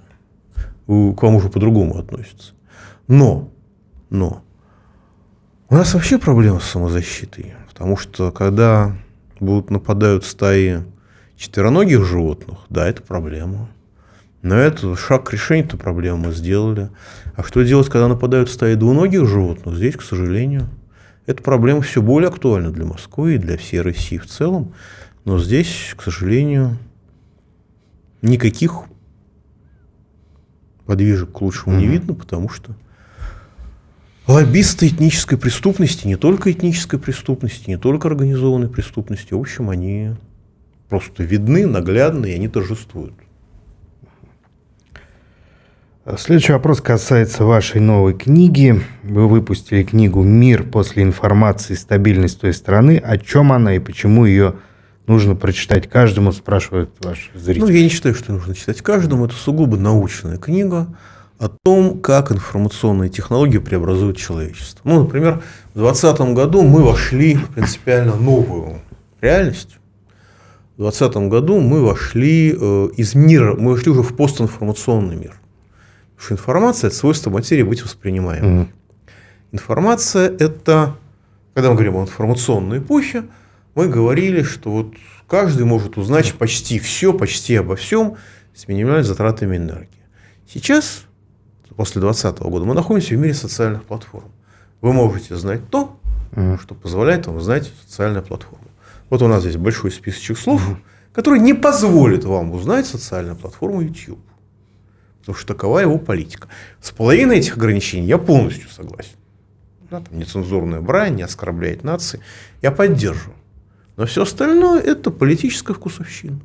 Вы, 0.88 1.14
к 1.14 1.22
вам 1.22 1.36
уже 1.36 1.48
по-другому 1.48 1.96
относятся. 1.96 2.54
Но, 3.08 3.50
но, 4.10 4.44
у 5.70 5.74
нас 5.74 5.92
вообще 5.94 6.18
проблема 6.18 6.60
с 6.60 6.64
самозащитой. 6.64 7.54
Потому 7.68 7.96
что 7.96 8.30
когда 8.30 8.96
будут 9.40 9.70
нападают 9.70 10.24
стаи 10.24 10.82
четвероногих 11.36 12.04
животных, 12.04 12.58
да, 12.68 12.88
это 12.88 13.02
проблема. 13.02 13.68
Но 14.42 14.54
это 14.54 14.94
шаг 14.96 15.24
к 15.24 15.32
решению 15.32 15.66
этой 15.66 15.78
проблемы 15.78 16.28
мы 16.28 16.32
сделали. 16.32 16.90
А 17.34 17.42
что 17.42 17.62
делать, 17.62 17.88
когда 17.88 18.08
нападают 18.08 18.50
стаи 18.50 18.74
двуногих 18.74 19.26
животных? 19.26 19.76
Здесь, 19.76 19.96
к 19.96 20.02
сожалению, 20.02 20.68
эта 21.26 21.42
проблема 21.42 21.82
все 21.82 22.02
более 22.02 22.28
актуальна 22.28 22.70
для 22.70 22.84
Москвы 22.84 23.34
и 23.34 23.38
для 23.38 23.56
всей 23.56 23.80
России 23.80 24.18
в 24.18 24.26
целом. 24.26 24.74
Но 25.24 25.38
здесь, 25.38 25.94
к 25.96 26.02
сожалению, 26.02 26.78
никаких 28.22 28.84
подвижек 30.86 31.32
к 31.32 31.40
лучшему 31.42 31.76
mm-hmm. 31.76 31.80
не 31.80 31.86
видно, 31.86 32.14
потому 32.14 32.48
что 32.48 32.74
лоббисты 34.28 34.86
этнической 34.86 35.38
преступности, 35.38 36.06
не 36.06 36.16
только 36.16 36.52
этнической 36.52 36.98
преступности, 36.98 37.70
не 37.70 37.78
только 37.78 38.08
организованной 38.08 38.68
преступности, 38.68 39.34
в 39.34 39.40
общем, 39.40 39.70
они 39.70 40.10
просто 40.88 41.24
видны, 41.24 41.66
наглядны, 41.66 42.26
и 42.30 42.34
они 42.34 42.46
торжествуют. 42.48 43.14
Следующий 46.16 46.52
вопрос 46.52 46.80
касается 46.80 47.44
вашей 47.44 47.82
новой 47.82 48.14
книги. 48.14 48.80
Вы 49.02 49.28
выпустили 49.28 49.82
книгу 49.82 50.22
«Мир 50.22 50.62
после 50.62 51.02
информации. 51.02 51.74
Стабильность 51.74 52.40
той 52.40 52.54
страны». 52.54 52.96
О 52.96 53.18
чем 53.18 53.52
она 53.52 53.74
и 53.74 53.78
почему 53.78 54.24
ее 54.24 54.54
нужно 55.06 55.34
прочитать 55.34 55.86
каждому, 55.86 56.32
спрашивают 56.32 56.90
ваши 57.00 57.30
зрители. 57.34 57.60
Ну, 57.60 57.68
я 57.68 57.82
не 57.82 57.90
считаю, 57.90 58.14
что 58.14 58.32
нужно 58.32 58.54
читать 58.54 58.80
каждому. 58.80 59.26
Это 59.26 59.34
сугубо 59.34 59.76
научная 59.76 60.38
книга 60.38 60.88
о 61.38 61.48
том, 61.48 62.00
как 62.00 62.32
информационные 62.32 63.10
технологии 63.10 63.58
преобразуют 63.58 64.16
человечество. 64.16 64.80
Ну, 64.84 65.04
например, 65.04 65.42
в 65.74 65.78
2020 65.78 66.34
году 66.34 66.62
мы 66.62 66.82
вошли 66.82 67.36
в 67.36 67.50
принципиально 67.50 68.16
новую 68.16 68.80
реальность. 69.20 69.78
В 70.76 70.82
2020 70.82 71.28
году 71.28 71.60
мы 71.60 71.82
вошли 71.82 72.52
э, 72.52 72.88
из 72.96 73.14
мира, 73.14 73.54
мы 73.54 73.72
вошли 73.72 73.92
уже 73.92 74.02
в 74.02 74.16
постинформационный 74.16 75.16
мир. 75.16 75.40
Потому 76.16 76.24
что 76.24 76.34
информация– 76.34 76.88
это 76.88 76.96
свойство 76.96 77.30
материи 77.30 77.62
быть 77.62 77.82
воспринимаемой. 77.82 78.68
Информация– 79.52 80.28
это, 80.38 80.96
когда 81.54 81.70
мы 81.70 81.74
говорим 81.74 81.96
о 81.96 82.02
информационной 82.02 82.78
эпохе, 82.78 83.24
мы 83.76 83.86
говорили, 83.86 84.42
что 84.42 84.70
вот 84.70 84.94
каждый 85.28 85.64
может 85.64 85.96
узнать 85.96 86.34
почти 86.34 86.80
все, 86.80 87.12
почти 87.12 87.54
обо 87.54 87.76
всем 87.76 88.16
с 88.54 88.66
минимальными 88.66 89.04
затратами 89.04 89.56
энергии. 89.56 89.88
Сейчас 90.52 91.04
после 91.78 92.00
2020 92.00 92.40
года, 92.40 92.64
мы 92.64 92.74
находимся 92.74 93.14
в 93.14 93.18
мире 93.18 93.34
социальных 93.34 93.84
платформ. 93.84 94.32
Вы 94.80 94.92
можете 94.92 95.36
знать 95.36 95.70
то, 95.70 95.96
mm. 96.32 96.60
что 96.60 96.74
позволяет 96.74 97.28
вам 97.28 97.40
знать 97.40 97.70
социальная 97.86 98.20
платформа. 98.20 98.66
Вот 99.10 99.22
у 99.22 99.28
нас 99.28 99.42
здесь 99.42 99.56
большой 99.56 99.92
списочек 99.92 100.38
слов, 100.38 100.68
mm. 100.68 100.76
который 101.12 101.38
не 101.38 101.54
позволит 101.54 102.24
вам 102.24 102.50
узнать 102.50 102.88
социальную 102.88 103.36
платформу 103.36 103.80
YouTube. 103.80 104.18
Потому 105.20 105.36
что 105.36 105.46
такова 105.46 105.78
его 105.78 105.98
политика. 105.98 106.48
С 106.80 106.90
половиной 106.90 107.38
этих 107.38 107.56
ограничений 107.56 108.08
я 108.08 108.18
полностью 108.18 108.68
согласен. 108.70 109.14
Да, 109.88 110.00
там 110.00 110.18
нецензурная 110.18 110.80
брань, 110.80 111.14
не 111.14 111.22
оскорбляет 111.22 111.84
нации. 111.84 112.18
Я 112.60 112.72
поддерживаю. 112.72 113.36
Но 113.96 114.04
все 114.06 114.22
остальное– 114.24 114.80
это 114.82 115.12
политическая 115.12 115.74
вкусовщина. 115.74 116.40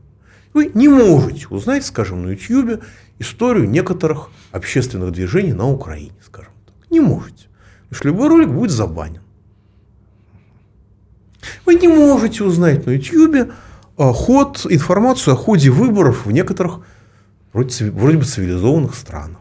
Вы 0.54 0.72
не 0.74 0.88
можете 0.88 1.48
узнать, 1.48 1.86
скажем, 1.86 2.24
на 2.24 2.32
YouTube 2.32 2.84
историю 3.20 3.70
некоторых 3.70 4.30
общественных 4.52 5.12
движений 5.12 5.54
на 5.54 5.70
Украине, 5.70 6.14
скажем 6.24 6.54
так. 6.66 6.76
Не 6.92 7.00
можете. 7.00 7.48
Потому 7.90 7.98
что 7.98 8.08
любой 8.08 8.30
ролик 8.30 8.50
будет 8.50 8.72
забанен. 8.72 9.22
Вы 11.66 11.76
не 11.76 11.88
можете 11.88 12.44
узнать 12.44 12.86
на 12.86 12.92
YouTube 12.92 13.52
а, 13.98 14.14
ход, 14.14 14.66
информацию 14.70 15.34
о 15.34 15.38
ходе 15.38 15.70
выборов 15.70 16.26
в 16.26 16.32
некоторых 16.32 16.82
вроде, 17.52 17.92
бы 17.92 18.24
цивилизованных 18.24 18.96
странах. 18.96 19.40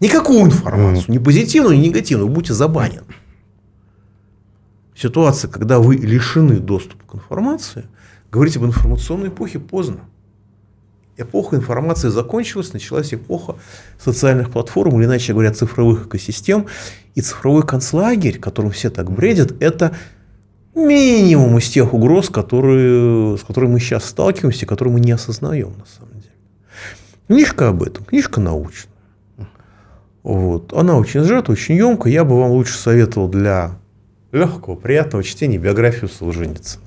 Никакую 0.00 0.42
информацию, 0.42 1.04
ни 1.08 1.18
позитивную, 1.18 1.78
ни 1.78 1.86
негативную, 1.86 2.28
вы 2.28 2.34
будете 2.34 2.54
забанены. 2.54 3.04
Ситуация, 4.96 5.50
когда 5.50 5.78
вы 5.78 5.96
лишены 5.96 6.58
доступа 6.58 7.04
к 7.06 7.14
информации, 7.14 7.86
говорить 8.30 8.56
об 8.56 8.64
информационной 8.64 9.28
эпохе 9.28 9.58
поздно 9.58 10.00
эпоха 11.16 11.56
информации 11.56 12.08
закончилась, 12.08 12.72
началась 12.72 13.14
эпоха 13.14 13.56
социальных 13.98 14.50
платформ, 14.50 14.98
или 14.98 15.06
иначе 15.06 15.32
говоря, 15.32 15.52
цифровых 15.52 16.06
экосистем. 16.06 16.66
И 17.14 17.20
цифровой 17.20 17.62
концлагерь, 17.62 18.38
которым 18.38 18.70
все 18.72 18.90
так 18.90 19.10
бредят, 19.10 19.52
это 19.60 19.96
минимум 20.74 21.58
из 21.58 21.68
тех 21.68 21.94
угроз, 21.94 22.28
которые, 22.28 23.38
с 23.38 23.42
которыми 23.42 23.72
мы 23.72 23.80
сейчас 23.80 24.04
сталкиваемся, 24.04 24.66
которые 24.66 24.94
мы 24.94 25.00
не 25.00 25.12
осознаем 25.12 25.74
на 25.78 25.86
самом 25.86 26.14
деле. 26.14 26.34
Книжка 27.28 27.68
об 27.68 27.82
этом, 27.82 28.04
книжка 28.04 28.40
научная. 28.40 28.92
Вот. 30.24 30.72
Она 30.72 30.96
очень 30.96 31.22
сжата, 31.22 31.52
очень 31.52 31.76
емкая. 31.76 32.12
Я 32.12 32.24
бы 32.24 32.38
вам 32.38 32.50
лучше 32.50 32.78
советовал 32.78 33.28
для 33.28 33.78
легкого, 34.32 34.74
приятного 34.74 35.22
чтения 35.22 35.58
биографию 35.58 36.08
Солженицына. 36.08 36.83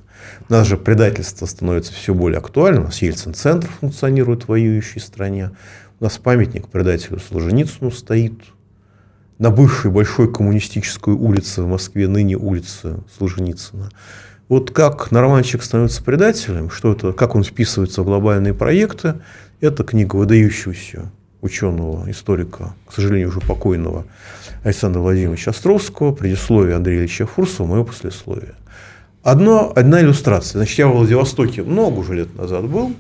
У 0.50 0.54
нас 0.54 0.68
же 0.68 0.78
предательство 0.78 1.46
становится 1.46 1.94
все 1.94 2.14
более 2.14 2.40
актуальным. 2.40 2.84
У 2.84 2.86
нас 2.88 3.02
Ельцин-центр 3.02 3.68
функционирует 3.80 4.44
в 4.44 4.50
воюющей 4.50 5.02
стране. 5.02 5.52
У 6.00 6.04
нас 6.04 6.18
памятник 6.18 6.68
предателю 6.68 7.20
Солженицыну 7.20 7.92
стоит 7.92 8.34
на 9.40 9.52
бывшей 9.52 9.92
большой 9.92 10.32
коммунистической 10.32 11.14
улице 11.14 11.62
в 11.62 11.68
Москве, 11.68 12.08
ныне 12.08 12.36
улице 12.36 13.00
Солженицына. 13.18 13.90
Вот 14.50 14.72
как 14.72 15.12
нормальчик 15.12 15.62
становится 15.62 16.02
предателем, 16.04 16.70
что 16.70 16.94
это, 16.94 17.12
как 17.12 17.36
он 17.36 17.44
вписывается 17.44 18.02
в 18.02 18.06
глобальные 18.06 18.54
проекты, 18.54 19.16
это 19.60 19.84
книга 19.84 20.16
выдающегося 20.16 21.12
ученого, 21.42 22.10
историка, 22.10 22.74
к 22.88 22.94
сожалению, 22.94 23.30
уже 23.30 23.42
покойного 23.42 24.06
Александра 24.64 25.02
Владимировича 25.02 25.52
Островского, 25.52 26.14
предисловие 26.14 26.76
Андрея 26.76 27.00
Ильича 27.00 27.26
Фурсова, 27.26 27.68
мое 27.68 27.84
послесловие. 27.84 28.56
Одно, 29.28 29.74
одна 29.76 30.00
иллюстрация. 30.00 30.60
Значит, 30.60 30.78
я 30.78 30.88
в 30.88 30.94
Владивостоке 30.94 31.62
много 31.62 32.00
уже 32.00 32.16
лет 32.16 32.34
назад 32.38 32.64
был. 32.70 32.96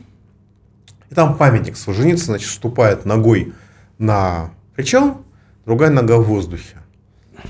И 1.10 1.16
там 1.16 1.38
памятник 1.38 1.78
Солженицына, 1.78 2.34
значит, 2.34 2.50
ступает 2.50 3.06
ногой 3.06 3.54
на 3.98 4.52
причал, 4.76 5.22
другая 5.66 5.90
нога 5.90 6.18
в 6.18 6.24
воздухе. 6.24 6.76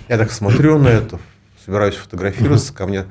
Я 0.08 0.20
так 0.20 0.32
смотрю 0.32 0.78
на 0.78 0.90
это, 0.90 1.20
собираюсь 1.66 1.96
фотографироваться, 1.96 2.72
ко 2.72 2.86
мне 2.86 3.06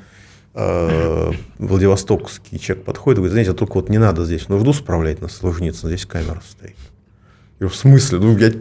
э, 0.55 1.33
Владивостокский 1.59 2.61
человек 2.61 2.85
подходит 2.85 3.19
и 3.19 3.21
говорит, 3.23 3.33
знаете, 3.33 3.53
только 3.53 3.75
вот 3.75 3.89
не 3.89 3.99
надо 3.99 4.25
здесь 4.25 4.49
нужду 4.49 4.73
справлять 4.73 5.21
на 5.21 5.27
Солженицына, 5.27 5.91
здесь 5.91 6.07
камера 6.07 6.45
стоит. 6.49 6.77
Я 7.59 7.67
в 7.67 7.75
смысле? 7.75 8.21
Ну, 8.21 8.39
я, 8.39 8.53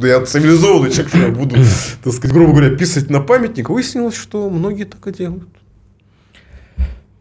я 0.00 0.24
цивилизованный 0.24 0.92
человек, 0.92 1.08
что 1.10 1.18
я 1.18 1.28
буду, 1.28 1.56
так 2.02 2.14
сказать, 2.14 2.32
грубо 2.32 2.52
говоря, 2.52 2.74
писать 2.74 3.10
на 3.10 3.20
памятник. 3.20 3.68
Выяснилось, 3.68 4.16
что 4.16 4.48
многие 4.48 4.84
так 4.84 5.06
и 5.08 5.12
делают. 5.12 5.57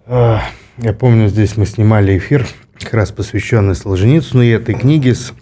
Я 0.07 0.93
помню, 0.97 1.27
здесь 1.27 1.57
мы 1.57 1.65
снимали 1.65 2.17
эфир, 2.17 2.47
как 2.79 2.93
раз 2.93 3.11
посвященный 3.11 3.75
Солженицыну 3.75 4.41
и 4.41 4.49
этой 4.49 4.73
книге 4.73 5.15
с 5.15 5.33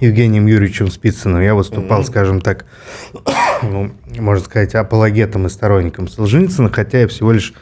Евгением 0.00 0.46
Юрьевичем 0.46 0.90
Спицыным. 0.90 1.40
Я 1.40 1.54
выступал, 1.54 2.02
mm-hmm. 2.02 2.06
скажем 2.06 2.40
так, 2.42 2.66
ну, 3.62 3.90
можно 4.18 4.44
сказать, 4.44 4.74
апологетом 4.74 5.46
и 5.46 5.48
сторонником 5.48 6.06
Солженицына, 6.06 6.70
хотя 6.70 7.00
я 7.00 7.08
всего 7.08 7.32
лишь 7.32 7.54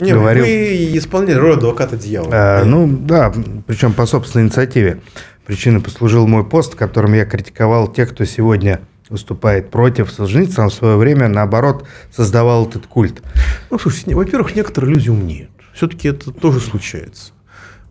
не, 0.00 0.12
говорил... 0.12 0.44
Вы 0.44 0.96
исполняли 0.96 1.36
роль 1.36 1.54
адвоката 1.54 1.96
дьявола. 1.96 2.30
А, 2.32 2.64
ну, 2.64 2.86
да, 2.88 3.30
причем 3.66 3.92
по 3.92 4.06
собственной 4.06 4.46
инициативе. 4.46 5.00
Причиной 5.44 5.80
послужил 5.80 6.26
мой 6.26 6.44
пост, 6.44 6.74
в 6.74 6.76
котором 6.76 7.12
я 7.12 7.26
критиковал 7.26 7.88
тех, 7.88 8.10
кто 8.10 8.24
сегодня 8.24 8.80
выступает 9.10 9.70
против 9.70 10.10
Солженицына, 10.10 10.68
в 10.68 10.74
свое 10.74 10.96
время, 10.96 11.28
наоборот, 11.28 11.86
создавал 12.10 12.66
этот 12.66 12.86
культ. 12.86 13.22
Ну, 13.70 13.78
слушайте, 13.78 14.14
во-первых, 14.14 14.54
некоторые 14.54 14.94
люди 14.94 15.10
умнеют. 15.10 15.50
Все-таки 15.78 16.08
это 16.08 16.32
тоже 16.32 16.58
случается. 16.58 17.30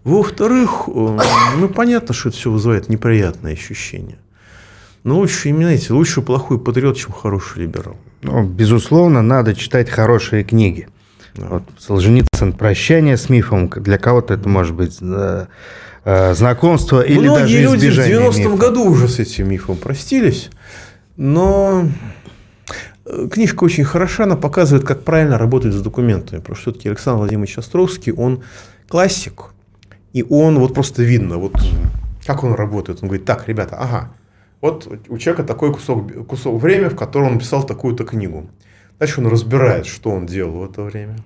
Во-вторых, 0.03 0.89
э, 0.89 1.19
ну, 1.57 1.69
понятно, 1.69 2.13
что 2.13 2.27
это 2.27 2.37
все 2.37 2.51
вызывает 2.51 2.89
неприятные 2.89 3.53
ощущения. 3.53 4.17
Но 5.05 5.15
лучше, 5.15 5.53
знаете, 5.53 5.93
лучше 5.93 6.21
плохой 6.21 6.59
патриот, 6.59 6.97
чем 6.97 7.13
хороший 7.13 7.61
либерал. 7.61 7.95
Ну, 8.23 8.43
безусловно, 8.43 9.21
надо 9.21 9.55
читать 9.55 9.89
хорошие 9.89 10.43
книги. 10.43 10.89
Да. 11.35 11.47
Вот 11.47 11.63
Солженицын 11.79 12.51
«Прощание 12.51 13.15
с 13.15 13.29
мифом». 13.29 13.69
Для 13.69 13.97
кого-то 13.97 14.33
это 14.33 14.49
может 14.49 14.75
быть 14.75 14.97
э, 14.99 15.45
э, 16.03 16.33
знакомство 16.33 16.99
или 16.99 17.19
Многие 17.19 17.39
даже 17.39 17.59
люди 17.61 17.89
в 17.89 17.97
90-м 17.97 18.57
году 18.57 18.83
уже 18.83 19.07
с 19.07 19.17
этим 19.19 19.47
мифом 19.47 19.77
простились. 19.77 20.49
Но 21.15 21.87
книжка 23.31 23.63
очень 23.63 23.83
хороша, 23.83 24.23
она 24.23 24.35
показывает, 24.35 24.85
как 24.85 25.03
правильно 25.03 25.37
работать 25.37 25.73
с 25.73 25.81
документами. 25.81 26.39
Потому 26.39 26.55
что 26.55 26.71
все-таки 26.71 26.89
Александр 26.89 27.19
Владимирович 27.19 27.57
Островский, 27.57 28.13
он 28.13 28.43
классик. 28.87 29.51
И 30.13 30.25
он, 30.27 30.59
вот 30.59 30.73
просто 30.73 31.03
видно, 31.03 31.37
вот 31.37 31.53
как 32.25 32.43
он 32.43 32.53
работает. 32.53 32.99
Он 33.01 33.09
говорит, 33.09 33.25
так, 33.25 33.47
ребята, 33.47 33.77
ага, 33.77 34.11
вот 34.61 34.87
у 35.07 35.17
человека 35.17 35.43
такой 35.43 35.73
кусок, 35.73 36.27
кусок 36.27 36.61
времени, 36.61 36.89
в 36.89 36.95
котором 36.95 37.33
он 37.33 37.39
писал 37.39 37.65
такую-то 37.65 38.03
книгу. 38.03 38.49
Дальше 38.99 39.21
он 39.21 39.27
разбирает, 39.27 39.85
что 39.85 40.09
он 40.09 40.25
делал 40.25 40.59
в 40.59 40.65
это 40.65 40.81
время. 40.81 41.17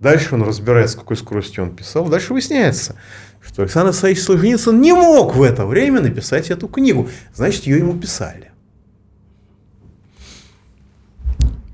Дальше 0.00 0.34
он 0.34 0.42
разбирает, 0.42 0.90
с 0.90 0.94
какой 0.94 1.16
скоростью 1.16 1.64
он 1.64 1.76
писал. 1.76 2.08
Дальше 2.08 2.32
выясняется, 2.32 2.96
что 3.40 3.62
Александр 3.62 3.88
Александрович 3.88 4.22
Солженицын 4.22 4.80
не 4.80 4.92
мог 4.92 5.36
в 5.36 5.42
это 5.42 5.66
время 5.66 6.00
написать 6.00 6.50
эту 6.50 6.68
книгу. 6.68 7.08
Значит, 7.34 7.64
ее 7.64 7.78
ему 7.78 7.94
писали. 7.94 8.49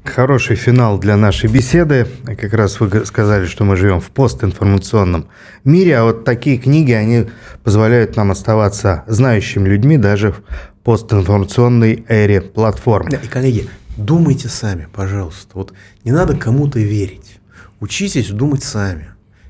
Хороший 0.06 0.56
финал 0.56 0.98
для 0.98 1.16
нашей 1.16 1.50
беседы. 1.50 2.06
Как 2.24 2.52
раз 2.54 2.80
вы 2.80 3.04
сказали, 3.04 3.46
что 3.46 3.64
мы 3.64 3.76
живем 3.76 4.00
в 4.00 4.08
постинформационном 4.10 5.28
мире, 5.64 5.98
а 5.98 6.04
вот 6.04 6.24
такие 6.24 6.58
книги, 6.58 6.92
они 6.92 7.26
позволяют 7.64 8.16
нам 8.16 8.30
оставаться 8.30 9.04
знающими 9.06 9.68
людьми 9.68 9.98
даже 9.98 10.32
в 10.32 10.42
постинформационной 10.84 12.04
эре 12.08 12.40
платформ. 12.40 13.08
Да, 13.10 13.18
и, 13.18 13.26
коллеги, 13.26 13.68
думайте 13.96 14.48
сами, 14.48 14.88
пожалуйста. 14.92 15.50
Вот 15.54 15.72
не 16.04 16.12
надо 16.12 16.36
кому-то 16.36 16.78
верить. 16.78 17.38
Учитесь 17.80 18.28
думать 18.28 18.64
сами. 18.64 19.08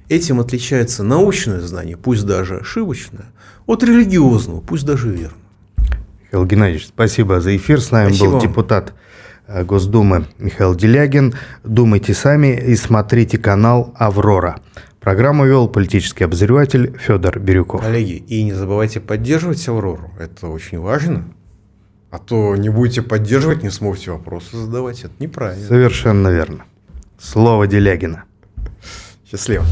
Этим 0.09 0.41
отличается 0.41 1.03
научное 1.03 1.61
знание, 1.61 1.97
пусть 1.97 2.25
даже 2.25 2.59
ошибочное, 2.59 3.27
от 3.67 3.83
религиозного, 3.83 4.61
пусть 4.61 4.85
даже 4.85 5.11
верного. 5.11 5.41
Михаил 6.25 6.47
Геннадьевич, 6.47 6.89
спасибо 6.89 7.41
за 7.41 7.57
эфир. 7.57 7.81
С 7.81 7.91
нами 7.91 8.09
спасибо. 8.09 8.33
был 8.33 8.41
депутат 8.41 8.93
Э, 8.93 9.06
Госдумы 9.49 10.27
Михаил 10.39 10.75
Делягин. 10.75 11.35
Думайте 11.65 12.15
сами 12.15 12.59
и 12.59 12.77
смотрите 12.77 13.39
канал 13.39 13.95
«Аврора». 13.97 14.61
Программу 15.01 15.47
вел 15.47 15.69
политический 15.69 16.25
обозреватель 16.25 16.97
Федор 16.99 17.39
Бирюков. 17.39 17.81
Коллеги, 17.81 18.25
и 18.27 18.43
не 18.43 18.53
забывайте 18.53 18.99
поддерживать 18.99 19.69
«Аврору». 19.69 20.11
Это 20.19 20.49
очень 20.49 20.81
важно. 20.81 21.25
А 22.11 22.19
то 22.19 22.57
не 22.57 22.71
будете 22.71 23.03
поддерживать, 23.03 23.63
не 23.63 23.71
сможете 23.71 24.11
вопросы 24.11 24.57
задавать. 24.57 25.01
Это 25.05 25.13
неправильно. 25.21 25.67
Совершенно 25.67 26.29
верно. 26.29 26.65
Слово 27.19 27.67
Делягина. 27.67 28.25
Счастливо. 29.31 29.65